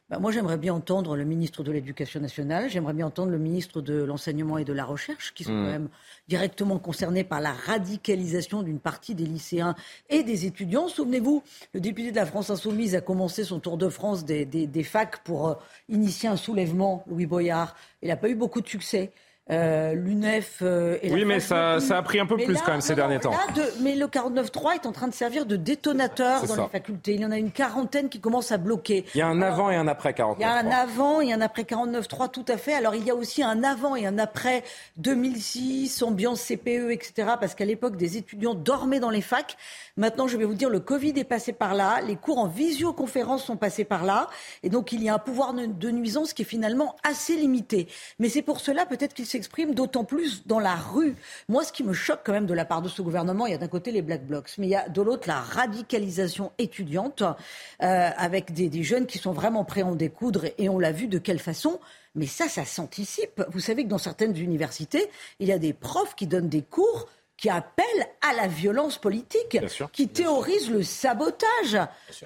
bah, 0.09 0.21
moi, 0.21 0.31
j'aimerais 0.31 0.57
bien 0.57 0.73
entendre 0.73 1.17
le 1.17 1.25
ministre 1.25 1.65
de 1.65 1.73
l'Éducation 1.73 2.21
nationale, 2.21 2.71
j'aimerais 2.71 2.93
bien 2.93 3.07
entendre 3.07 3.33
le 3.33 3.39
ministre 3.39 3.81
de 3.81 4.05
l'Enseignement 4.05 4.57
et 4.57 4.65
de 4.65 4.73
la 4.73 4.85
Recherche, 4.85 5.35
qui 5.35 5.43
sont 5.43 5.53
mmh. 5.53 5.65
quand 5.65 5.71
même 5.71 5.89
directement 6.29 6.79
concernés 6.79 7.25
par 7.25 7.41
la 7.41 7.53
radicalisation 7.53 8.63
d'une 8.63 8.79
partie 8.79 9.17
des 9.17 9.27
lycéens 9.27 9.75
et 10.09 10.23
des 10.23 10.47
étudiants. 10.47 10.87
Souvenez-vous, 10.87 11.43
le 11.75 11.81
député 11.81 12.13
de 12.13 12.17
la 12.17 12.27
France 12.27 12.51
Insoumise 12.51 12.95
a 12.95 13.01
commencé 13.01 13.43
son 13.43 13.59
tour 13.59 13.77
de 13.77 13.89
France 13.89 14.25
des, 14.25 14.45
des, 14.45 14.83
facs 14.85 15.25
pour 15.25 15.49
euh, 15.49 15.55
initier 15.89 16.29
un 16.29 16.37
soulèvement, 16.37 17.05
Louis 17.09 17.27
Boyard. 17.27 17.75
Il 18.01 18.09
n'a 18.09 18.17
pas 18.17 18.29
eu 18.29 18.37
beaucoup 18.37 18.61
de 18.61 18.69
succès. 18.69 19.11
Euh, 19.49 19.95
L'UNEF 19.95 20.59
euh, 20.63 20.99
et 21.03 21.13
Oui, 21.13 21.25
mais 21.25 21.39
ça, 21.39 21.79
ça, 21.79 21.99
a 21.99 22.03
pris 22.03 22.19
un 22.19 22.27
peu 22.27 22.37
plus 22.37 22.61
quand 22.63 22.73
même 22.73 22.81
ces 22.81 22.97
derniers 22.97 23.21
temps. 23.21 23.33
mais 23.81 23.95
le 23.95 24.07
49.3 24.07 24.75
est 24.75 24.87
en 24.87 24.93
train 24.93 25.07
de 25.07 25.15
servir 25.15 25.47
de 25.47 25.55
détonateur 25.55 26.45
dans 26.47 26.65
les 26.65 26.69
facultés. 26.69 27.15
Il 27.15 27.21
y 27.21 27.25
en 27.25 27.31
a 27.31 27.39
une 27.39 27.53
quarantaine 27.53 28.09
qui 28.09 28.19
commencent 28.19 28.51
à 28.51 28.59
bloquer. 28.59 29.05
Il 29.15 29.19
y 29.19 29.23
a 29.23 29.29
un 29.29 29.41
avant 29.43 29.71
et 29.71 29.77
un 29.77 29.87
après 29.87 30.11
49.3. 30.11 30.35
Il 30.39 30.43
y 30.43 30.45
a 30.45 30.53
un 30.53 30.71
avant 30.71 31.21
et 31.21 31.33
un 31.33 31.41
après 31.41 31.63
49.3, 31.63 32.31
tout 32.33 32.45
à 32.49 32.57
fait. 32.57 32.75
Alors 32.75 32.97
il 32.97 33.05
y 33.05 33.11
a 33.11 33.15
aussi 33.15 33.45
un 33.45 33.63
avant 33.63 33.95
et 33.95 34.05
un 34.05 34.19
après 34.19 34.65
2006, 34.97 36.03
ambiance 36.03 36.43
CPE, 36.43 36.91
etc. 36.91 37.35
Parce 37.39 37.55
qu'à 37.55 37.65
l'époque, 37.65 37.97
des 37.97 38.17
étudiants 38.17 38.55
dormaient 38.55 39.01
dans 39.01 39.11
les 39.11 39.21
facs. 39.21 39.57
Maintenant, 39.97 40.27
je 40.27 40.37
vais 40.37 40.45
vous 40.45 40.55
dire, 40.55 40.71
le 40.71 40.81
Covid 40.81 41.13
est 41.17 41.25
passé 41.25 41.53
par 41.53 41.75
là. 41.75 42.01
Les 42.05 42.17
cours 42.17 42.39
en 42.39 42.49
visioconférence 42.49 43.45
sont 43.45 43.57
passés 43.57 43.85
par 43.85 44.05
là. 44.05 44.29
Et 44.65 44.71
donc, 44.71 44.91
il 44.91 45.05
y 45.05 45.09
a 45.09 45.15
un 45.15 45.19
pouvoir 45.19 45.55
de 45.55 45.91
nuisance 45.93 46.33
qui 46.33 46.43
est 46.43 46.47
finalement 46.47 46.97
assez 47.05 47.37
limité. 47.37 47.87
Mais 48.19 48.29
c'est 48.29 48.43
pour 48.43 48.59
cela 48.59 48.87
peut-être 48.87 49.15
qu'il 49.15 49.25
s'exprime 49.37 49.75
d'autant 49.75 50.05
plus 50.05 50.47
dans 50.47 50.59
la 50.59 50.75
rue. 50.75 51.15
Moi, 51.49 51.63
ce 51.63 51.71
qui 51.71 51.85
me 51.85 51.93
choque 51.93 52.21
quand 52.25 52.33
même 52.33 52.47
de 52.47 52.55
la 52.55 52.65
part 52.65 52.81
de 52.81 52.89
ce 52.89 53.03
gouvernement, 53.03 53.47
il 53.47 53.53
y 53.53 53.55
a 53.55 53.59
d'un 53.59 53.69
côté 53.69 53.93
les 53.93 54.01
Black 54.01 54.27
Blocs, 54.27 54.51
mais 54.57 54.67
il 54.67 54.71
y 54.71 54.75
a 54.75 54.89
de 54.89 55.03
l'autre 55.03 55.29
la 55.29 55.41
radicalisation 55.41 56.53
étudiante 56.57 57.23
euh, 57.23 58.11
avec 58.17 58.55
des, 58.55 58.71
des, 58.71 58.83
jeunes 58.83 59.07
qui 59.07 59.19
sont 59.19 59.33
vraiment 59.33 59.65
prêts 59.65 59.83
à 59.83 59.87
en 59.87 59.95
découdre 59.95 60.47
et 60.57 60.71
on 60.71 60.79
l'a 60.79 60.91
vu 60.91 61.07
de 61.07 61.19
quelle 61.19 61.39
façon. 61.39 61.79
Mais 62.15 62.27
ça, 62.27 62.49
ça 62.49 62.65
s'anticipe. 62.65 63.43
Vous 63.51 63.61
savez 63.61 63.85
que 63.85 63.91
dans 63.91 63.99
certaines 63.99 64.37
universités, 64.39 65.11
il 65.39 65.49
y 65.49 65.53
a 65.53 65.59
des 65.59 65.75
profs 65.75 66.15
qui 66.15 66.27
donnent 66.27 66.49
des 66.49 66.63
cours 66.63 67.07
qui 67.37 67.51
appellent 67.51 68.07
à 68.23 68.33
la 68.33 68.47
violence 68.47 68.97
politique, 68.97 69.59
qui 69.93 70.09
théorisent 70.09 70.71
le 70.71 70.83
sabotage. 70.83 71.77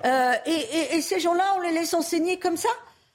Euh, 0.05 0.33
et, 0.47 0.97
et, 0.97 1.01
ces 1.01 1.19
gens-là, 1.19 1.55
on 1.57 1.61
les 1.61 1.73
laisse 1.73 1.95
enseigner 1.95 2.39
comme 2.39 2.57
ça? 2.57 2.69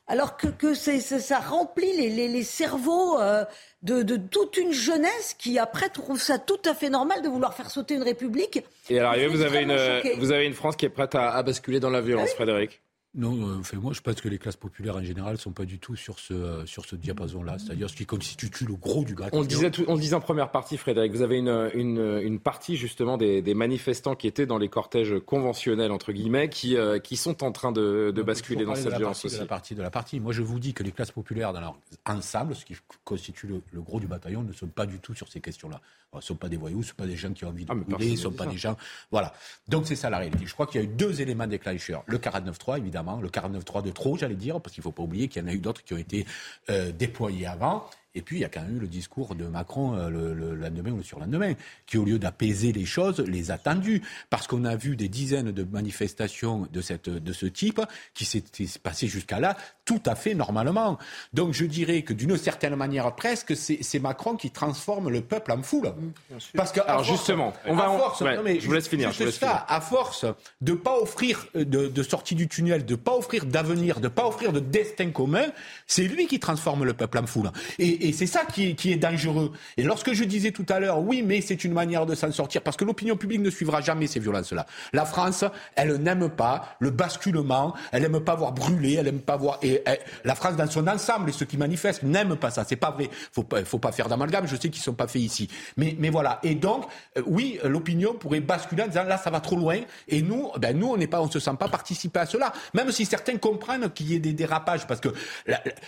Alors 0.08 0.38
que, 0.38 0.48
que 0.48 0.74
ça 0.74 1.40
remplit 1.40 1.92
les, 1.98 2.28
les, 2.28 2.44
cerveaux 2.44 3.20
euh, 3.20 3.44
de, 3.82 4.04
de, 4.04 4.18
toute 4.18 4.58
une 4.58 4.72
jeunesse 4.72 5.36
qui 5.38 5.58
après 5.58 5.90
trouve 5.90 6.22
ça 6.22 6.38
tout 6.38 6.60
à 6.66 6.74
fait 6.74 6.90
normal 6.90 7.22
de 7.22 7.28
vouloir 7.28 7.54
faire 7.54 7.70
sauter 7.70 7.96
une 7.96 8.04
république. 8.04 8.64
Et 8.90 9.00
alors, 9.00 9.16
vous 9.30 9.42
avez, 9.42 9.62
une, 9.62 10.18
vous 10.18 10.32
avez 10.32 10.46
une 10.46 10.54
France 10.54 10.76
qui 10.76 10.86
est 10.86 10.90
prête 10.90 11.16
à, 11.16 11.42
basculer 11.44 11.80
dans 11.80 11.90
la 11.90 12.02
violence, 12.02 12.30
ah 12.34 12.36
Frédéric 12.36 12.82
non, 13.16 13.62
euh, 13.62 13.78
moi 13.80 13.94
je 13.94 14.02
pense 14.02 14.20
que 14.20 14.28
les 14.28 14.38
classes 14.38 14.58
populaires 14.58 14.98
en 14.98 15.04
général 15.04 15.34
ne 15.34 15.38
sont 15.38 15.52
pas 15.52 15.64
du 15.64 15.80
tout 15.80 15.96
sur 15.96 16.20
ce, 16.20 16.34
euh, 16.34 16.66
sur 16.66 16.86
ce 16.86 16.98
diapason-là, 16.98 17.58
c'est-à-dire 17.58 17.90
ce 17.90 17.96
qui 17.96 18.06
constitue 18.06 18.66
le 18.66 18.76
gros 18.76 19.06
du 19.06 19.16
gratin. 19.16 19.38
On 19.38 19.44
disait, 19.44 19.72
on 19.88 19.96
disait 19.96 20.16
en 20.16 20.20
première 20.20 20.52
partie, 20.52 20.76
Frédéric, 20.78 21.14
vous 21.14 21.22
avez 21.22 21.38
une, 21.38 21.70
une, 21.74 22.20
une 22.22 22.40
partie 22.40 22.76
justement 22.76 23.18
des, 23.18 23.42
des, 23.42 23.54
manifestants 23.54 24.16
qui 24.16 24.28
étaient 24.28 24.46
dans 24.46 24.58
les 24.58 24.68
cortèges 24.68 25.14
conventionnels, 25.26 25.92
entre 25.92 26.12
guillemets, 26.12 26.50
qui, 26.50 26.76
euh, 26.76 27.00
qui 27.00 27.16
sont 27.16 27.44
en 27.44 27.54
train 27.54 27.72
de, 27.72 28.12
de 28.14 28.22
basculer 28.22 28.66
dans 28.66 28.76
cette 28.76 28.96
violence 28.96 29.24
aussi. 29.24 29.36
De 29.36 29.42
la 29.42 29.48
partie 29.48 29.76
de 29.76 29.82
la 29.82 29.90
partie. 29.90 30.20
Moi 30.20 30.34
je 30.34 30.42
vous 30.42 30.60
dis 30.60 30.74
que 30.74 30.84
les 30.84 30.92
classes 30.92 31.12
populaires 31.12 31.54
dans 31.54 31.62
leur 31.62 31.78
ensemble, 32.06 32.54
ce 32.54 32.66
qui 32.66 32.76
constitue 33.06 33.48
le, 33.48 33.82
gros 33.82 34.02
du 34.02 34.08
bataillon, 34.08 34.44
ne 34.44 34.52
sont 34.52 34.68
pas 34.68 34.86
du 34.86 35.00
tout 35.00 35.16
sur 35.16 35.30
ces 35.30 35.40
questions-là. 35.40 35.80
Ce 36.12 36.18
ne 36.18 36.22
sont 36.22 36.36
pas 36.36 36.48
des 36.48 36.56
voyous, 36.56 36.82
ce 36.82 36.88
ne 36.88 36.90
sont 36.90 36.96
pas 36.96 37.08
des 37.08 37.16
gens 37.18 37.34
qui 37.34 37.44
ont 37.44 37.50
envie 37.50 37.66
de 37.66 37.72
ah, 37.72 37.98
ce 38.00 38.06
ne 38.06 38.16
sont 38.16 38.32
pas 38.32 38.46
des 38.46 38.58
gens... 38.58 38.78
Voilà. 39.12 39.34
Donc 39.68 39.86
c'est 39.86 39.98
ça 39.98 40.10
la 40.10 40.18
réalité. 40.18 40.46
Je 40.46 40.54
crois 40.54 40.66
qu'il 40.66 40.80
y 40.80 40.84
a 40.84 40.88
eu 40.88 40.90
deux 40.90 41.22
éléments 41.22 41.48
déclencheurs. 41.48 42.04
Le 42.08 42.18
49-3, 42.18 42.78
évidemment, 42.78 43.05
le 43.22 43.30
49-3 43.30 43.84
de 43.84 43.92
trop, 43.92 44.18
j'allais 44.18 44.36
dire, 44.36 44.60
parce 44.62 44.74
qu'il 44.74 44.82
ne 44.82 44.84
faut 44.84 44.92
pas 44.92 45.04
oublier 45.04 45.28
qu'il 45.28 45.42
y 45.42 45.46
en 45.46 45.48
a 45.48 45.54
eu 45.54 45.60
d'autres 45.60 45.84
qui 45.84 45.94
ont 45.94 45.98
été 45.98 46.26
euh, 46.70 46.92
déployés 46.92 47.48
avant. 47.48 47.86
Et 48.16 48.22
puis, 48.22 48.38
il 48.38 48.42
y 48.42 48.46
a 48.46 48.50
quand 48.50 48.62
même 48.62 48.78
eu 48.78 48.80
le 48.80 48.88
discours 48.88 49.36
de 49.36 49.46
Macron 49.46 49.96
euh, 49.96 50.10
le, 50.10 50.34
le, 50.34 50.56
lendemain 50.56 50.92
ou 50.92 50.98
le 50.98 51.04
surlendemain, 51.04 51.54
qui, 51.86 51.98
au 51.98 52.06
lieu 52.06 52.18
d'apaiser 52.18 52.72
les 52.72 52.86
choses, 52.86 53.20
les 53.20 53.52
a 53.52 53.58
tendues. 53.58 54.02
Parce 54.30 54.48
qu'on 54.48 54.66
a 54.66 54.76
vu 54.76 54.96
des 54.96 55.10
dizaines 55.10 55.52
de 55.52 55.64
manifestations 55.64 56.68
de, 56.72 56.82
cette, 56.82 57.10
de 57.10 57.34
ce 57.34 57.46
type 57.46 57.82
qui 58.14 58.26
s'étaient 58.26 58.66
passées 58.82 59.08
jusqu'à 59.08 59.40
là 59.40 59.56
tout 59.86 60.02
à 60.06 60.16
fait 60.16 60.34
normalement. 60.34 60.98
Donc, 61.34 61.54
je 61.54 61.66
dirais 61.66 62.02
que 62.02 62.14
d'une 62.14 62.38
certaine 62.38 62.76
manière 62.76 63.14
presque, 63.16 63.56
c'est 63.56 64.00
Macron 64.00 64.36
qui 64.36 64.50
transforme 64.50 65.10
le 65.10 65.22
peuple 65.22 65.52
en 65.52 65.62
foule. 65.62 65.90
Mmh, 65.90 66.38
Parce 66.56 66.72
que, 66.72 66.82
alors 66.82 67.04
justement, 67.04 67.54
on 67.68 67.76
va 67.76 67.86
force, 67.86 68.24
mais 68.44 68.60
je 68.60 68.66
vous 68.66 68.74
laisse 68.74 68.88
finir. 68.88 69.12
Je 69.12 69.30
ça, 69.30 69.66
à 69.68 69.82
force 69.82 70.26
de 70.62 70.74
pas 70.74 70.98
offrir 70.98 71.48
euh, 71.56 71.66
de, 71.66 71.88
de 71.88 72.04
sortie 72.04 72.36
du 72.36 72.48
tunnel, 72.48 72.86
de 72.86 72.96
pas 72.96 73.14
offrir 73.14 73.46
d'avenir, 73.46 74.00
de 74.00 74.08
pas 74.08 74.26
offrir 74.28 74.52
de 74.52 74.60
destin 74.60 75.12
commun, 75.12 75.46
c'est 75.88 76.04
lui 76.04 76.28
qui 76.28 76.40
transforme 76.40 76.84
le 76.84 76.94
peuple 76.94 77.20
en 77.20 77.28
foule. 77.28 77.52
Et, 77.80 78.05
et 78.06 78.14
c'est 78.14 78.28
ça 78.28 78.46
qui, 78.46 78.76
est 78.86 78.96
dangereux. 78.98 79.52
Et 79.78 79.84
lorsque 79.84 80.14
je 80.14 80.24
disais 80.24 80.52
tout 80.52 80.66
à 80.70 80.80
l'heure, 80.80 81.00
oui, 81.00 81.24
mais 81.24 81.42
c'est 81.42 81.64
une 81.64 81.74
manière 81.74 82.06
de 82.06 82.14
s'en 82.14 82.32
sortir, 82.32 82.62
parce 82.62 82.78
que 82.78 82.86
l'opinion 82.86 83.18
publique 83.18 83.42
ne 83.42 83.50
suivra 83.50 83.82
jamais 83.82 84.08
ces 84.08 84.20
violences-là. 84.20 84.66
La 84.94 85.06
France, 85.06 85.44
elle 85.76 85.96
n'aime 85.96 86.30
pas 86.30 86.76
le 86.80 86.92
basculement, 86.92 87.74
elle 87.92 88.04
n'aime 88.04 88.20
pas 88.20 88.36
voir 88.36 88.52
brûler, 88.52 88.96
elle 88.96 89.06
n'aime 89.06 89.22
pas 89.22 89.38
voir. 89.38 89.60
Et, 89.64 89.84
la 90.24 90.36
France 90.36 90.56
dans 90.56 90.70
son 90.70 90.88
ensemble 90.88 91.30
et 91.30 91.34
ceux 91.34 91.46
qui 91.46 91.58
manifestent 91.58 92.04
n'aiment 92.04 92.36
pas 92.36 92.52
ça. 92.52 92.64
C'est 92.68 92.76
pas 92.76 92.92
vrai. 92.92 93.10
Faut 93.32 93.44
pas, 93.44 93.66
faut 93.66 93.80
pas 93.80 93.92
faire 93.92 94.08
d'amalgame. 94.08 94.48
Je 94.48 94.56
sais 94.56 94.70
qu'ils 94.70 94.84
sont 94.84 94.94
pas 94.94 95.08
faits 95.08 95.22
ici. 95.22 95.50
Mais, 95.78 95.96
mais 96.00 96.10
voilà. 96.10 96.40
Et 96.44 96.56
donc, 96.56 96.86
euh, 97.18 97.24
oui, 97.26 97.60
l'opinion 97.64 98.14
pourrait 98.14 98.40
basculer 98.40 98.84
en 98.84 98.88
disant 98.88 99.04
là, 99.04 99.18
ça 99.18 99.30
va 99.30 99.40
trop 99.40 99.56
loin. 99.56 99.80
Et 100.08 100.22
nous, 100.22 100.52
ben 100.60 100.78
nous, 100.78 100.88
on 100.88 100.98
n'est 100.98 101.08
pas, 101.08 101.22
on 101.22 101.30
se 101.30 101.40
sent 101.40 101.52
pas 101.60 101.68
participer 101.68 102.20
à 102.20 102.26
cela. 102.26 102.54
Même 102.74 102.92
si 102.92 103.06
certains 103.06 103.38
comprennent 103.38 103.90
qu'il 103.90 104.12
y 104.12 104.16
ait 104.16 104.20
des 104.20 104.34
dérapages, 104.34 104.86
parce 104.86 105.02
que 105.02 105.10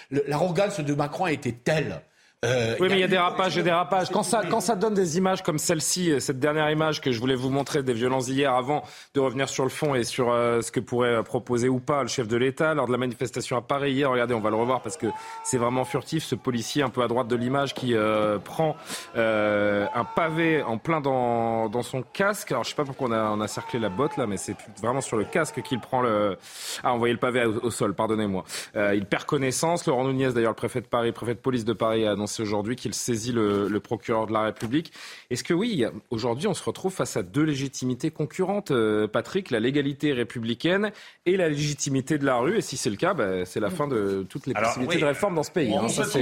l'arrogance 0.09 0.79
de 0.79 0.93
Macron 0.93 1.27
été 1.27 1.53
telle 1.53 2.01
Euh, 2.45 2.75
oui, 2.79 2.87
mais 2.87 2.97
il 2.97 2.99
y 2.99 3.03
a 3.03 3.07
des 3.07 3.17
rapages 3.17 3.57
et 3.57 3.63
des 3.63 3.71
rapages. 3.71 4.11
Quand 4.11 4.21
ça, 4.21 4.43
quand 4.47 4.59
ça 4.59 4.75
donne 4.75 4.93
des 4.93 5.17
images 5.17 5.41
comme 5.41 5.57
celle-ci, 5.57 6.11
euh, 6.11 6.19
cette 6.19 6.37
dernière 6.37 6.69
image 6.69 7.01
que 7.01 7.11
je 7.11 7.19
voulais 7.19 7.33
vous 7.33 7.49
montrer 7.49 7.81
des 7.81 7.93
violences 7.93 8.27
d'hier, 8.27 8.53
avant 8.53 8.83
de 9.15 9.19
revenir 9.19 9.49
sur 9.49 9.63
le 9.63 9.71
fond 9.71 9.95
et 9.95 10.03
sur 10.03 10.29
euh, 10.29 10.61
ce 10.61 10.71
que 10.71 10.79
pourrait 10.79 11.23
proposer 11.23 11.67
ou 11.67 11.79
pas 11.79 12.03
le 12.03 12.09
chef 12.09 12.27
de 12.27 12.37
l'État 12.37 12.75
lors 12.75 12.85
de 12.85 12.91
la 12.91 12.99
manifestation 12.99 13.57
à 13.57 13.61
Paris 13.61 13.93
hier. 13.93 14.11
Regardez, 14.11 14.35
on 14.35 14.39
va 14.39 14.51
le 14.51 14.55
revoir 14.55 14.83
parce 14.83 14.97
que 14.97 15.07
c'est 15.43 15.57
vraiment 15.57 15.83
furtif. 15.83 16.25
Ce 16.25 16.35
policier 16.35 16.83
un 16.83 16.89
peu 16.89 17.01
à 17.01 17.07
droite 17.07 17.27
de 17.27 17.35
l'image 17.35 17.73
qui 17.73 17.95
prend 18.43 18.75
un 19.15 20.03
pavé 20.15 20.61
en 20.61 20.77
plein 20.77 21.01
dans, 21.01 21.69
dans 21.69 21.81
son 21.81 22.03
casque. 22.03 22.51
Alors 22.51 22.63
je 22.63 22.69
sais 22.69 22.75
pas 22.75 22.85
pourquoi 22.85 23.07
on 23.07 23.13
a, 23.13 23.31
on 23.31 23.41
a 23.41 23.47
cerclé 23.47 23.79
la 23.79 23.89
botte 23.89 24.15
là, 24.15 24.27
mais 24.27 24.37
c'est 24.37 24.55
vraiment 24.79 25.01
sur 25.01 25.17
le 25.17 25.23
casque 25.23 25.63
qu'il 25.63 25.79
prend 25.79 26.01
le. 26.01 26.37
Ah, 26.83 26.93
on 26.93 26.99
voyait 26.99 27.13
le 27.13 27.19
pavé 27.19 27.45
au, 27.45 27.71
sol. 27.71 27.95
Pardonnez-moi. 27.95 28.43
il 28.75 29.05
perd 29.05 29.23
connaissance. 29.23 29.87
Laurent 29.87 30.05
Nunez, 30.05 30.33
d'ailleurs, 30.33 30.51
le 30.51 30.55
préfet 30.55 30.81
de 30.81 30.87
Paris, 30.87 31.11
préfet 31.11 31.33
de 31.33 31.39
police 31.39 31.65
de 31.65 31.73
Paris, 31.73 32.05
a 32.05 32.11
annoncé 32.11 32.26
aujourd'hui 32.39 32.75
qu'il 32.75 32.93
saisit 32.93 33.31
le, 33.31 33.79
procureur 33.79 34.27
de 34.27 34.33
la 34.33 34.43
République. 34.43 34.91
Est-ce 35.29 35.43
que 35.43 35.53
oui, 35.53 35.85
aujourd'hui, 36.09 36.47
on 36.47 36.53
se 36.53 36.63
retrouve 36.63 36.93
face 36.93 37.15
à 37.15 37.23
deux 37.23 37.43
légitimités 37.43 38.11
concurrentes, 38.11 38.71
euh, 38.71 39.07
Patrick, 39.07 39.51
la 39.51 39.59
légalité 39.59 40.13
républicaine 40.13 40.91
et 41.25 41.37
la 41.37 41.49
légitimité 41.49 42.17
de 42.17 42.25
la 42.25 42.37
rue 42.37 42.57
Et 42.57 42.61
si 42.61 42.75
c'est 42.75 42.89
le 42.89 42.95
cas, 42.95 43.13
bah, 43.13 43.45
c'est 43.45 43.59
la 43.59 43.69
fin 43.69 43.87
de 43.87 44.25
toutes 44.29 44.47
les 44.47 44.53
possibilités 44.53 44.99
de 44.99 45.05
réforme 45.05 45.35
dans 45.35 45.43
ce 45.43 45.51
pays. 45.51 45.73
Hein. 45.73 45.87
c'est 45.87 46.19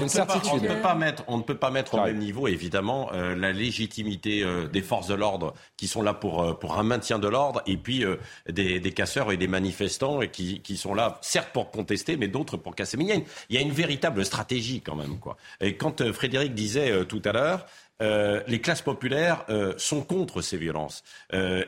une 0.00 0.08
certitude. 0.08 0.50
on, 0.52 0.56
ne 0.62 0.68
peut 0.68 0.82
pas 0.82 0.94
mettre, 0.94 1.24
on 1.28 1.36
ne 1.36 1.42
peut 1.42 1.56
pas 1.56 1.70
mettre 1.70 1.94
au 1.94 2.02
même 2.02 2.18
niveau, 2.18 2.48
évidemment, 2.48 3.10
euh, 3.12 3.34
la 3.36 3.52
légitimité 3.52 4.42
euh, 4.42 4.66
des 4.66 4.82
forces 4.82 5.06
de 5.06 5.14
l'ordre 5.14 5.54
qui 5.76 5.86
sont 5.86 6.02
là 6.02 6.14
pour, 6.14 6.58
pour 6.58 6.78
un 6.78 6.82
maintien 6.82 7.18
de 7.18 7.28
l'ordre 7.28 7.62
et 7.66 7.76
puis 7.76 8.04
des, 8.48 8.80
des, 8.80 8.92
casseurs 8.92 9.32
et 9.32 9.36
des 9.36 9.48
manifestants 9.48 10.20
qui, 10.32 10.60
qui 10.60 10.76
sont 10.76 10.94
là, 10.94 11.18
certes 11.20 11.50
pour 11.52 11.70
contester, 11.70 12.16
mais 12.16 12.28
d'autres 12.28 12.56
pour 12.56 12.74
casser. 12.74 12.96
Mais 12.96 13.04
il 13.04 13.08
y, 13.08 13.12
a 13.12 13.16
une, 13.16 13.24
il 13.50 13.56
y 13.56 13.58
a 13.58 13.62
une 13.62 13.72
véritable 13.72 14.24
stratégie 14.24 14.80
quand 14.80 14.96
même. 14.96 15.03
Et 15.60 15.76
quand 15.76 16.00
euh, 16.00 16.12
Frédéric 16.12 16.54
disait 16.54 16.90
euh, 16.90 17.04
tout 17.04 17.22
à 17.24 17.32
l'heure, 17.32 17.66
euh, 18.02 18.42
les 18.46 18.60
classes 18.60 18.82
populaires 18.82 19.44
sont 19.76 20.02
contre 20.02 20.42
ces 20.42 20.56
violences. 20.56 21.04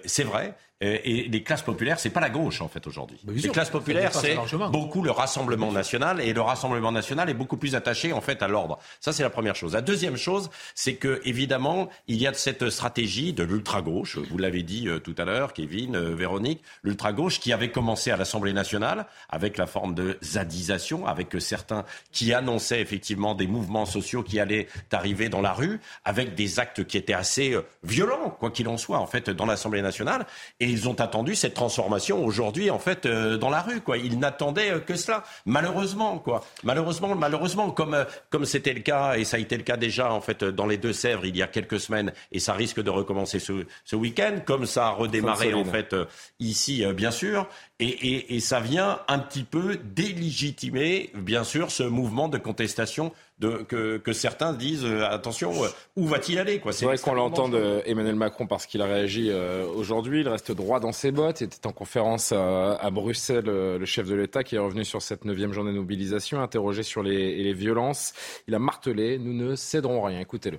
c'est 0.04 0.24
vrai, 0.24 0.54
et 0.80 1.26
les 1.28 1.42
classes 1.42 1.62
populaires, 1.62 1.98
c'est 1.98 2.10
pas 2.10 2.20
la 2.20 2.30
gauche 2.30 2.60
en 2.60 2.68
fait 2.68 2.86
aujourd'hui. 2.86 3.18
Les 3.26 3.48
classes 3.48 3.70
populaires, 3.70 4.12
c'est 4.14 4.36
beaucoup 4.70 5.02
le 5.02 5.10
Rassemblement 5.10 5.72
national 5.72 6.20
et 6.20 6.32
le 6.32 6.40
Rassemblement 6.40 6.92
national 6.92 7.30
est 7.30 7.34
beaucoup 7.34 7.56
plus 7.56 7.74
attaché 7.74 8.12
en 8.12 8.20
fait 8.20 8.42
à 8.42 8.48
l'ordre. 8.48 8.78
Ça, 9.00 9.12
c'est 9.12 9.22
la 9.22 9.30
première 9.30 9.56
chose. 9.56 9.72
La 9.72 9.80
deuxième 9.80 10.16
chose, 10.16 10.50
c'est 10.74 10.94
que 10.94 11.20
évidemment, 11.24 11.88
il 12.08 12.16
y 12.16 12.26
a 12.26 12.34
cette 12.34 12.68
stratégie 12.70 13.32
de 13.32 13.42
l'ultra 13.42 13.82
gauche. 13.82 14.18
Vous 14.18 14.38
l'avez 14.38 14.62
dit 14.62 14.88
euh, 14.88 14.98
tout 14.98 15.14
à 15.18 15.24
l'heure, 15.24 15.52
Kevin, 15.52 15.96
euh, 15.96 16.14
Véronique, 16.14 16.62
l'ultra 16.82 17.12
gauche 17.12 17.40
qui 17.40 17.52
avait 17.52 17.70
commencé 17.70 18.10
à 18.10 18.16
l'Assemblée 18.16 18.52
nationale 18.52 19.06
avec 19.28 19.56
la 19.56 19.66
forme 19.66 19.94
de 19.94 20.18
zadisation, 20.22 21.06
avec 21.06 21.34
certains 21.38 21.84
qui 22.12 22.32
annonçaient 22.32 22.80
effectivement 22.80 23.34
des 23.34 23.46
mouvements 23.46 23.86
sociaux 23.86 24.22
qui 24.22 24.40
allaient 24.40 24.66
arriver 24.92 25.28
dans 25.28 25.40
la 25.40 25.52
rue, 25.52 25.80
avec 26.04 26.34
des 26.34 26.58
actes 26.58 26.84
qui 26.84 26.96
étaient 26.96 27.12
assez 27.12 27.52
euh, 27.52 27.62
violents, 27.84 28.30
quoi 28.38 28.50
qu'il 28.50 28.68
en 28.68 28.76
soit, 28.76 28.98
en 28.98 29.06
fait, 29.06 29.30
dans 29.30 29.46
l'Assemblée 29.46 29.82
nationale. 29.82 30.26
Et 30.60 30.65
ils 30.68 30.88
ont 30.88 31.00
attendu 31.00 31.34
cette 31.34 31.54
transformation 31.54 32.24
aujourd'hui, 32.24 32.70
en 32.70 32.78
fait, 32.78 33.06
euh, 33.06 33.36
dans 33.36 33.50
la 33.50 33.62
rue, 33.62 33.80
quoi. 33.80 33.98
Ils 33.98 34.18
n'attendaient 34.18 34.70
euh, 34.70 34.80
que 34.80 34.96
cela. 34.96 35.24
Malheureusement, 35.44 36.18
quoi. 36.18 36.44
Malheureusement, 36.64 37.14
malheureusement, 37.14 37.70
comme 37.70 37.94
euh, 37.94 38.04
comme 38.30 38.44
c'était 38.44 38.74
le 38.74 38.80
cas 38.80 39.16
et 39.16 39.24
ça 39.24 39.36
a 39.36 39.40
été 39.40 39.56
le 39.56 39.62
cas 39.62 39.76
déjà, 39.76 40.12
en 40.12 40.20
fait, 40.20 40.44
dans 40.44 40.66
les 40.66 40.76
Deux-Sèvres 40.76 41.24
il 41.24 41.36
y 41.36 41.42
a 41.42 41.46
quelques 41.46 41.80
semaines 41.80 42.12
et 42.32 42.40
ça 42.40 42.52
risque 42.52 42.82
de 42.82 42.90
recommencer 42.90 43.38
ce, 43.38 43.66
ce 43.84 43.96
week-end, 43.96 44.40
comme 44.44 44.66
ça 44.66 44.88
a 44.88 44.90
redémarré 44.90 45.54
en 45.54 45.64
fait 45.64 45.94
ici, 46.40 46.84
bien 46.94 47.10
sûr. 47.10 47.48
Et, 47.78 47.88
et, 47.88 48.36
et, 48.36 48.40
ça 48.40 48.58
vient 48.58 49.00
un 49.06 49.18
petit 49.18 49.44
peu 49.44 49.76
délégitimer, 49.76 51.10
bien 51.14 51.44
sûr, 51.44 51.70
ce 51.70 51.82
mouvement 51.82 52.28
de 52.28 52.38
contestation 52.38 53.12
de, 53.38 53.62
que, 53.62 53.98
que, 53.98 54.12
certains 54.12 54.54
disent 54.54 54.84
euh, 54.84 55.04
attention, 55.04 55.52
euh, 55.62 55.68
où 55.96 56.06
va-t-il 56.06 56.38
aller 56.38 56.60
C'est 56.70 56.86
vrai 56.86 56.96
qu'on 56.96 57.14
l'entend 57.14 57.50
Emmanuel 57.84 58.14
Macron 58.14 58.46
parce 58.46 58.66
qu'il 58.66 58.80
a 58.80 58.86
réagi 58.86 59.28
euh, 59.30 59.66
aujourd'hui. 59.66 60.22
Il 60.22 60.28
reste 60.28 60.52
droit 60.52 60.80
dans 60.80 60.92
ses 60.92 61.12
bottes. 61.12 61.42
Il 61.42 61.44
était 61.44 61.66
en 61.66 61.72
conférence 61.72 62.32
à, 62.32 62.74
à 62.76 62.90
Bruxelles, 62.90 63.44
le 63.44 63.84
chef 63.84 64.08
de 64.08 64.14
l'État, 64.14 64.42
qui 64.42 64.56
est 64.56 64.58
revenu 64.58 64.84
sur 64.84 65.02
cette 65.02 65.24
neuvième 65.24 65.52
journée 65.52 65.72
de 65.72 65.78
mobilisation, 65.78 66.40
interrogé 66.40 66.82
sur 66.82 67.02
les, 67.02 67.42
les 67.42 67.52
violences. 67.52 68.14
Il 68.48 68.54
a 68.54 68.58
martelé 68.58 69.18
nous 69.18 69.34
ne 69.34 69.54
céderons 69.54 70.02
rien. 70.02 70.20
Écoutez-le. 70.20 70.58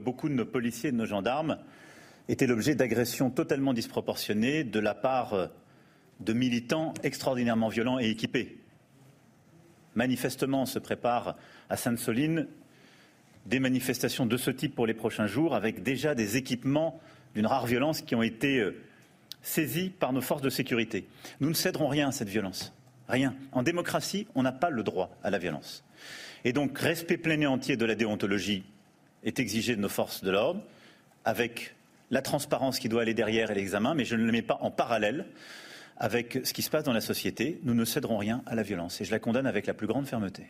Beaucoup 0.00 0.28
de 0.28 0.34
nos 0.34 0.46
policiers 0.46 0.88
et 0.88 0.92
de 0.92 0.96
nos 0.96 1.06
gendarmes 1.06 1.58
étaient 2.28 2.46
l'objet 2.46 2.74
d'agressions 2.74 3.30
totalement 3.30 3.72
disproportionnées 3.72 4.64
de 4.64 4.80
la 4.80 4.94
part 4.94 5.50
de 6.20 6.32
militants 6.32 6.94
extraordinairement 7.02 7.68
violents 7.68 7.98
et 7.98 8.08
équipés. 8.08 8.58
Manifestement, 9.98 10.64
se 10.64 10.78
prépare 10.78 11.34
à 11.68 11.76
Sainte-Soline 11.76 12.46
des 13.46 13.58
manifestations 13.58 14.26
de 14.26 14.36
ce 14.36 14.52
type 14.52 14.76
pour 14.76 14.86
les 14.86 14.94
prochains 14.94 15.26
jours, 15.26 15.56
avec 15.56 15.82
déjà 15.82 16.14
des 16.14 16.36
équipements 16.36 17.00
d'une 17.34 17.46
rare 17.46 17.66
violence 17.66 18.02
qui 18.02 18.14
ont 18.14 18.22
été 18.22 18.60
euh, 18.60 18.80
saisis 19.42 19.90
par 19.90 20.12
nos 20.12 20.20
forces 20.20 20.40
de 20.40 20.50
sécurité. 20.50 21.08
Nous 21.40 21.48
ne 21.48 21.54
céderons 21.54 21.88
rien 21.88 22.10
à 22.10 22.12
cette 22.12 22.28
violence. 22.28 22.72
Rien. 23.08 23.34
En 23.50 23.64
démocratie, 23.64 24.28
on 24.36 24.44
n'a 24.44 24.52
pas 24.52 24.70
le 24.70 24.84
droit 24.84 25.10
à 25.24 25.30
la 25.30 25.38
violence. 25.38 25.82
Et 26.44 26.52
donc, 26.52 26.78
respect 26.78 27.16
plein 27.16 27.40
et 27.40 27.48
entier 27.48 27.76
de 27.76 27.84
la 27.84 27.96
déontologie 27.96 28.62
est 29.24 29.40
exigé 29.40 29.74
de 29.74 29.80
nos 29.80 29.88
forces 29.88 30.22
de 30.22 30.30
l'ordre, 30.30 30.62
avec 31.24 31.74
la 32.12 32.22
transparence 32.22 32.78
qui 32.78 32.88
doit 32.88 33.02
aller 33.02 33.14
derrière 33.14 33.50
et 33.50 33.56
l'examen, 33.56 33.94
mais 33.94 34.04
je 34.04 34.14
ne 34.14 34.22
le 34.22 34.30
mets 34.30 34.42
pas 34.42 34.58
en 34.60 34.70
parallèle 34.70 35.26
avec 35.98 36.40
ce 36.44 36.52
qui 36.52 36.62
se 36.62 36.70
passe 36.70 36.84
dans 36.84 36.92
la 36.92 37.00
société. 37.00 37.60
Nous 37.64 37.74
ne 37.74 37.84
céderons 37.84 38.18
rien 38.18 38.42
à 38.46 38.54
la 38.54 38.62
violence 38.62 39.00
et 39.00 39.04
je 39.04 39.10
la 39.10 39.18
condamne 39.18 39.46
avec 39.46 39.66
la 39.66 39.74
plus 39.74 39.86
grande 39.86 40.06
fermeté. 40.06 40.44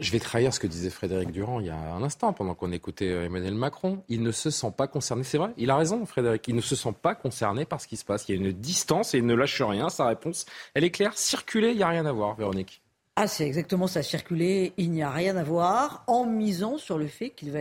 Je 0.00 0.12
vais 0.12 0.20
trahir 0.20 0.54
ce 0.54 0.60
que 0.60 0.68
disait 0.68 0.90
Frédéric 0.90 1.32
Durand 1.32 1.58
il 1.58 1.66
y 1.66 1.70
a 1.70 1.76
un 1.76 2.04
instant, 2.04 2.32
pendant 2.32 2.54
qu'on 2.54 2.70
écoutait 2.70 3.10
euh, 3.10 3.24
Emmanuel 3.24 3.54
Macron. 3.54 4.04
Il 4.08 4.22
ne 4.22 4.30
se 4.30 4.48
sent 4.48 4.72
pas 4.76 4.86
concerné. 4.86 5.24
C'est 5.24 5.38
vrai, 5.38 5.52
il 5.56 5.70
a 5.70 5.76
raison, 5.76 6.06
Frédéric. 6.06 6.46
Il 6.46 6.54
ne 6.54 6.60
se 6.60 6.76
sent 6.76 6.94
pas 7.02 7.16
concerné 7.16 7.64
par 7.64 7.80
ce 7.80 7.88
qui 7.88 7.96
se 7.96 8.04
passe. 8.04 8.28
Il 8.28 8.36
y 8.36 8.38
a 8.38 8.40
une 8.40 8.52
distance 8.52 9.14
et 9.14 9.18
il 9.18 9.26
ne 9.26 9.34
lâche 9.34 9.60
rien. 9.60 9.88
Sa 9.88 10.06
réponse, 10.06 10.46
elle 10.74 10.84
est 10.84 10.92
claire. 10.92 11.18
Circuler, 11.18 11.70
il 11.70 11.78
n'y 11.78 11.82
a 11.82 11.88
rien 11.88 12.06
à 12.06 12.12
voir, 12.12 12.36
Véronique. 12.36 12.80
Ah, 13.20 13.26
c'est 13.26 13.48
exactement 13.48 13.88
ça, 13.88 14.04
circuler, 14.04 14.72
il 14.76 14.92
n'y 14.92 15.02
a 15.02 15.10
rien 15.10 15.36
à 15.36 15.42
voir, 15.42 16.04
en 16.06 16.24
misant 16.24 16.78
sur 16.78 16.98
le 16.98 17.08
fait 17.08 17.30
qu'il 17.30 17.50
va 17.50 17.58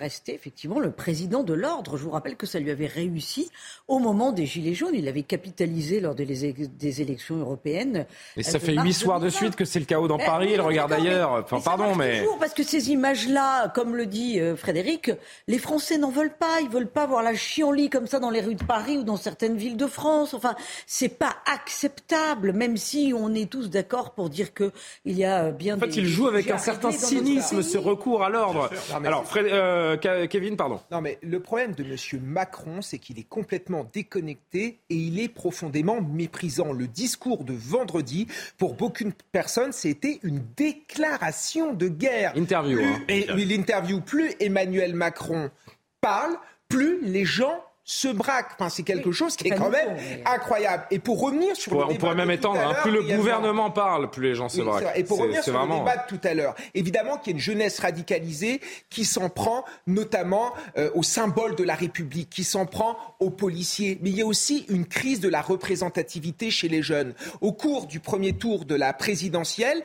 rester 0.00 0.34
effectivement 0.34 0.80
le 0.80 0.90
président 0.90 1.44
de 1.44 1.54
l'ordre. 1.54 1.96
Je 1.96 2.02
vous 2.02 2.10
rappelle 2.10 2.34
que 2.34 2.44
ça 2.44 2.58
lui 2.58 2.72
avait 2.72 2.88
réussi 2.88 3.48
au 3.86 4.00
moment 4.00 4.32
des 4.32 4.46
Gilets 4.46 4.74
jaunes. 4.74 4.96
Il 4.96 5.06
avait 5.06 5.22
capitalisé 5.22 6.00
lors 6.00 6.16
des, 6.16 6.24
des 6.52 7.02
élections 7.02 7.36
européennes. 7.36 8.06
Et 8.36 8.42
ça 8.42 8.58
fait 8.58 8.74
huit 8.74 8.94
soirs 8.94 9.20
de 9.20 9.28
suite 9.28 9.54
que 9.54 9.64
c'est 9.64 9.78
le 9.78 9.84
chaos 9.84 10.08
dans 10.08 10.18
Paris, 10.18 10.50
il 10.54 10.60
regarde 10.60 10.92
ailleurs. 10.92 11.34
Enfin, 11.34 11.60
pardon, 11.60 11.94
mais. 11.94 12.18
Toujours 12.18 12.38
parce 12.40 12.54
que 12.54 12.64
ces 12.64 12.90
images-là, 12.90 13.68
comme 13.68 13.94
le 13.94 14.06
dit 14.06 14.40
euh, 14.40 14.56
Frédéric, 14.56 15.12
les 15.46 15.58
Français 15.58 15.98
n'en 15.98 16.10
veulent 16.10 16.36
pas. 16.36 16.60
Ils 16.62 16.68
veulent 16.68 16.90
pas 16.90 17.06
voir 17.06 17.22
la 17.22 17.36
chienlit 17.36 17.90
comme 17.90 18.08
ça 18.08 18.18
dans 18.18 18.30
les 18.30 18.40
rues 18.40 18.56
de 18.56 18.64
Paris 18.64 18.98
ou 18.98 19.04
dans 19.04 19.16
certaines 19.16 19.56
villes 19.56 19.76
de 19.76 19.86
France. 19.86 20.34
Enfin, 20.34 20.56
c'est 20.84 21.16
pas 21.16 21.36
acceptable, 21.46 22.52
même 22.52 22.76
si 22.76 23.12
on 23.16 23.32
est 23.36 23.48
tous 23.48 23.70
d'accord 23.70 24.10
pour 24.10 24.30
dire 24.30 24.52
que 24.52 24.72
il 25.04 25.16
y 25.16 25.24
a 25.24 25.50
bien. 25.50 25.76
En 25.76 25.80
fait, 25.80 25.96
il 25.96 26.06
joue 26.06 26.28
avec 26.28 26.50
un 26.50 26.58
certain 26.58 26.90
cynisme 26.90 27.62
ce 27.62 27.78
recours 27.78 28.22
à 28.24 28.30
l'ordre. 28.30 28.70
Alors, 29.04 29.24
euh, 29.36 29.96
Kevin, 29.96 30.56
pardon. 30.56 30.80
Non, 30.90 31.00
mais 31.00 31.18
le 31.22 31.40
problème 31.40 31.74
de 31.74 31.84
M. 31.84 31.96
Macron, 32.22 32.82
c'est 32.82 32.98
qu'il 32.98 33.18
est 33.18 33.28
complètement 33.28 33.88
déconnecté 33.92 34.78
et 34.90 34.94
il 34.94 35.20
est 35.20 35.28
profondément 35.28 36.00
méprisant. 36.00 36.72
Le 36.72 36.86
discours 36.86 37.44
de 37.44 37.54
vendredi, 37.54 38.26
pour 38.58 38.74
beaucoup 38.74 39.04
de 39.04 39.12
personnes, 39.32 39.72
c'était 39.72 40.20
une 40.22 40.42
déclaration 40.56 41.74
de 41.74 41.88
guerre. 41.88 42.32
Interview. 42.36 42.80
Hein. 42.82 43.00
Et 43.08 43.26
l'interview, 43.26 44.00
plus 44.00 44.32
Emmanuel 44.40 44.94
Macron 44.94 45.50
parle, 46.00 46.36
plus 46.68 47.00
les 47.02 47.24
gens 47.24 47.62
se 47.88 48.08
braque. 48.08 48.50
Enfin, 48.58 48.68
c'est 48.68 48.82
quelque 48.82 49.12
chose 49.12 49.36
qui 49.36 49.46
est 49.46 49.52
quand 49.52 49.70
même 49.70 49.96
incroyable. 50.26 50.86
Et 50.90 50.98
pour 50.98 51.20
revenir 51.20 51.54
sur 51.54 51.72
le 51.72 51.84
on 51.84 51.94
pourrait 51.94 52.16
même 52.16 52.32
étendre. 52.32 52.60
Hein. 52.60 52.74
plus 52.82 52.90
le 52.90 53.02
gouvernement 53.02 53.70
parle, 53.70 54.10
plus 54.10 54.24
les 54.24 54.34
gens 54.34 54.48
se 54.48 54.60
braquent. 54.60 54.92
Et 54.96 55.04
pour 55.04 55.20
revenir 55.20 55.42
sur 55.42 55.52
le 55.52 55.78
débat 55.78 55.96
de 55.96 56.08
tout 56.08 56.20
à 56.24 56.34
l'heure, 56.34 56.56
évidemment 56.74 57.16
qu'il 57.16 57.32
y 57.32 57.34
a 57.34 57.36
une 57.36 57.42
jeunesse 57.42 57.78
radicalisée 57.78 58.60
qui 58.90 59.04
s'en 59.04 59.28
prend 59.28 59.64
notamment 59.86 60.52
euh, 60.76 60.90
au 60.94 61.04
symbole 61.04 61.54
de 61.54 61.62
la 61.62 61.76
République, 61.76 62.28
qui 62.28 62.42
s'en 62.42 62.66
prend 62.66 62.96
aux 63.20 63.30
policiers. 63.30 63.98
Mais 64.02 64.10
il 64.10 64.16
y 64.16 64.22
a 64.22 64.26
aussi 64.26 64.66
une 64.68 64.84
crise 64.84 65.20
de 65.20 65.28
la 65.28 65.40
représentativité 65.40 66.50
chez 66.50 66.68
les 66.68 66.82
jeunes. 66.82 67.14
Au 67.40 67.52
cours 67.52 67.86
du 67.86 68.00
premier 68.00 68.32
tour 68.32 68.64
de 68.64 68.74
la 68.74 68.92
présidentielle, 68.94 69.84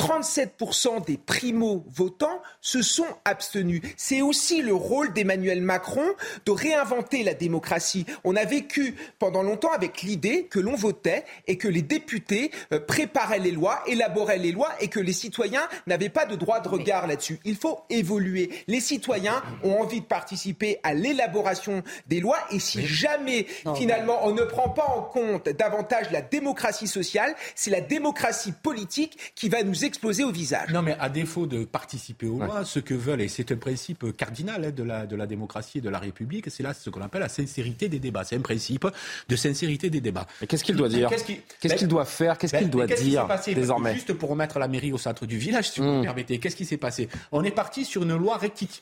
37% 0.00 1.04
des 1.04 1.18
primo-votants 1.18 2.40
se 2.62 2.80
sont 2.80 3.06
abstenus. 3.26 3.82
C'est 3.98 4.22
aussi 4.22 4.62
le 4.62 4.72
rôle 4.72 5.12
d'Emmanuel 5.12 5.60
Macron 5.60 6.06
de 6.46 6.50
réinventer 6.52 7.22
la 7.22 7.34
démocratie. 7.34 8.06
On 8.24 8.34
a 8.34 8.46
vécu 8.46 8.94
pendant 9.18 9.42
longtemps 9.42 9.72
avec 9.72 10.00
l'idée 10.00 10.44
que 10.44 10.58
l'on 10.58 10.74
votait 10.74 11.26
et 11.46 11.58
que 11.58 11.68
les 11.68 11.82
députés 11.82 12.50
euh, 12.72 12.80
préparaient 12.80 13.40
les 13.40 13.50
lois, 13.50 13.82
élaboraient 13.86 14.38
les 14.38 14.52
lois 14.52 14.70
et 14.80 14.88
que 14.88 15.00
les 15.00 15.12
citoyens 15.12 15.68
n'avaient 15.86 16.08
pas 16.08 16.24
de 16.24 16.34
droit 16.34 16.60
de 16.60 16.68
regard 16.70 17.06
là-dessus. 17.06 17.38
Il 17.44 17.56
faut 17.56 17.80
évoluer. 17.90 18.48
Les 18.68 18.80
citoyens 18.80 19.42
ont 19.62 19.82
envie 19.82 20.00
de 20.00 20.06
participer 20.06 20.78
à 20.82 20.94
l'élaboration 20.94 21.82
des 22.06 22.20
lois 22.20 22.38
et 22.50 22.58
si 22.58 22.86
jamais 22.86 23.46
finalement 23.76 24.26
on 24.26 24.32
ne 24.32 24.44
prend 24.44 24.70
pas 24.70 24.86
en 24.86 25.02
compte 25.02 25.50
davantage 25.50 26.10
la 26.10 26.22
démocratie 26.22 26.88
sociale, 26.88 27.34
c'est 27.54 27.70
la 27.70 27.82
démocratie 27.82 28.52
politique 28.52 29.18
qui 29.34 29.50
va 29.50 29.62
nous 29.62 29.84
exploser 29.90 30.24
au 30.24 30.30
visage. 30.30 30.70
Non, 30.72 30.82
mais 30.82 30.96
à 30.98 31.08
défaut 31.08 31.46
de 31.46 31.64
participer 31.64 32.26
aux 32.26 32.38
lois, 32.38 32.64
ce 32.64 32.78
que 32.78 32.94
veulent, 32.94 33.20
et 33.20 33.28
c'est 33.28 33.50
un 33.52 33.56
principe 33.56 34.16
cardinal 34.16 34.64
hein, 34.64 34.70
de, 34.70 34.82
la, 34.82 35.06
de 35.06 35.16
la 35.16 35.26
démocratie 35.26 35.78
et 35.78 35.80
de 35.80 35.90
la 35.90 35.98
République, 35.98 36.50
c'est 36.50 36.62
là 36.62 36.72
ce 36.74 36.90
qu'on 36.90 37.02
appelle 37.02 37.20
la 37.20 37.28
sincérité 37.28 37.88
des 37.88 37.98
débats. 37.98 38.24
C'est 38.24 38.36
un 38.36 38.40
principe 38.40 38.86
de 39.28 39.36
sincérité 39.36 39.90
des 39.90 40.00
débats. 40.00 40.26
Mais 40.40 40.46
qu'est-ce 40.46 40.64
qu'il 40.64 40.76
doit 40.76 40.88
dire 40.88 41.10
Qu'est-ce 41.10 41.24
qu'il 41.24 41.42
ben, 41.68 41.88
doit 41.88 42.04
faire 42.04 42.38
Qu'est-ce 42.38 42.56
qu'il 42.56 42.70
doit 42.70 42.86
dire 42.86 43.26
désormais 43.54 43.94
Juste 43.94 44.12
pour 44.14 44.30
remettre 44.30 44.58
la 44.58 44.68
mairie 44.68 44.92
au 44.92 44.98
centre 44.98 45.26
du 45.26 45.38
village, 45.38 45.70
si 45.70 45.80
vous 45.80 45.86
me 45.86 46.00
hmm. 46.00 46.02
permettez, 46.02 46.38
qu'est-ce 46.38 46.56
qui 46.56 46.64
s'est 46.64 46.76
passé 46.76 47.08
On 47.32 47.42
est 47.42 47.50
parti 47.50 47.84
sur 47.84 48.02
une 48.02 48.16
loi 48.16 48.38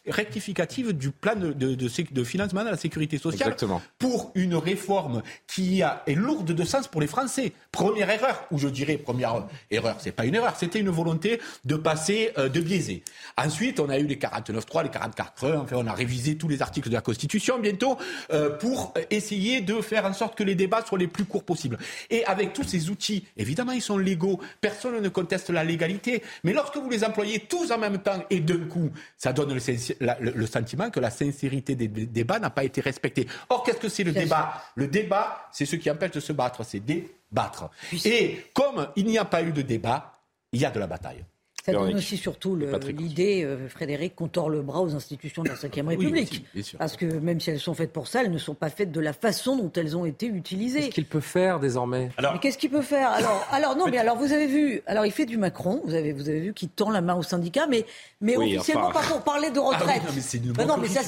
rectificative 0.06 0.92
du 0.92 1.10
plan 1.10 1.36
de, 1.36 1.52
de, 1.52 1.74
de, 1.74 2.24
financement 2.24 2.64
de 2.64 2.70
la 2.70 2.76
sécurité 2.76 3.18
sociale 3.18 3.48
Exactement. 3.48 3.80
pour 3.98 4.30
une 4.34 4.54
réforme 4.54 5.22
qui 5.46 5.82
a, 5.82 6.02
est 6.06 6.14
lourde 6.14 6.52
de 6.52 6.64
sens 6.64 6.86
pour 6.86 7.00
les 7.00 7.06
Français. 7.06 7.52
Première 7.72 8.10
erreur, 8.10 8.44
ou 8.50 8.58
je 8.58 8.68
dirais 8.68 8.98
première 8.98 9.46
erreur, 9.70 9.96
c'est 10.00 10.12
pas 10.12 10.26
une 10.26 10.34
erreur, 10.34 10.54
c'était 10.56 10.80
une 10.80 10.87
volonté 10.90 11.40
de 11.64 11.76
passer, 11.76 12.32
euh, 12.38 12.48
de 12.48 12.60
biaiser. 12.60 13.02
Ensuite, 13.36 13.80
on 13.80 13.88
a 13.88 13.98
eu 13.98 14.06
les 14.06 14.16
49.3, 14.16 14.84
les 14.84 14.90
44 14.90 15.38
enfin, 15.56 15.76
on 15.76 15.86
a 15.86 15.92
révisé 15.92 16.36
tous 16.36 16.48
les 16.48 16.62
articles 16.62 16.88
de 16.88 16.94
la 16.94 17.00
Constitution 17.00 17.58
bientôt 17.58 17.98
euh, 18.32 18.50
pour 18.50 18.94
essayer 19.10 19.60
de 19.60 19.80
faire 19.80 20.04
en 20.04 20.12
sorte 20.12 20.36
que 20.36 20.44
les 20.44 20.54
débats 20.54 20.84
soient 20.84 20.98
les 20.98 21.06
plus 21.06 21.24
courts 21.24 21.44
possibles. 21.44 21.78
Et 22.10 22.24
avec 22.24 22.52
tous 22.52 22.64
ces 22.64 22.90
outils, 22.90 23.26
évidemment, 23.36 23.72
ils 23.72 23.82
sont 23.82 23.98
légaux, 23.98 24.40
personne 24.60 25.00
ne 25.00 25.08
conteste 25.08 25.50
la 25.50 25.64
légalité, 25.64 26.22
mais 26.44 26.52
lorsque 26.52 26.76
vous 26.76 26.90
les 26.90 27.04
employez 27.04 27.40
tous 27.40 27.70
en 27.70 27.78
même 27.78 27.98
temps 27.98 28.22
et 28.30 28.40
d'un 28.40 28.64
coup, 28.66 28.90
ça 29.16 29.32
donne 29.32 29.54
le, 29.54 30.46
sentiment 30.46 30.90
que 30.90 31.00
la 31.00 31.10
sincérité 31.10 31.74
des 31.74 31.88
débats 31.88 32.38
n'a 32.38 32.50
pas 32.50 32.64
été 32.64 32.80
respectée. 32.80 33.26
Or, 33.48 33.62
qu'est-ce 33.62 33.78
que 33.78 33.88
c'est 33.88 34.04
le 34.04 34.12
débat? 34.12 34.62
Le 34.74 34.86
débat, 34.86 35.48
c'est 35.52 35.66
ce 35.66 35.76
qui 35.76 35.90
empêche 35.90 36.12
de 36.12 36.20
se 36.20 36.32
battre, 36.32 36.64
c'est 36.64 36.80
débattre. 36.80 37.70
Et 38.04 38.44
comme 38.54 38.88
il 38.96 39.06
n'y 39.06 39.18
a 39.18 39.24
pas 39.24 39.42
eu 39.42 39.52
de 39.52 39.62
débat, 39.62 40.17
il 40.52 40.60
y 40.60 40.64
a 40.64 40.70
de 40.70 40.78
la 40.78 40.86
bataille. 40.86 41.24
Ça 41.72 41.78
donne 41.78 41.96
aussi 41.96 42.16
surtout 42.16 42.56
l'idée, 42.56 43.44
euh, 43.44 43.68
Frédéric, 43.68 44.14
qu'on 44.14 44.28
tord 44.28 44.48
le 44.48 44.62
bras 44.62 44.80
aux 44.80 44.94
institutions 44.94 45.42
de 45.42 45.48
la 45.48 45.54
Ve 45.54 45.86
République. 45.86 46.44
Parce 46.78 46.96
que 46.96 47.06
même 47.06 47.40
si 47.40 47.50
elles 47.50 47.60
sont 47.60 47.74
faites 47.74 47.92
pour 47.92 48.08
ça, 48.08 48.22
elles 48.22 48.30
ne 48.30 48.38
sont 48.38 48.54
pas 48.54 48.70
faites 48.70 48.90
de 48.90 49.00
la 49.00 49.12
façon 49.12 49.56
dont 49.56 49.70
elles 49.76 49.96
ont 49.96 50.04
été 50.04 50.26
utilisées. 50.26 50.80
Qu'est-ce 50.80 50.94
qu'il 50.94 51.06
peut 51.06 51.20
faire 51.20 51.60
désormais? 51.60 52.10
Alors... 52.16 52.40
qu'est-ce 52.40 52.58
qu'il 52.58 52.70
peut 52.70 52.82
faire? 52.82 53.10
Alors, 53.10 53.46
alors 53.52 53.76
non, 53.76 53.86
mais 53.90 53.98
alors 53.98 54.16
vous 54.16 54.32
avez 54.32 54.46
vu, 54.46 54.82
alors 54.86 55.04
il 55.04 55.12
fait 55.12 55.26
du 55.26 55.36
Macron, 55.36 55.82
vous 55.84 55.94
avez, 55.94 56.12
vous 56.12 56.28
avez 56.28 56.40
vu 56.40 56.54
qu'il 56.54 56.68
tend 56.68 56.90
la 56.90 57.00
main 57.00 57.14
aux 57.14 57.22
syndicats, 57.22 57.66
mais, 57.66 57.84
mais 58.20 58.36
officiellement 58.36 58.90
pas 58.90 59.02
pour 59.02 59.22
parler 59.22 59.50
de 59.50 59.58
retraite. 59.58 60.02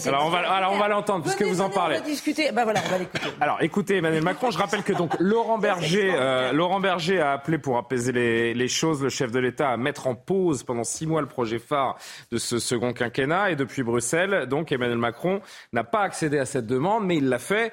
alors 0.07 0.27
on 0.27 0.31
va, 0.31 0.39
alors 0.39 0.73
on 0.73 0.79
va 0.79 0.89
l'entendre 0.89 1.25
puisque 1.25 1.43
vous 1.43 1.61
en 1.61 1.71
parlez. 1.71 1.97
On 1.97 2.01
va 2.01 2.05
discuter. 2.05 2.53
Ben 2.53 2.65
voilà, 2.65 2.81
on 2.87 2.91
va 2.91 2.99
l'écouter. 2.99 3.29
Alors 3.41 3.59
écoutez, 3.63 3.97
Emmanuel 3.97 4.23
Macron, 4.23 4.51
je 4.51 4.59
rappelle 4.59 4.83
que 4.83 4.93
donc 4.93 5.15
Laurent 5.19 5.59
Berger, 5.59 6.13
euh, 6.15 6.53
Laurent 6.53 6.81
Berger 6.81 7.21
a 7.21 7.33
appelé 7.33 7.59
pour 7.59 7.79
apaiser 7.79 8.13
les, 8.13 8.55
les 8.55 8.69
choses 8.69 9.03
le 9.03 9.09
chef 9.09 9.31
de 9.31 9.39
l'État 9.39 9.71
à 9.71 9.77
mettre 9.77 10.07
en 10.07 10.15
pause 10.15 10.50
pendant 10.67 10.85
six 10.85 11.07
mois 11.07 11.21
le 11.21 11.29
projet 11.29 11.59
phare 11.59 11.99
de 12.31 12.39
ce 12.39 12.59
second 12.59 12.93
quinquennat. 12.93 13.51
Et 13.51 13.57
depuis 13.57 13.83
Bruxelles, 13.83 14.47
donc 14.47 14.73
Emmanuel 14.73 14.99
Macron 14.99 15.41
n'a 15.73 15.85
pas 15.85 16.03
accédé 16.03 16.39
à 16.39 16.47
cette 16.47 16.67
demande, 16.67 17.07
mais 17.07 17.17
il 17.17 17.29
l'a 17.29 17.39
fait 17.39 17.73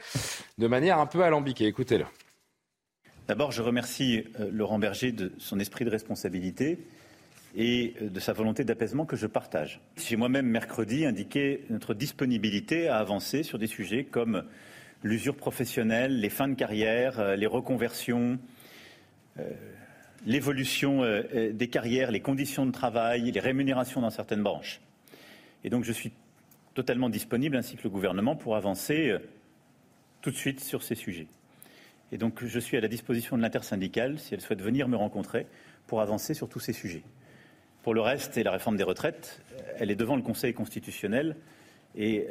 de 0.58 0.68
manière 0.68 1.00
un 1.00 1.06
peu 1.06 1.24
alambiquée. 1.24 1.66
Écoutez-le. 1.66 2.06
D'abord, 3.28 3.52
je 3.52 3.62
remercie 3.62 4.24
euh, 4.40 4.50
Laurent 4.52 4.80
Berger 4.80 5.12
de 5.12 5.34
son 5.38 5.60
esprit 5.60 5.84
de 5.84 5.90
responsabilité 5.90 6.80
et 7.58 7.94
euh, 8.02 8.10
de 8.10 8.20
sa 8.22 8.32
volonté 8.32 8.64
d'apaisement 8.64 9.06
que 9.06 9.18
je 9.18 9.28
partage. 9.28 9.82
J'ai 9.98 10.16
moi-même 10.16 10.46
mercredi 10.46 11.06
indiqué 11.06 11.66
notre 11.70 11.94
disponibilité 11.94 12.88
à 12.88 13.00
avancer 13.00 13.44
sur 13.44 13.60
des 13.60 13.68
sujets 13.68 14.06
comme 14.06 14.44
l'usure 15.04 15.36
professionnelle, 15.36 16.22
les 16.22 16.30
fins 16.30 16.48
de 16.48 16.56
carrière, 16.56 17.20
euh, 17.20 17.36
les 17.36 17.48
reconversions, 17.48 18.40
euh, 20.28 21.54
des 21.54 21.68
carrières, 21.68 22.12
les 22.12 22.20
conditions 22.20 22.66
de 22.66 22.72
travail, 22.72 23.32
les 23.32 23.40
rémunérations 23.40 24.02
dans 24.02 24.10
certaines 24.10 24.44
branches. 24.44 24.82
Et 25.64 25.70
donc 25.70 25.84
je 25.84 25.92
suis 25.92 26.12
totalement 26.74 27.10
disponible, 27.10 27.56
ainsi 27.56 27.76
que 27.76 27.84
le 27.84 27.90
gouvernement, 27.90 28.36
pour 28.36 28.56
avancer 28.56 29.10
euh, 29.10 29.20
tout 30.22 30.32
de 30.32 30.36
suite 30.36 30.60
sur 30.60 30.84
ces 30.84 30.96
sujets. 30.96 31.28
Et 32.12 32.18
donc 32.18 32.44
je 32.46 32.60
suis 32.60 32.78
à 32.78 32.82
la 32.82 32.88
disposition 32.88 33.38
de 33.38 33.42
l'intersyndicale, 33.42 34.20
si 34.20 34.34
elle 34.34 34.42
souhaite 34.42 34.62
venir 34.62 34.88
me 34.88 34.96
rencontrer, 34.96 35.48
pour 35.88 36.02
avancer 36.02 36.34
sur 36.34 36.50
tous 36.50 36.60
ces 36.60 36.74
sujets. 36.74 37.04
Pour 37.84 37.94
le 37.94 38.02
reste, 38.02 38.38
et 38.38 38.44
la 38.44 38.52
réforme 38.52 38.76
des 38.76 38.84
retraites, 38.84 39.42
elle 39.78 39.92
est 39.92 39.96
devant 39.96 40.18
le 40.18 40.22
Conseil 40.22 40.54
constitutionnel 40.54 41.38
et 41.96 42.28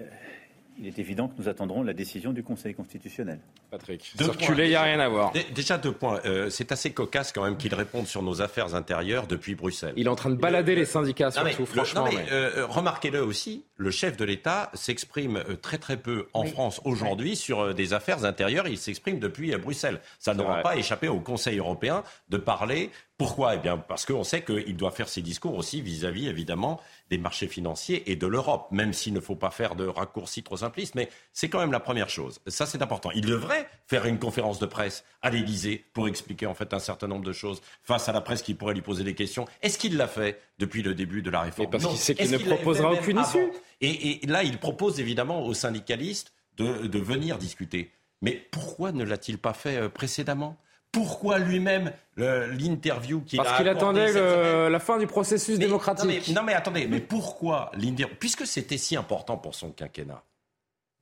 il 0.79 0.87
est 0.87 0.99
évident 0.99 1.29
que 1.29 1.35
nous 1.41 1.49
attendrons 1.49 1.83
la 1.83 1.93
décision 1.93 2.33
du 2.33 2.43
Conseil 2.43 2.74
constitutionnel. 2.74 3.39
Patrick, 3.70 4.12
circuler, 4.16 4.66
il 4.66 4.70
n'y 4.70 4.74
a 4.74 4.83
rien 4.83 5.01
à 5.01 5.09
voir. 5.09 5.33
Déjà 5.55 5.79
deux 5.79 5.93
points. 5.93 6.20
Euh, 6.24 6.51
c'est 6.51 6.72
assez 6.72 6.93
cocasse 6.93 7.33
quand 7.33 7.43
même 7.45 7.57
qu'il 7.57 7.74
réponde 7.74 8.07
sur 8.07 8.22
nos 8.22 8.43
affaires 8.43 8.74
intérieures 8.74 9.27
depuis 9.27 9.55
Bruxelles. 9.55 9.95
Il 9.97 10.07
est 10.07 10.11
en 10.11 10.16
train 10.16 10.31
de 10.31 10.37
balader 10.37 10.74
les 10.74 10.85
syndicats 10.85 11.31
surtout, 11.31 11.66
franchement. 11.66 12.09
Euh, 12.31 12.66
remarquez-le 12.68 13.22
aussi, 13.22 13.64
le 13.77 13.91
chef 13.91 14.16
de 14.16 14.24
l'État 14.24 14.70
s'exprime 14.74 15.37
euh, 15.37 15.57
très 15.57 15.79
très 15.79 15.97
peu 15.97 16.27
en 16.33 16.45
France 16.45 16.81
aujourd'hui 16.85 17.37
sur 17.37 17.74
des 17.74 17.93
affaires 17.93 18.24
intérieures. 18.24 18.68
Il 18.68 18.79
s'exprime 18.79 19.18
depuis 19.18 19.55
Bruxelles. 19.57 20.01
Ça 20.18 20.35
n'aura 20.35 20.61
pas 20.62 20.77
échappé 20.77 21.09
au 21.09 21.20
Conseil 21.20 21.59
européen 21.59 22.05
de 22.29 22.37
parler 22.37 22.91
pourquoi? 23.19 23.55
Eh 23.55 23.59
bien, 23.59 23.79
parce 23.79 24.05
qu'on 24.05 24.25
sait 24.25 24.45
qu'il 24.45 24.77
doit 24.77 24.91
faire 24.91 25.09
ses 25.09 25.23
discours 25.23 25.57
aussi 25.57 25.81
vis-à-vis, 25.81 26.29
évidemment, 26.29 26.81
des 27.09 27.17
marchés 27.17 27.49
financiers 27.49 28.11
et 28.11 28.17
de 28.17 28.27
l'Europe, 28.27 28.69
même 28.71 28.93
s'il 28.93 29.14
ne 29.14 29.21
faut 29.21 29.37
pas 29.37 29.51
faire 29.51 29.75
de 29.75 29.87
raccourcis 29.87 30.43
trop 30.43 30.59
simplistes, 30.59 30.95
mais 30.95 31.09
c'est 31.33 31.49
quand 31.49 31.59
même 31.59 31.73
la 31.73 31.81
première 31.81 32.11
chose. 32.11 32.41
Ça, 32.47 32.67
c'est 32.67 32.83
important. 32.83 33.11
Il 33.14 33.25
devrait 33.25 33.69
faire 33.87 34.05
une 34.05 34.19
conférence 34.19 34.59
de 34.59 34.67
presse 34.67 35.05
à 35.23 35.31
l'Élysée 35.31 35.85
pour 35.95 36.09
expliquer, 36.09 36.45
en 36.47 36.55
fait, 36.55 36.75
un 36.75 36.79
certain 36.79 37.07
nombre 37.07 37.25
de 37.25 37.33
choses 37.33 37.62
face 37.83 38.09
à 38.09 38.12
la 38.12 38.21
presse 38.21 38.43
qui 38.43 38.55
pourrait 38.55 38.75
lui 38.75 38.83
poser 38.83 39.03
des 39.03 39.14
questions. 39.14 39.47
Est-ce 39.62 39.79
qu'il 39.79 39.97
l'a 39.97 40.09
fait 40.09 40.39
depuis 40.59 40.83
le 40.83 40.95
début 40.95 41.23
de 41.23 41.31
la 41.31 41.41
réforme? 41.41 41.71
Parce 41.71 41.87
qu'il 41.87 41.97
sait 41.97 42.14
qu'il 42.14 42.31
ne 42.31 42.39
proposera 42.39 42.93
aucune 42.93 43.19
issue? 43.19 43.51
Et, 43.81 44.21
là, 44.27 44.43
il 44.43 44.59
propose, 44.59 45.01
évidemment, 45.01 45.45
aux 45.45 45.55
syndicalistes 45.55 46.35
de 46.59 46.99
venir 46.99 47.39
discuter. 47.39 47.93
Mais 48.23 48.33
pourquoi 48.51 48.93
ne 48.93 49.05
l'a-t-il 49.05 49.39
pas 49.39 49.53
fait 49.53 49.77
euh, 49.77 49.89
précédemment? 49.89 50.57
Pourquoi 50.97 51.38
lui-même 51.38 51.92
l'interview 52.16 53.20
qu'il 53.20 53.38
a 53.38 53.44
Parce 53.44 53.59
qu'il 53.59 53.68
attendait 53.68 54.70
la 54.70 54.80
fin 54.80 54.97
du 54.97 55.07
processus 55.07 55.59
démocratique. 55.59 56.28
Non 56.34 56.42
mais, 56.42 56.55
attendez, 56.55 56.86
mais 56.86 57.01
pourquoi 57.01 57.70
l'interview 57.74 58.16
Puisque 58.18 58.47
c'était 58.47 58.78
si 58.78 58.97
important 58.97 59.36
pour 59.36 59.55
son 59.55 59.72
quinquennat, 59.72 60.22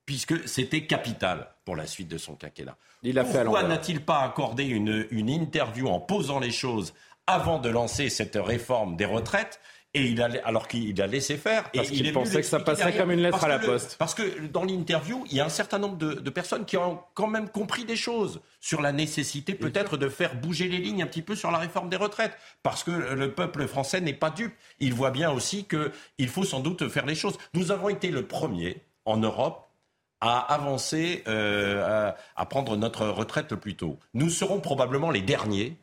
puisque 0.05 0.49
c'était 0.49 0.85
capital 0.87 1.49
pour 1.65 1.77
la 1.77 1.87
suite 1.87 2.09
de 2.09 2.19
son 2.19 2.35
quinquennat. 2.35 2.77
Il 3.05 3.19
a 3.21 3.25
Pourquoi 3.25 3.63
n'a-t-il 3.63 4.01
pas 4.01 4.23
accordé 4.23 4.65
une, 4.65 5.07
une 5.11 5.31
interview 5.31 5.87
en 5.87 6.01
posant 6.01 6.41
les 6.41 6.51
choses 6.51 6.93
avant 7.29 7.61
de 7.61 7.69
lancer 7.69 8.09
cette 8.11 8.37
réforme 8.37 8.97
des 8.97 9.07
retraites 9.07 9.61
et 9.95 10.07
il 10.07 10.21
a, 10.21 10.29
alors 10.45 10.67
qu'il 10.67 11.01
a 11.01 11.07
laissé 11.07 11.37
faire. 11.37 11.71
Parce 11.71 11.89
qu'il 11.89 12.13
pensait 12.13 12.41
que 12.41 12.47
ça 12.47 12.59
passerait 12.59 12.97
comme 12.97 13.13
une 13.13 13.21
lettre 13.21 13.45
à 13.45 13.49
la 13.49 13.61
poste. 13.61 13.97
parce 13.97 14.15
que 14.15 14.47
dans 14.49 14.65
l'interview, 14.65 15.25
il 15.31 15.37
y 15.37 15.41
a 15.41 15.45
un 15.45 15.51
certain 15.51 15.79
nombre 15.79 15.97
de, 15.97 16.31
personnes 16.31 16.65
qui 16.65 16.77
ont 16.77 17.01
quand 17.15 17.29
même 17.29 17.49
compris 17.49 17.85
des 17.85 17.95
choses 17.95 18.41
sur 18.61 18.83
la 18.83 18.91
nécessité 18.91 19.55
peut-être 19.55 19.97
de 19.97 20.09
faire 20.09 20.35
bouger 20.35 20.69
les 20.69 20.79
lignes 20.79 21.03
un 21.03 21.07
petit 21.07 21.23
peu 21.23 21.37
sur 21.37 21.53
la 21.53 21.59
réforme 21.59 21.89
des 21.89 21.97
retraites. 21.97 22.37
Parce 22.65 22.83
que 22.83 22.91
le 22.91 23.33
peuple 23.33 23.67
français 23.69 24.01
n'est 24.01 24.13
pas 24.13 24.31
dupe. 24.31 24.55
Il 24.81 24.95
voit 24.95 25.13
bien 25.13 25.31
aussi 25.31 25.65
qu'il 25.65 26.29
faut 26.29 26.45
sans 26.45 26.61
doute 26.61 26.89
faire 26.89 27.07
les 27.07 27.15
choses. 27.15 27.39
Nous 27.55 27.71
avons 27.71 27.89
été 27.89 28.11
le 28.11 28.27
premier 28.27 28.83
en 29.05 29.17
Europe 29.17 29.69
à 30.21 30.39
avancer, 30.39 31.23
euh, 31.29 32.09
à, 32.09 32.17
à 32.35 32.47
prendre 32.47 32.77
notre 32.77 33.07
retraite 33.07 33.53
le 33.53 33.59
plus 33.59 33.77
tôt. 33.77 33.99
Nous 34.15 34.31
serons 34.31 34.59
probablement 34.59 35.11
les 35.11 35.23
derniers 35.23 35.77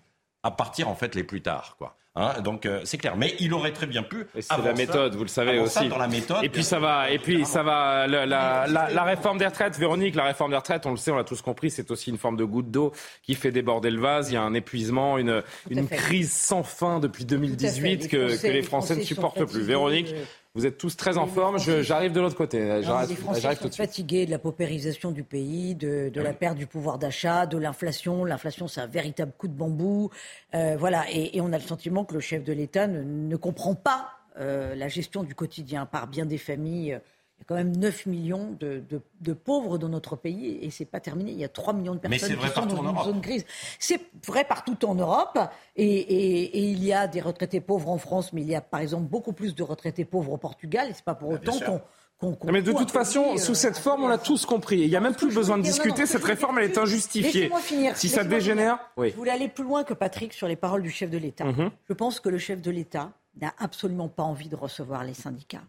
à 0.44 0.52
partir 0.52 0.90
en 0.90 0.96
fait 0.96 1.16
les 1.16 1.24
plus 1.24 1.42
tard, 1.42 1.76
quoi. 1.78 1.96
Hein, 2.14 2.42
donc 2.44 2.66
euh, 2.66 2.82
c'est 2.84 2.98
clair, 2.98 3.16
mais 3.16 3.36
il 3.40 3.54
aurait 3.54 3.72
très 3.72 3.88
bien 3.88 4.04
pu. 4.04 4.28
C'est 4.38 4.58
la 4.58 4.74
méthode, 4.74 5.16
vous 5.16 5.24
le 5.24 5.30
savez 5.30 5.60
aussi. 5.60 5.88
Dans 5.88 5.98
la 5.98 6.10
méthode, 6.10 6.44
et 6.44 6.50
puis 6.50 6.64
ça 6.64 6.78
va, 6.78 7.10
et 7.10 7.20
puis 7.20 7.46
ça 7.46 7.64
va. 7.64 8.06
La, 8.06 8.26
la, 8.26 8.68
la, 8.68 9.04
réforme 9.04 9.38
des 9.38 9.46
retraites, 9.46 9.78
Véronique, 9.78 10.16
la 10.16 10.26
réforme 10.26 10.52
des 10.52 10.58
retraites, 10.58 10.86
on 10.86 10.92
le 10.92 10.98
sait, 10.98 11.12
on 11.12 11.16
l'a 11.16 11.24
tous 11.24 11.42
compris, 11.42 11.72
c'est 11.72 11.90
aussi 11.90 12.10
une 12.10 12.18
forme 12.18 12.36
de 12.36 12.44
goutte 12.44 12.70
d'eau 12.70 12.92
qui 13.24 13.34
fait 13.34 13.52
déborder 13.52 13.90
le 13.92 14.02
vase. 14.02 14.30
Il 14.30 14.34
y 14.34 14.38
a 14.38 14.42
un 14.42 14.54
épuisement, 14.54 15.18
une, 15.18 15.42
une 15.70 15.88
crise 15.88 16.34
sans 16.34 16.64
fin 16.64 17.00
depuis 17.00 17.24
2018 17.24 18.10
que, 18.10 18.42
que, 18.42 18.48
les 18.48 18.62
Français, 18.62 18.98
ne 18.98 19.04
supportent 19.04 19.46
plus. 19.46 19.62
Véronique, 19.62 20.14
vous 20.54 20.66
êtes 20.66 20.78
tous 20.78 20.98
très 20.98 21.18
en 21.18 21.28
forme. 21.28 21.58
J'arrive 21.60 22.12
de 22.12 22.20
l'autre 22.20 22.36
côté. 22.36 22.60
les 22.60 23.16
Français 23.16 23.56
sont 23.56 23.72
fatigués 23.72 24.26
de 24.26 24.32
la 24.32 24.40
paupérisation 24.40 25.12
du 25.12 25.24
pays, 25.24 25.76
de, 25.76 26.12
la 26.16 26.34
perte 26.34 26.58
du 26.58 26.68
pouvoir 26.68 26.98
d'achat, 27.00 27.46
de 27.46 27.58
l'inflation. 27.58 28.26
L'inflation, 28.26 28.68
c'est 28.68 28.82
un 28.82 28.88
véritable 28.88 29.32
coup 29.38 29.48
de 29.48 29.54
bambou. 29.54 30.10
Euh, 30.54 30.76
voilà. 30.78 31.06
Et, 31.12 31.40
on 31.40 31.54
a 31.54 31.58
le 31.58 31.64
sentiment 31.64 32.04
que 32.04 32.14
le 32.14 32.20
chef 32.20 32.44
de 32.44 32.52
l'État 32.52 32.88
ne, 32.88 33.36
comprend 33.38 33.76
pas 33.76 34.10
euh, 34.40 34.76
la 34.76 34.90
gestion 34.90 35.24
du 35.24 35.36
quotidien 35.36 35.86
par 35.86 36.08
bien 36.08 36.26
des 36.26 36.38
familles 36.38 37.00
il 37.42 37.44
y 37.44 37.46
a 37.46 37.48
quand 37.48 37.56
même 37.56 37.76
9 37.76 38.06
millions 38.06 38.56
de, 38.60 39.34
pauvres 39.34 39.80
dans 39.80 39.90
notre 39.90 40.16
pays 40.16 40.60
et 40.62 40.70
c'est 40.70 40.86
pas 40.86 41.00
terminé. 41.00 41.32
Il 41.32 41.40
y 41.40 41.44
a 41.44 41.50
3 41.50 41.74
millions 41.74 41.96
de 41.96 42.00
personnes 42.00 42.38
qui 42.38 42.48
sont 42.50 42.66
dans 42.68 42.92
une 42.92 43.04
zone 43.04 43.22
grise. 43.22 43.46
C'est 43.80 44.00
vrai 44.28 44.44
partout 44.44 44.86
en 44.86 44.94
Europe 44.94 45.40
et, 45.76 46.70
il 46.72 46.84
y 46.84 46.94
a 46.94 47.08
des 47.08 47.22
retraités 47.22 47.60
pauvres 47.60 47.90
en 47.90 47.98
France, 47.98 48.32
mais 48.32 48.42
il 48.42 48.48
y 48.48 48.56
a 48.56 48.62
par 48.62 48.80
exemple 48.80 49.08
beaucoup 49.08 49.34
plus 49.34 49.56
de 49.56 49.64
retraités 49.64 50.06
pauvres 50.06 50.34
au 50.34 50.38
Portugal 50.38 50.88
et 50.90 50.94
c'est 50.94 51.04
pas 51.04 51.16
pour 51.16 51.30
autant 51.30 51.60
qu'on 51.60 51.82
mais 52.52 52.62
de 52.62 52.72
toute 52.72 52.92
façon, 52.92 53.36
sous 53.38 53.56
cette 53.56 53.78
euh, 53.78 53.82
forme, 53.82 54.04
on 54.04 54.08
l'a 54.08 54.20
tous 54.20 54.46
compris. 54.46 54.82
Il 54.82 54.90
n'y 54.90 54.96
a 54.96 55.00
même 55.00 55.16
plus 55.16 55.34
besoin 55.34 55.58
de 55.58 55.64
discuter. 55.64 56.06
Cette 56.06 56.24
réforme, 56.24 56.60
elle 56.60 56.66
est 56.66 56.78
injustifiée. 56.78 57.50
Finir. 57.62 57.98
Si 57.98 58.10
ça 58.10 58.24
dégénère, 58.24 58.78
oui. 58.96 59.10
Je 59.10 59.16
voulais 59.16 59.32
aller 59.32 59.48
plus 59.48 59.64
loin 59.64 59.84
que 59.84 59.96
Patrick 59.96 60.32
sur 60.32 60.48
les 60.48 60.56
paroles 60.56 60.84
du 60.84 60.92
chef 60.92 61.10
de 61.10 61.18
l'État. 61.18 61.46
Mhm. 61.46 61.72
Je 61.90 61.94
pense 61.94 62.20
que 62.20 62.30
le 62.30 62.38
chef 62.38 62.62
de 62.62 62.70
l'État 62.70 63.12
n'a 63.40 63.54
absolument 63.58 64.10
pas 64.10 64.24
envie 64.24 64.50
de 64.50 64.56
recevoir 64.56 65.04
les 65.04 65.14
syndicats. 65.14 65.64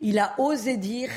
Il 0.00 0.18
a 0.18 0.34
osé 0.38 0.76
dire 0.76 1.10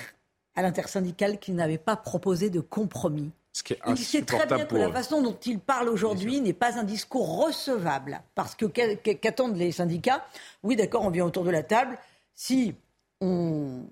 à 0.56 0.62
l'intersyndicale 0.62 1.40
qu'il 1.40 1.56
n'avait 1.56 1.78
pas 1.78 1.96
proposé 1.96 2.50
de 2.50 2.60
compromis. 2.60 3.32
Ce 3.52 3.62
qui 3.62 3.74
est 3.74 3.80
il 3.88 3.98
sait 3.98 4.24
très 4.24 4.48
bien 4.48 4.66
que 4.66 4.76
la 4.76 4.92
façon 4.92 5.22
dont 5.22 5.38
il 5.46 5.60
parle 5.60 5.88
aujourd'hui 5.88 6.42
n'est 6.42 6.54
pas 6.54 6.80
un 6.80 6.84
discours 6.84 7.46
recevable. 7.46 8.22
Parce 8.34 8.56
que 8.56 8.66
qu'attendent 8.66 9.58
les 9.58 9.72
syndicats? 9.72 10.26
Oui, 10.64 10.76
d'accord, 10.76 11.04
on 11.04 11.12
vient 11.12 11.26
autour 11.26 11.44
de 11.44 11.52
la 11.52 11.62
table. 11.62 12.00
Si 12.34 12.74
on 13.22 13.86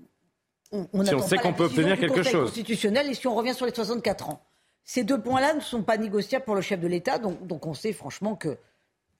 on, 0.72 1.04
si 1.04 1.14
on 1.14 1.22
sait 1.22 1.38
qu'on 1.38 1.54
peut 1.54 1.66
obtenir 1.66 2.00
quelque 2.00 2.24
chose. 2.24 2.46
constitutionnel 2.46 3.10
et 3.10 3.14
si 3.14 3.28
on 3.28 3.36
revient 3.36 3.54
sur 3.54 3.66
les 3.66 3.74
64 3.74 4.30
ans. 4.30 4.42
Ces 4.84 5.04
deux 5.04 5.22
points-là 5.22 5.54
ne 5.54 5.60
sont 5.60 5.84
pas 5.84 5.98
négociables 5.98 6.46
pour 6.46 6.56
le 6.56 6.62
chef 6.62 6.80
de 6.80 6.88
l'État, 6.88 7.20
donc, 7.20 7.46
donc 7.46 7.68
on 7.68 7.74
sait 7.74 7.94
franchement 7.94 8.36
que 8.36 8.58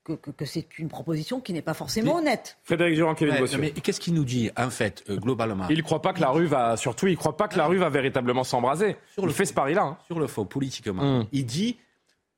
que, 0.04 0.12
que, 0.14 0.44
c'est 0.44 0.78
une 0.78 0.88
proposition 0.88 1.40
qui 1.40 1.52
n'est 1.52 1.62
pas 1.62 1.74
forcément 1.74 2.16
honnête. 2.16 2.58
Frédéric 2.64 2.94
Durand, 2.94 3.14
Kevin 3.14 3.34
ouais, 3.34 3.58
Mais 3.58 3.70
qu'est-ce 3.70 4.00
qu'il 4.00 4.14
nous 4.14 4.24
dit, 4.24 4.50
en 4.56 4.70
fait, 4.70 5.04
euh, 5.08 5.16
globalement 5.16 5.66
Il 5.70 5.76
ne 5.76 5.82
croit 5.82 6.02
pas 6.02 6.12
que 6.12 6.20
la 6.20 6.30
rue 6.30 6.46
va, 6.46 6.76
surtout, 6.76 7.06
il 7.06 7.16
croit 7.16 7.36
pas 7.36 7.48
que 7.48 7.56
la 7.56 7.66
rue 7.66 7.78
va 7.78 7.88
véritablement 7.88 8.44
s'embraser. 8.44 8.96
il 9.18 9.30
fait 9.30 9.44
ce 9.44 9.54
pari-là. 9.54 9.82
Hein. 9.82 9.98
Sur 10.06 10.18
le 10.18 10.26
fond, 10.26 10.44
politiquement, 10.44 11.20
hmm. 11.20 11.26
il 11.32 11.46
dit, 11.46 11.78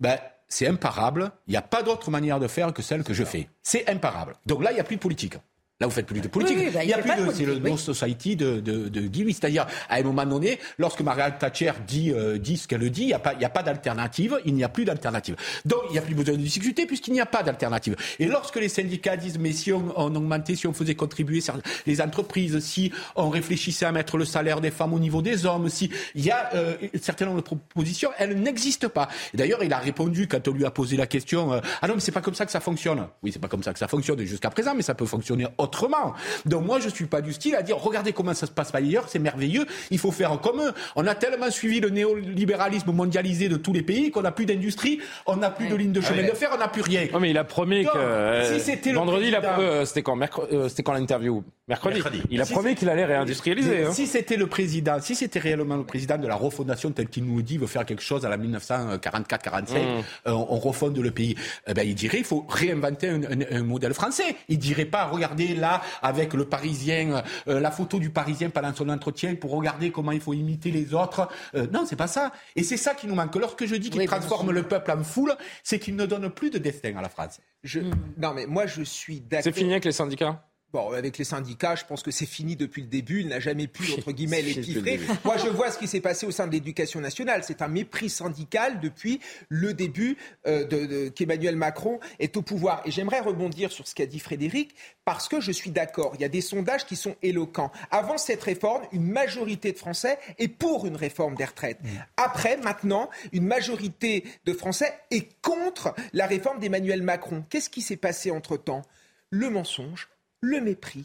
ben, 0.00 0.18
c'est 0.48 0.66
imparable, 0.66 1.32
il 1.46 1.52
n'y 1.52 1.56
a 1.56 1.62
pas 1.62 1.82
d'autre 1.82 2.10
manière 2.10 2.38
de 2.38 2.48
faire 2.48 2.72
que 2.72 2.82
celle 2.82 3.02
que 3.02 3.14
je 3.14 3.24
fais. 3.24 3.48
C'est 3.62 3.88
imparable. 3.88 4.34
Donc 4.46 4.62
là, 4.62 4.70
il 4.70 4.74
n'y 4.74 4.80
a 4.80 4.84
plus 4.84 4.96
de 4.96 5.00
politique. 5.00 5.34
Là, 5.80 5.88
vous 5.88 5.92
faites 5.92 6.06
plus 6.06 6.20
de 6.20 6.28
politique. 6.28 6.72
Bah, 6.72 6.84
il 6.84 6.86
n'y 6.86 6.92
a, 6.92 6.98
plus 6.98 7.10
de, 7.10 7.32
c'est 7.32 7.44
le 7.44 7.58
no 7.58 7.76
society 7.76 8.36
de, 8.36 8.60
de, 8.60 8.88
de 8.88 9.00
Guy. 9.00 9.32
C'est-à-dire, 9.32 9.66
à 9.88 9.96
un 9.96 10.02
moment 10.02 10.24
donné, 10.24 10.60
lorsque 10.78 11.00
Margaret 11.00 11.36
Thatcher 11.36 11.72
dit, 11.84 12.12
euh, 12.12 12.38
dit 12.38 12.58
ce 12.58 12.68
qu'elle 12.68 12.88
dit, 12.90 13.02
il 13.02 13.06
n'y 13.08 13.12
a 13.12 13.18
pas, 13.18 13.34
il 13.36 13.44
a 13.44 13.48
pas 13.48 13.64
d'alternative. 13.64 14.38
Il 14.44 14.54
n'y 14.54 14.62
a 14.62 14.68
plus 14.68 14.84
d'alternative. 14.84 15.34
Donc, 15.64 15.80
il 15.88 15.92
n'y 15.94 15.98
a 15.98 16.02
plus 16.02 16.14
besoin 16.14 16.34
de 16.34 16.40
discuter 16.40 16.86
puisqu'il 16.86 17.12
n'y 17.12 17.20
a 17.20 17.26
pas 17.26 17.42
d'alternative. 17.42 17.96
Et 18.20 18.26
lorsque 18.26 18.54
les 18.54 18.68
syndicats 18.68 19.16
disent, 19.16 19.36
mais 19.36 19.50
si 19.50 19.72
on, 19.72 19.92
on 19.96 20.14
augmentait, 20.14 20.54
si 20.54 20.68
on 20.68 20.72
faisait 20.72 20.94
contribuer 20.94 21.40
les 21.86 22.00
entreprises, 22.00 22.60
si 22.60 22.92
on 23.16 23.28
réfléchissait 23.28 23.86
à 23.86 23.90
mettre 23.90 24.16
le 24.16 24.24
salaire 24.24 24.60
des 24.60 24.70
femmes 24.70 24.94
au 24.94 25.00
niveau 25.00 25.22
des 25.22 25.44
hommes, 25.44 25.68
si 25.68 25.90
il 26.14 26.24
y 26.24 26.30
a 26.30 26.54
euh, 26.54 26.76
un 26.94 26.98
certain 27.02 27.26
nombre 27.26 27.38
de 27.38 27.42
propositions, 27.42 28.10
elles 28.18 28.38
n'existent 28.38 28.88
pas. 28.88 29.08
D'ailleurs, 29.34 29.64
il 29.64 29.72
a 29.72 29.78
répondu 29.78 30.28
quand 30.28 30.46
on 30.46 30.52
lui 30.52 30.64
a 30.64 30.70
posé 30.70 30.96
la 30.96 31.08
question, 31.08 31.52
euh, 31.52 31.60
ah 31.82 31.88
non, 31.88 31.94
mais 31.94 32.00
c'est 32.00 32.12
pas 32.12 32.20
comme 32.22 32.34
ça 32.34 32.46
que 32.46 32.52
ça 32.52 32.60
fonctionne. 32.60 33.08
Oui, 33.24 33.32
c'est 33.32 33.40
pas 33.40 33.48
comme 33.48 33.64
ça 33.64 33.72
que 33.72 33.80
ça 33.80 33.88
fonctionne 33.88 34.20
jusqu'à 34.20 34.50
présent, 34.50 34.72
mais 34.76 34.82
ça 34.82 34.94
peut 34.94 35.06
fonctionner 35.06 35.48
autrement. 35.64 36.14
Donc 36.46 36.64
moi, 36.64 36.78
je 36.80 36.88
suis 36.88 37.06
pas 37.06 37.20
du 37.20 37.32
style 37.32 37.56
à 37.56 37.62
dire 37.62 37.76
regardez 37.76 38.12
comment 38.12 38.34
ça 38.34 38.46
se 38.46 38.52
passe 38.52 38.74
ailleurs, 38.74 39.06
c'est 39.08 39.18
merveilleux, 39.18 39.66
il 39.90 39.98
faut 39.98 40.12
faire 40.12 40.38
comme 40.40 40.60
eux. 40.60 40.72
On 40.96 41.06
a 41.06 41.14
tellement 41.14 41.50
suivi 41.50 41.80
le 41.80 41.90
néolibéralisme 41.90 42.92
mondialisé 42.92 43.48
de 43.48 43.56
tous 43.56 43.72
les 43.72 43.82
pays 43.82 44.10
qu'on 44.10 44.22
n'a 44.22 44.32
plus 44.32 44.46
d'industrie, 44.46 45.00
on 45.26 45.36
n'a 45.36 45.50
plus 45.50 45.68
de 45.68 45.74
ligne 45.74 45.92
de 45.92 46.00
chemin 46.00 46.22
de 46.22 46.32
fer, 46.32 46.50
on 46.54 46.58
n'a 46.58 46.68
plus 46.68 46.82
rien. 46.82 47.06
Non 47.12 47.20
mais 47.20 47.30
il 47.30 47.38
a 47.38 47.44
promis 47.44 47.84
que 47.84 47.96
euh, 47.96 48.58
si 48.58 48.92
vendredi, 48.92 49.32
euh, 49.34 49.84
c'était 49.84 50.02
quand, 50.02 50.18
euh, 50.52 50.68
c'était 50.68 50.82
quand 50.82 50.92
l'interview? 50.92 51.42
Mercredi. 51.66 52.02
Il 52.30 52.42
a 52.42 52.44
promis 52.44 52.74
qu'il 52.74 52.90
allait 52.90 53.06
réindustrialiser. 53.06 53.84
Hein. 53.84 53.92
Si 53.92 54.06
c'était 54.06 54.36
le 54.36 54.46
président, 54.46 55.00
si 55.00 55.14
c'était 55.14 55.38
réellement 55.38 55.76
le 55.76 55.84
président 55.84 56.18
de 56.18 56.26
la 56.26 56.34
refondation 56.34 56.90
tel 56.90 57.08
qu'il 57.08 57.24
nous 57.24 57.40
dit, 57.40 57.56
veut 57.56 57.66
faire 57.66 57.86
quelque 57.86 58.02
chose 58.02 58.26
à 58.26 58.28
la 58.28 58.36
1944-45, 58.36 59.78
mmh. 59.78 60.02
on, 60.26 60.58
refonde 60.58 60.98
le 60.98 61.10
pays, 61.10 61.36
eh 61.66 61.72
ben, 61.72 61.88
il 61.88 61.94
dirait 61.94 62.18
il 62.18 62.24
faut 62.24 62.44
réinventer 62.50 63.08
un, 63.08 63.22
un, 63.50 63.62
modèle 63.62 63.94
français. 63.94 64.36
Il 64.50 64.58
dirait 64.58 64.84
pas 64.84 65.06
regardez 65.06 65.53
là 65.54 65.82
avec 66.02 66.34
le 66.34 66.44
Parisien, 66.44 67.22
euh, 67.48 67.60
la 67.60 67.70
photo 67.70 67.98
du 67.98 68.10
Parisien 68.10 68.50
pendant 68.50 68.74
son 68.74 68.88
entretien 68.88 69.34
pour 69.34 69.52
regarder 69.52 69.90
comment 69.90 70.12
il 70.12 70.20
faut 70.20 70.34
imiter 70.34 70.70
les 70.70 70.94
autres. 70.94 71.28
Euh, 71.54 71.66
non, 71.72 71.84
c'est 71.86 71.96
pas 71.96 72.06
ça. 72.06 72.32
Et 72.56 72.62
c'est 72.62 72.76
ça 72.76 72.94
qui 72.94 73.06
nous 73.06 73.14
manque. 73.14 73.34
Lorsque 73.36 73.66
je 73.66 73.74
dis 73.76 73.90
qu'il 73.90 74.06
transforme 74.06 74.50
le 74.50 74.62
peuple 74.62 74.90
en 74.92 75.02
foule, 75.02 75.34
c'est 75.62 75.78
qu'il 75.78 75.96
ne 75.96 76.06
donne 76.06 76.30
plus 76.30 76.50
de 76.50 76.58
destin 76.58 76.96
à 76.96 77.02
la 77.02 77.08
France. 77.08 77.40
Je... 77.62 77.80
Mmh. 77.80 77.94
Non, 78.18 78.34
mais 78.34 78.46
moi 78.46 78.66
je 78.66 78.82
suis 78.82 79.20
d'accord. 79.20 79.44
C'est 79.44 79.52
fini 79.52 79.72
avec 79.72 79.84
les 79.84 79.92
syndicats? 79.92 80.44
Bon, 80.74 80.90
avec 80.90 81.18
les 81.18 81.24
syndicats, 81.24 81.76
je 81.76 81.84
pense 81.84 82.02
que 82.02 82.10
c'est 82.10 82.26
fini 82.26 82.56
depuis 82.56 82.82
le 82.82 82.88
début. 82.88 83.20
Il 83.20 83.28
n'a 83.28 83.38
jamais 83.38 83.68
pu, 83.68 83.92
entre 83.92 84.10
guillemets, 84.12 84.42
les 84.42 84.54
piffrer. 84.54 84.98
Moi, 85.24 85.36
je 85.36 85.48
vois 85.48 85.70
ce 85.70 85.78
qui 85.78 85.86
s'est 85.86 86.00
passé 86.00 86.26
au 86.26 86.32
sein 86.32 86.48
de 86.48 86.52
l'éducation 86.52 86.98
nationale. 86.98 87.44
C'est 87.44 87.62
un 87.62 87.68
mépris 87.68 88.10
syndical 88.10 88.80
depuis 88.80 89.20
le 89.48 89.72
début 89.72 90.16
euh, 90.48 90.64
de, 90.64 91.10
qu'Emmanuel 91.10 91.54
Macron 91.54 92.00
est 92.18 92.36
au 92.36 92.42
pouvoir. 92.42 92.82
Et 92.86 92.90
j'aimerais 92.90 93.20
rebondir 93.20 93.70
sur 93.70 93.86
ce 93.86 93.94
qu'a 93.94 94.06
dit 94.06 94.18
Frédéric, 94.18 94.74
parce 95.04 95.28
que 95.28 95.40
je 95.40 95.52
suis 95.52 95.70
d'accord. 95.70 96.10
Il 96.16 96.22
y 96.22 96.24
a 96.24 96.28
des 96.28 96.40
sondages 96.40 96.86
qui 96.86 96.96
sont 96.96 97.14
éloquents. 97.22 97.70
Avant 97.92 98.18
cette 98.18 98.42
réforme, 98.42 98.82
une 98.90 99.06
majorité 99.06 99.70
de 99.70 99.78
Français 99.78 100.18
est 100.40 100.48
pour 100.48 100.86
une 100.86 100.96
réforme 100.96 101.36
des 101.36 101.44
retraites. 101.44 101.78
Mmh. 101.84 101.88
Après, 102.16 102.56
maintenant, 102.56 103.10
une 103.30 103.46
majorité 103.46 104.24
de 104.44 104.52
Français 104.52 104.92
est 105.12 105.40
contre 105.40 105.94
la 106.12 106.26
réforme 106.26 106.58
d'Emmanuel 106.58 107.04
Macron. 107.04 107.44
Qu'est-ce 107.48 107.70
qui 107.70 107.80
s'est 107.80 107.96
passé 107.96 108.32
entre-temps? 108.32 108.82
Le 109.30 109.50
mensonge 109.50 110.08
le 110.44 110.60
mépris, 110.60 111.04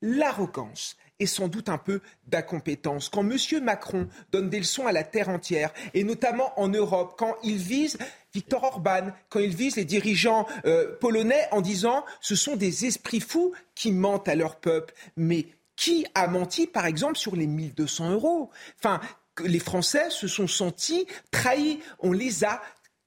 l'arrogance 0.00 0.96
et 1.18 1.26
sans 1.26 1.48
doute 1.48 1.68
un 1.68 1.78
peu 1.78 2.00
d'incompétence. 2.26 3.08
Quand 3.08 3.28
M. 3.28 3.36
Macron 3.62 4.06
donne 4.32 4.50
des 4.50 4.58
leçons 4.58 4.86
à 4.86 4.92
la 4.92 5.02
terre 5.02 5.28
entière, 5.28 5.72
et 5.94 6.04
notamment 6.04 6.58
en 6.60 6.68
Europe, 6.68 7.14
quand 7.16 7.36
il 7.42 7.56
vise 7.56 7.98
Viktor 8.34 8.64
Orban, 8.64 9.12
quand 9.30 9.40
il 9.40 9.54
vise 9.54 9.76
les 9.76 9.86
dirigeants 9.86 10.46
euh, 10.66 10.94
polonais 11.00 11.48
en 11.52 11.62
disant 11.62 12.04
ce 12.20 12.34
sont 12.34 12.56
des 12.56 12.84
esprits 12.84 13.20
fous 13.20 13.52
qui 13.74 13.92
mentent 13.92 14.28
à 14.28 14.34
leur 14.34 14.56
peuple. 14.56 14.94
Mais 15.16 15.46
qui 15.74 16.06
a 16.14 16.28
menti, 16.28 16.66
par 16.66 16.86
exemple, 16.86 17.16
sur 17.16 17.34
les 17.34 17.46
1200 17.46 18.12
euros? 18.12 18.50
Enfin, 18.78 19.00
les 19.44 19.58
Français 19.58 20.10
se 20.10 20.28
sont 20.28 20.46
sentis 20.46 21.06
trahis. 21.30 21.80
On 21.98 22.12
les 22.12 22.44
a 22.44 22.62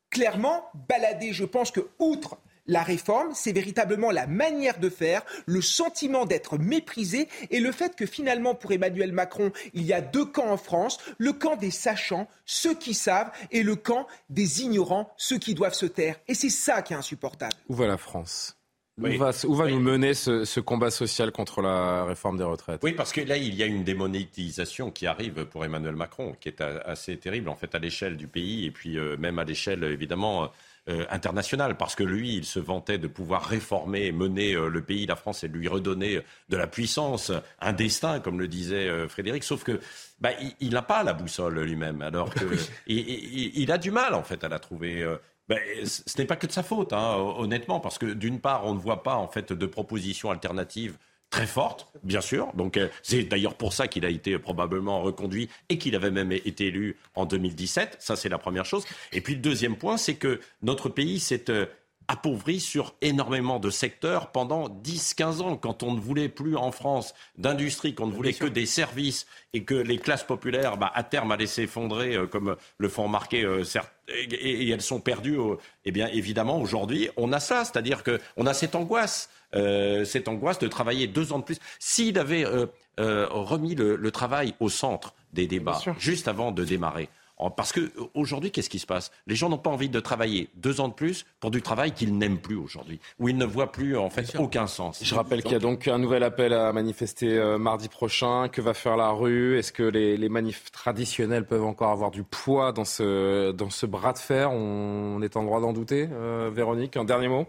clairement 0.09 0.65
baladés. 0.87 1.33
Je 1.33 1.45
pense 1.45 1.71
que, 1.71 1.87
outre 1.99 2.37
la 2.69 2.83
réforme, 2.83 3.31
c'est 3.33 3.51
véritablement 3.51 4.11
la 4.11 4.27
manière 4.27 4.79
de 4.79 4.89
faire, 4.89 5.23
le 5.45 5.61
sentiment 5.61 6.25
d'être 6.25 6.57
méprisé 6.57 7.27
et 7.49 7.59
le 7.59 7.71
fait 7.71 7.95
que 7.95 8.05
finalement, 8.05 8.55
pour 8.55 8.71
Emmanuel 8.71 9.11
Macron, 9.11 9.51
il 9.73 9.83
y 9.83 9.91
a 9.91 10.01
deux 10.01 10.25
camps 10.25 10.51
en 10.51 10.57
France, 10.57 10.99
le 11.17 11.33
camp 11.33 11.55
des 11.55 11.71
sachants, 11.71 12.27
ceux 12.45 12.75
qui 12.75 12.93
savent, 12.93 13.31
et 13.51 13.63
le 13.63 13.75
camp 13.75 14.07
des 14.29 14.61
ignorants, 14.61 15.11
ceux 15.17 15.39
qui 15.39 15.55
doivent 15.55 15.73
se 15.73 15.87
taire. 15.87 16.15
Et 16.27 16.35
c'est 16.35 16.49
ça 16.49 16.81
qui 16.81 16.93
est 16.93 16.97
insupportable. 16.97 17.53
Où 17.67 17.73
va 17.73 17.87
la 17.87 17.97
France? 17.97 18.55
Où 18.99 19.17
va, 19.17 19.31
où 19.47 19.55
va 19.55 19.67
nous 19.69 19.79
mener 19.79 20.13
ce, 20.13 20.59
combat 20.59 20.91
social 20.91 21.31
contre 21.31 21.61
la 21.61 22.03
réforme 22.03 22.37
des 22.37 22.43
retraites? 22.43 22.81
Oui, 22.83 22.91
parce 22.91 23.13
que 23.13 23.21
là, 23.21 23.37
il 23.37 23.55
y 23.55 23.63
a 23.63 23.65
une 23.65 23.83
démonétisation 23.83 24.91
qui 24.91 25.07
arrive 25.07 25.45
pour 25.45 25.63
Emmanuel 25.63 25.95
Macron, 25.95 26.35
qui 26.39 26.49
est 26.49 26.61
assez 26.61 27.17
terrible, 27.17 27.49
en 27.49 27.55
fait, 27.55 27.73
à 27.73 27.79
l'échelle 27.79 28.17
du 28.17 28.27
pays, 28.27 28.65
et 28.65 28.71
puis 28.71 28.97
euh, 28.97 29.15
même 29.17 29.39
à 29.39 29.45
l'échelle, 29.45 29.85
évidemment, 29.85 30.51
euh, 30.89 31.05
international, 31.11 31.77
parce 31.77 31.93
que 31.93 32.03
lui, 32.03 32.35
il 32.35 32.45
se 32.45 32.59
vantait 32.59 32.97
de 32.97 33.07
pouvoir 33.07 33.45
réformer 33.45 34.07
et 34.07 34.11
mener 34.11 34.53
euh, 34.53 34.69
le 34.69 34.81
pays, 34.81 35.05
la 35.05 35.15
France, 35.15 35.43
et 35.43 35.47
lui 35.47 35.67
redonner 35.67 36.21
de 36.49 36.57
la 36.57 36.65
puissance, 36.65 37.31
un 37.59 37.73
destin, 37.73 38.19
comme 38.19 38.39
le 38.39 38.47
disait 38.47 38.87
euh, 38.87 39.07
Frédéric, 39.07 39.43
sauf 39.43 39.63
que 39.63 39.79
bah, 40.19 40.31
il 40.59 40.71
n'a 40.71 40.81
pas 40.81 41.03
la 41.03 41.13
boussole 41.13 41.59
lui-même, 41.59 42.01
alors 42.01 42.33
que 42.33 42.45
il, 42.87 43.71
a 43.71 43.77
du 43.77 43.91
mal, 43.91 44.15
en 44.15 44.23
fait, 44.23 44.43
à 44.43 44.49
la 44.49 44.57
trouver. 44.57 45.05
Bah, 45.47 45.57
ce 45.85 46.17
n'est 46.17 46.25
pas 46.25 46.35
que 46.35 46.47
de 46.47 46.51
sa 46.51 46.63
faute, 46.63 46.91
hein, 46.91 47.15
honnêtement, 47.37 47.79
parce 47.79 47.99
que 47.99 48.07
d'une 48.07 48.39
part, 48.39 48.65
on 48.65 48.73
ne 48.73 48.79
voit 48.79 49.03
pas 49.03 49.15
en 49.15 49.27
fait 49.27 49.53
de 49.53 49.65
propositions 49.67 50.31
alternatives 50.31 50.97
très 51.29 51.45
forte, 51.45 51.87
bien 52.03 52.21
sûr. 52.21 52.51
Donc 52.55 52.77
euh, 52.77 52.87
c'est 53.03 53.23
d'ailleurs 53.23 53.55
pour 53.55 53.73
ça 53.73 53.87
qu'il 53.87 54.05
a 54.05 54.09
été 54.09 54.37
probablement 54.39 55.01
reconduit 55.01 55.49
et 55.69 55.77
qu'il 55.77 55.95
avait 55.95 56.11
même 56.11 56.31
été 56.31 56.67
élu 56.67 56.97
en 57.15 57.25
2017. 57.25 57.97
Ça 57.99 58.15
c'est 58.15 58.29
la 58.29 58.37
première 58.37 58.65
chose. 58.65 58.85
Et 59.11 59.21
puis 59.21 59.35
le 59.35 59.41
deuxième 59.41 59.75
point, 59.75 59.97
c'est 59.97 60.15
que 60.15 60.39
notre 60.61 60.89
pays 60.89 61.19
s'est 61.19 61.49
euh, 61.49 61.65
appauvri 62.09 62.59
sur 62.59 62.95
énormément 63.01 63.59
de 63.59 63.69
secteurs 63.69 64.31
pendant 64.31 64.67
10-15 64.67 65.41
ans, 65.41 65.55
quand 65.55 65.83
on 65.83 65.93
ne 65.93 65.99
voulait 65.99 66.27
plus 66.27 66.57
en 66.57 66.71
France 66.71 67.13
d'industrie, 67.37 67.95
qu'on 67.95 68.07
ne 68.07 68.13
voulait 68.13 68.33
que 68.33 68.45
des 68.45 68.65
services 68.65 69.25
et 69.53 69.63
que 69.63 69.75
les 69.75 69.97
classes 69.97 70.25
populaires, 70.25 70.75
bah, 70.75 70.91
à 70.93 71.03
terme, 71.03 71.31
allaient 71.31 71.47
s'effondrer, 71.47 72.15
euh, 72.15 72.27
comme 72.27 72.57
le 72.77 72.89
font 72.89 73.03
remarquer 73.03 73.47
certains 73.63 73.93
et, 74.11 74.69
elles 74.69 74.81
sont 74.81 74.99
perdues. 74.99 75.37
eh 75.85 75.91
bien, 75.91 76.07
évidemment, 76.07 76.59
aujourd'hui, 76.59 77.09
on 77.17 77.31
a 77.33 77.39
ça, 77.39 77.65
c'est-à-dire 77.65 78.03
qu'on 78.03 78.45
a 78.45 78.53
cette 78.53 78.75
angoisse. 78.75 79.29
Euh, 79.55 80.05
cette 80.05 80.27
angoisse 80.27 80.59
de 80.59 80.67
travailler 80.67 81.07
deux 81.07 81.33
ans 81.33 81.39
de 81.39 81.43
plus. 81.43 81.57
S'il 81.79 82.19
avait 82.19 82.45
euh, 82.45 82.67
euh, 82.99 83.25
remis 83.31 83.73
le, 83.73 84.11
travail 84.11 84.53
au 84.59 84.69
centre 84.69 85.15
des 85.33 85.47
débats, 85.47 85.79
juste 85.97 86.27
avant 86.27 86.51
de 86.51 86.63
démarrer, 86.63 87.09
parce 87.55 87.71
que 87.71 87.91
aujourd'hui, 88.13 88.51
qu'est-ce 88.51 88.69
qui 88.69 88.79
se 88.79 88.85
passe? 88.85 89.11
Les 89.25 89.35
gens 89.35 89.47
n'ont 89.47 89.57
pas 89.57 89.69
envie 89.69 89.89
de 89.89 89.99
travailler 89.99 90.49
deux 90.55 90.81
ans 90.81 90.89
de 90.89 90.93
plus 90.93 91.25
pour 91.39 91.51
du 91.51 91.61
travail 91.61 91.93
qu'ils 91.93 92.17
n'aiment 92.17 92.39
plus 92.39 92.57
aujourd'hui, 92.57 92.99
où 93.19 93.29
ils 93.29 93.37
ne 93.37 93.45
voient 93.45 93.71
plus 93.71 93.97
en 93.97 94.09
fait 94.09 94.35
aucun 94.37 94.67
sens. 94.67 94.99
Je 95.01 95.15
rappelle 95.15 95.41
qu'il 95.41 95.53
y 95.53 95.55
a 95.55 95.59
donc 95.59 95.87
un 95.87 95.97
nouvel 95.97 96.23
appel 96.23 96.53
à 96.53 96.73
manifester 96.73 97.37
euh, 97.37 97.57
mardi 97.57 97.87
prochain. 97.87 98.49
Que 98.49 98.61
va 98.61 98.73
faire 98.73 98.97
la 98.97 99.11
rue? 99.11 99.57
Est-ce 99.57 99.71
que 99.71 99.83
les, 99.83 100.17
les, 100.17 100.29
manifs 100.29 100.71
traditionnels 100.71 101.45
peuvent 101.45 101.63
encore 101.63 101.91
avoir 101.91 102.11
du 102.11 102.23
poids 102.23 102.71
dans 102.73 102.85
ce, 102.85 103.51
dans 103.51 103.69
ce 103.69 103.85
bras 103.85 104.13
de 104.13 104.17
fer? 104.17 104.51
On 104.51 105.21
est 105.21 105.37
en 105.37 105.43
droit 105.43 105.61
d'en 105.61 105.71
douter. 105.71 106.09
Euh, 106.11 106.49
Véronique, 106.53 106.97
un 106.97 107.05
dernier 107.05 107.29
mot? 107.29 107.45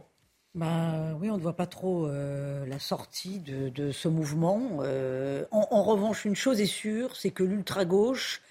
Bah, 0.55 1.15
oui, 1.21 1.31
on 1.31 1.37
ne 1.37 1.43
voit 1.43 1.57
pas 1.57 1.67
trop 1.67 2.07
euh, 2.07 2.67
la 2.67 2.81
sortie 2.81 3.39
de, 3.39 3.69
de 3.69 3.93
ce 3.93 4.09
mouvement. 4.09 4.81
Euh, 4.81 5.45
en, 5.53 5.67
en, 5.71 5.83
revanche, 5.85 6.25
une 6.25 6.35
chose 6.35 6.61
est 6.61 6.67
sûre, 6.67 7.15
c'est 7.15 7.31
que 7.31 7.45
l'ultra-gauche 7.45 8.43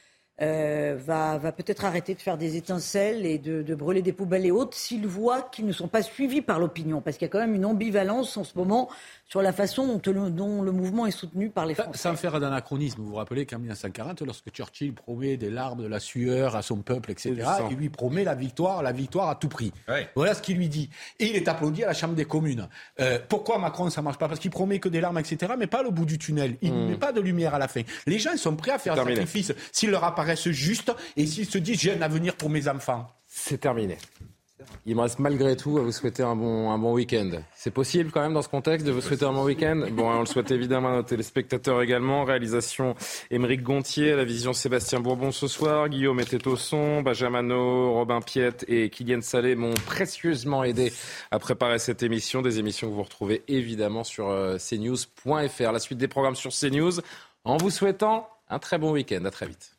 euh, 0.42 0.98
va, 1.00 1.40
peut-être 1.52 1.86
arrêter 1.86 2.16
de 2.16 2.22
faire 2.22 2.38
des 2.38 2.56
étincelles 2.56 3.26
et 3.26 3.38
de, 3.38 3.62
de 3.62 3.76
brûler 3.76 4.02
des 4.02 4.14
poubelles 4.14 4.46
et 4.46 4.52
autres 4.52 4.78
s'il 4.78 5.06
voit 5.06 5.42
qu'ils 5.42 5.66
ne 5.66 5.72
sont 5.74 5.88
pas 5.88 6.02
suivis 6.02 6.42
par 6.42 6.60
l'opinion. 6.60 7.02
Parce 7.02 7.18
qu'il 7.18 7.26
y 7.26 7.30
a 7.30 7.32
quand 7.32 7.40
même 7.40 7.56
une 7.56 7.66
ambivalence 7.66 8.38
en 8.38 8.44
ce 8.44 8.58
moment 8.58 8.90
sur 9.30 9.42
la 9.44 9.54
façon 9.54 9.88
dont 9.88 10.12
le, 10.12 10.30
dont 10.32 10.62
le 10.64 10.72
mouvement 10.72 11.06
est 11.06 11.12
soutenu 11.12 11.50
par 11.52 11.68
les 11.68 11.76
Français. 11.76 11.98
Sans 12.00 12.16
faire 12.16 12.40
d'anachronisme, 12.40 13.02
vous 13.02 13.10
vous 13.10 13.16
rappelez 13.16 13.46
qu'en 13.46 13.60
1940, 13.60 14.24
lorsque 14.24 14.50
Churchill 14.50 14.94
promet 14.94 15.38
des 15.38 15.52
larmes, 15.52 15.84
de 15.84 15.88
la 15.88 16.00
sueur 16.00 16.56
à 16.56 16.64
son 16.64 16.78
peuple, 16.78 17.12
etc., 17.12 17.36
il 17.70 17.78
lui 17.78 17.90
promet 17.90 18.24
la 18.24 18.34
victoire, 18.34 18.82
la 18.82 18.92
victoire 18.92 19.30
à 19.30 19.36
tout 19.36 19.48
prix. 19.48 19.72
Ouais. 19.88 20.10
Voilà 20.16 20.34
ce 20.34 20.42
qu'il 20.42 20.58
lui 20.58 20.68
dit. 20.68 20.90
Et 21.20 21.28
il 21.28 21.36
est 21.36 21.48
applaudi 21.48 21.84
à 21.84 21.88
la 21.88 21.94
Chambre 21.94 22.16
des 22.16 22.26
communes. 22.26 22.68
Euh, 23.00 23.20
pourquoi 23.30 23.60
Macron, 23.60 23.90
ça 23.92 24.02
marche 24.02 24.18
pas? 24.18 24.28
Parce 24.28 24.40
qu'il 24.40 24.52
promet 24.52 24.80
que 24.80 24.90
des 24.90 25.00
larmes, 25.00 25.20
etc., 25.20 25.54
mais 25.58 25.68
pas 25.68 25.84
le 25.84 25.92
bout 25.92 26.06
du 26.06 26.18
tunnel. 26.18 26.58
Il 26.62 26.74
ne 26.74 26.86
mmh. 26.86 26.90
met 26.90 26.98
pas 26.98 27.12
de 27.12 27.22
lumière 27.22 27.54
à 27.54 27.60
la 27.60 27.68
fin. 27.68 27.82
Les 28.08 28.18
gens 28.18 28.32
ils 28.34 28.40
sont 28.40 28.56
prêts 28.56 28.72
à 28.72 28.80
faire 28.80 28.94
un 28.94 29.06
sacrifice 29.06 29.54
s'il 29.72 29.92
leur 29.92 30.04
apparaît 30.04 30.36
juste 30.36 30.92
et 31.16 31.26
s'ils 31.26 31.50
se 31.50 31.58
disent 31.58 31.80
j'ai 31.80 31.94
un 31.94 32.02
avenir 32.02 32.36
pour 32.36 32.50
mes 32.50 32.68
enfants. 32.68 33.08
C'est 33.28 33.60
terminé. 33.60 33.98
Il 34.90 34.96
me 34.96 35.02
reste 35.02 35.20
malgré 35.20 35.56
tout 35.56 35.78
à 35.78 35.82
vous 35.82 35.92
souhaiter 35.92 36.24
un 36.24 36.36
bon, 36.36 36.72
un 36.72 36.80
bon 36.80 36.94
week-end. 36.94 37.30
C'est 37.56 37.70
possible 37.70 38.10
quand 38.10 38.22
même 38.22 38.34
dans 38.34 38.42
ce 38.42 38.50
contexte 38.50 38.88
de 38.88 38.92
vous 38.92 39.02
souhaiter 39.02 39.24
un 39.24 39.34
bon 39.34 39.44
week-end? 39.44 39.84
Bon, 39.92 40.10
on 40.10 40.22
le 40.22 40.26
souhaite 40.26 40.50
évidemment 40.50 40.90
à 40.90 40.96
nos 40.96 41.04
téléspectateurs 41.04 41.84
également. 41.84 42.24
Réalisation 42.24 42.96
Émeric 43.30 43.62
Gontier, 43.62 44.16
la 44.16 44.24
vision 44.24 44.52
Sébastien 44.52 45.00
Bourbon 45.00 45.32
ce 45.32 45.48
soir, 45.48 45.90
Guillaume 45.90 46.20
était 46.22 46.48
au 46.48 46.56
son, 46.56 47.04
Benjamin 47.04 47.54
Robin 47.54 48.20
Piette 48.20 48.66
et 48.68 48.90
Kylian 48.90 49.22
Salé 49.22 49.54
m'ont 49.54 49.76
précieusement 49.86 50.64
aidé 50.64 50.92
à 51.30 51.38
préparer 51.38 51.78
cette 51.78 52.02
émission. 52.02 52.42
Des 52.42 52.58
émissions 52.58 52.90
que 52.90 52.96
vous 52.96 53.04
retrouvez 53.04 53.44
évidemment 53.48 54.04
sur 54.04 54.30
euh, 54.30 54.58
cnews.fr. 54.58 55.72
La 55.72 55.80
suite 55.80 56.00
des 56.00 56.08
programmes 56.08 56.36
sur 56.36 56.50
CNews 56.52 56.94
en 57.44 57.58
vous 57.58 57.70
souhaitant 57.70 58.28
un 58.50 58.58
très 58.58 58.80
bon 58.80 58.94
week-end. 58.94 59.24
À 59.24 59.30
très 59.30 59.46
vite. 59.46 59.79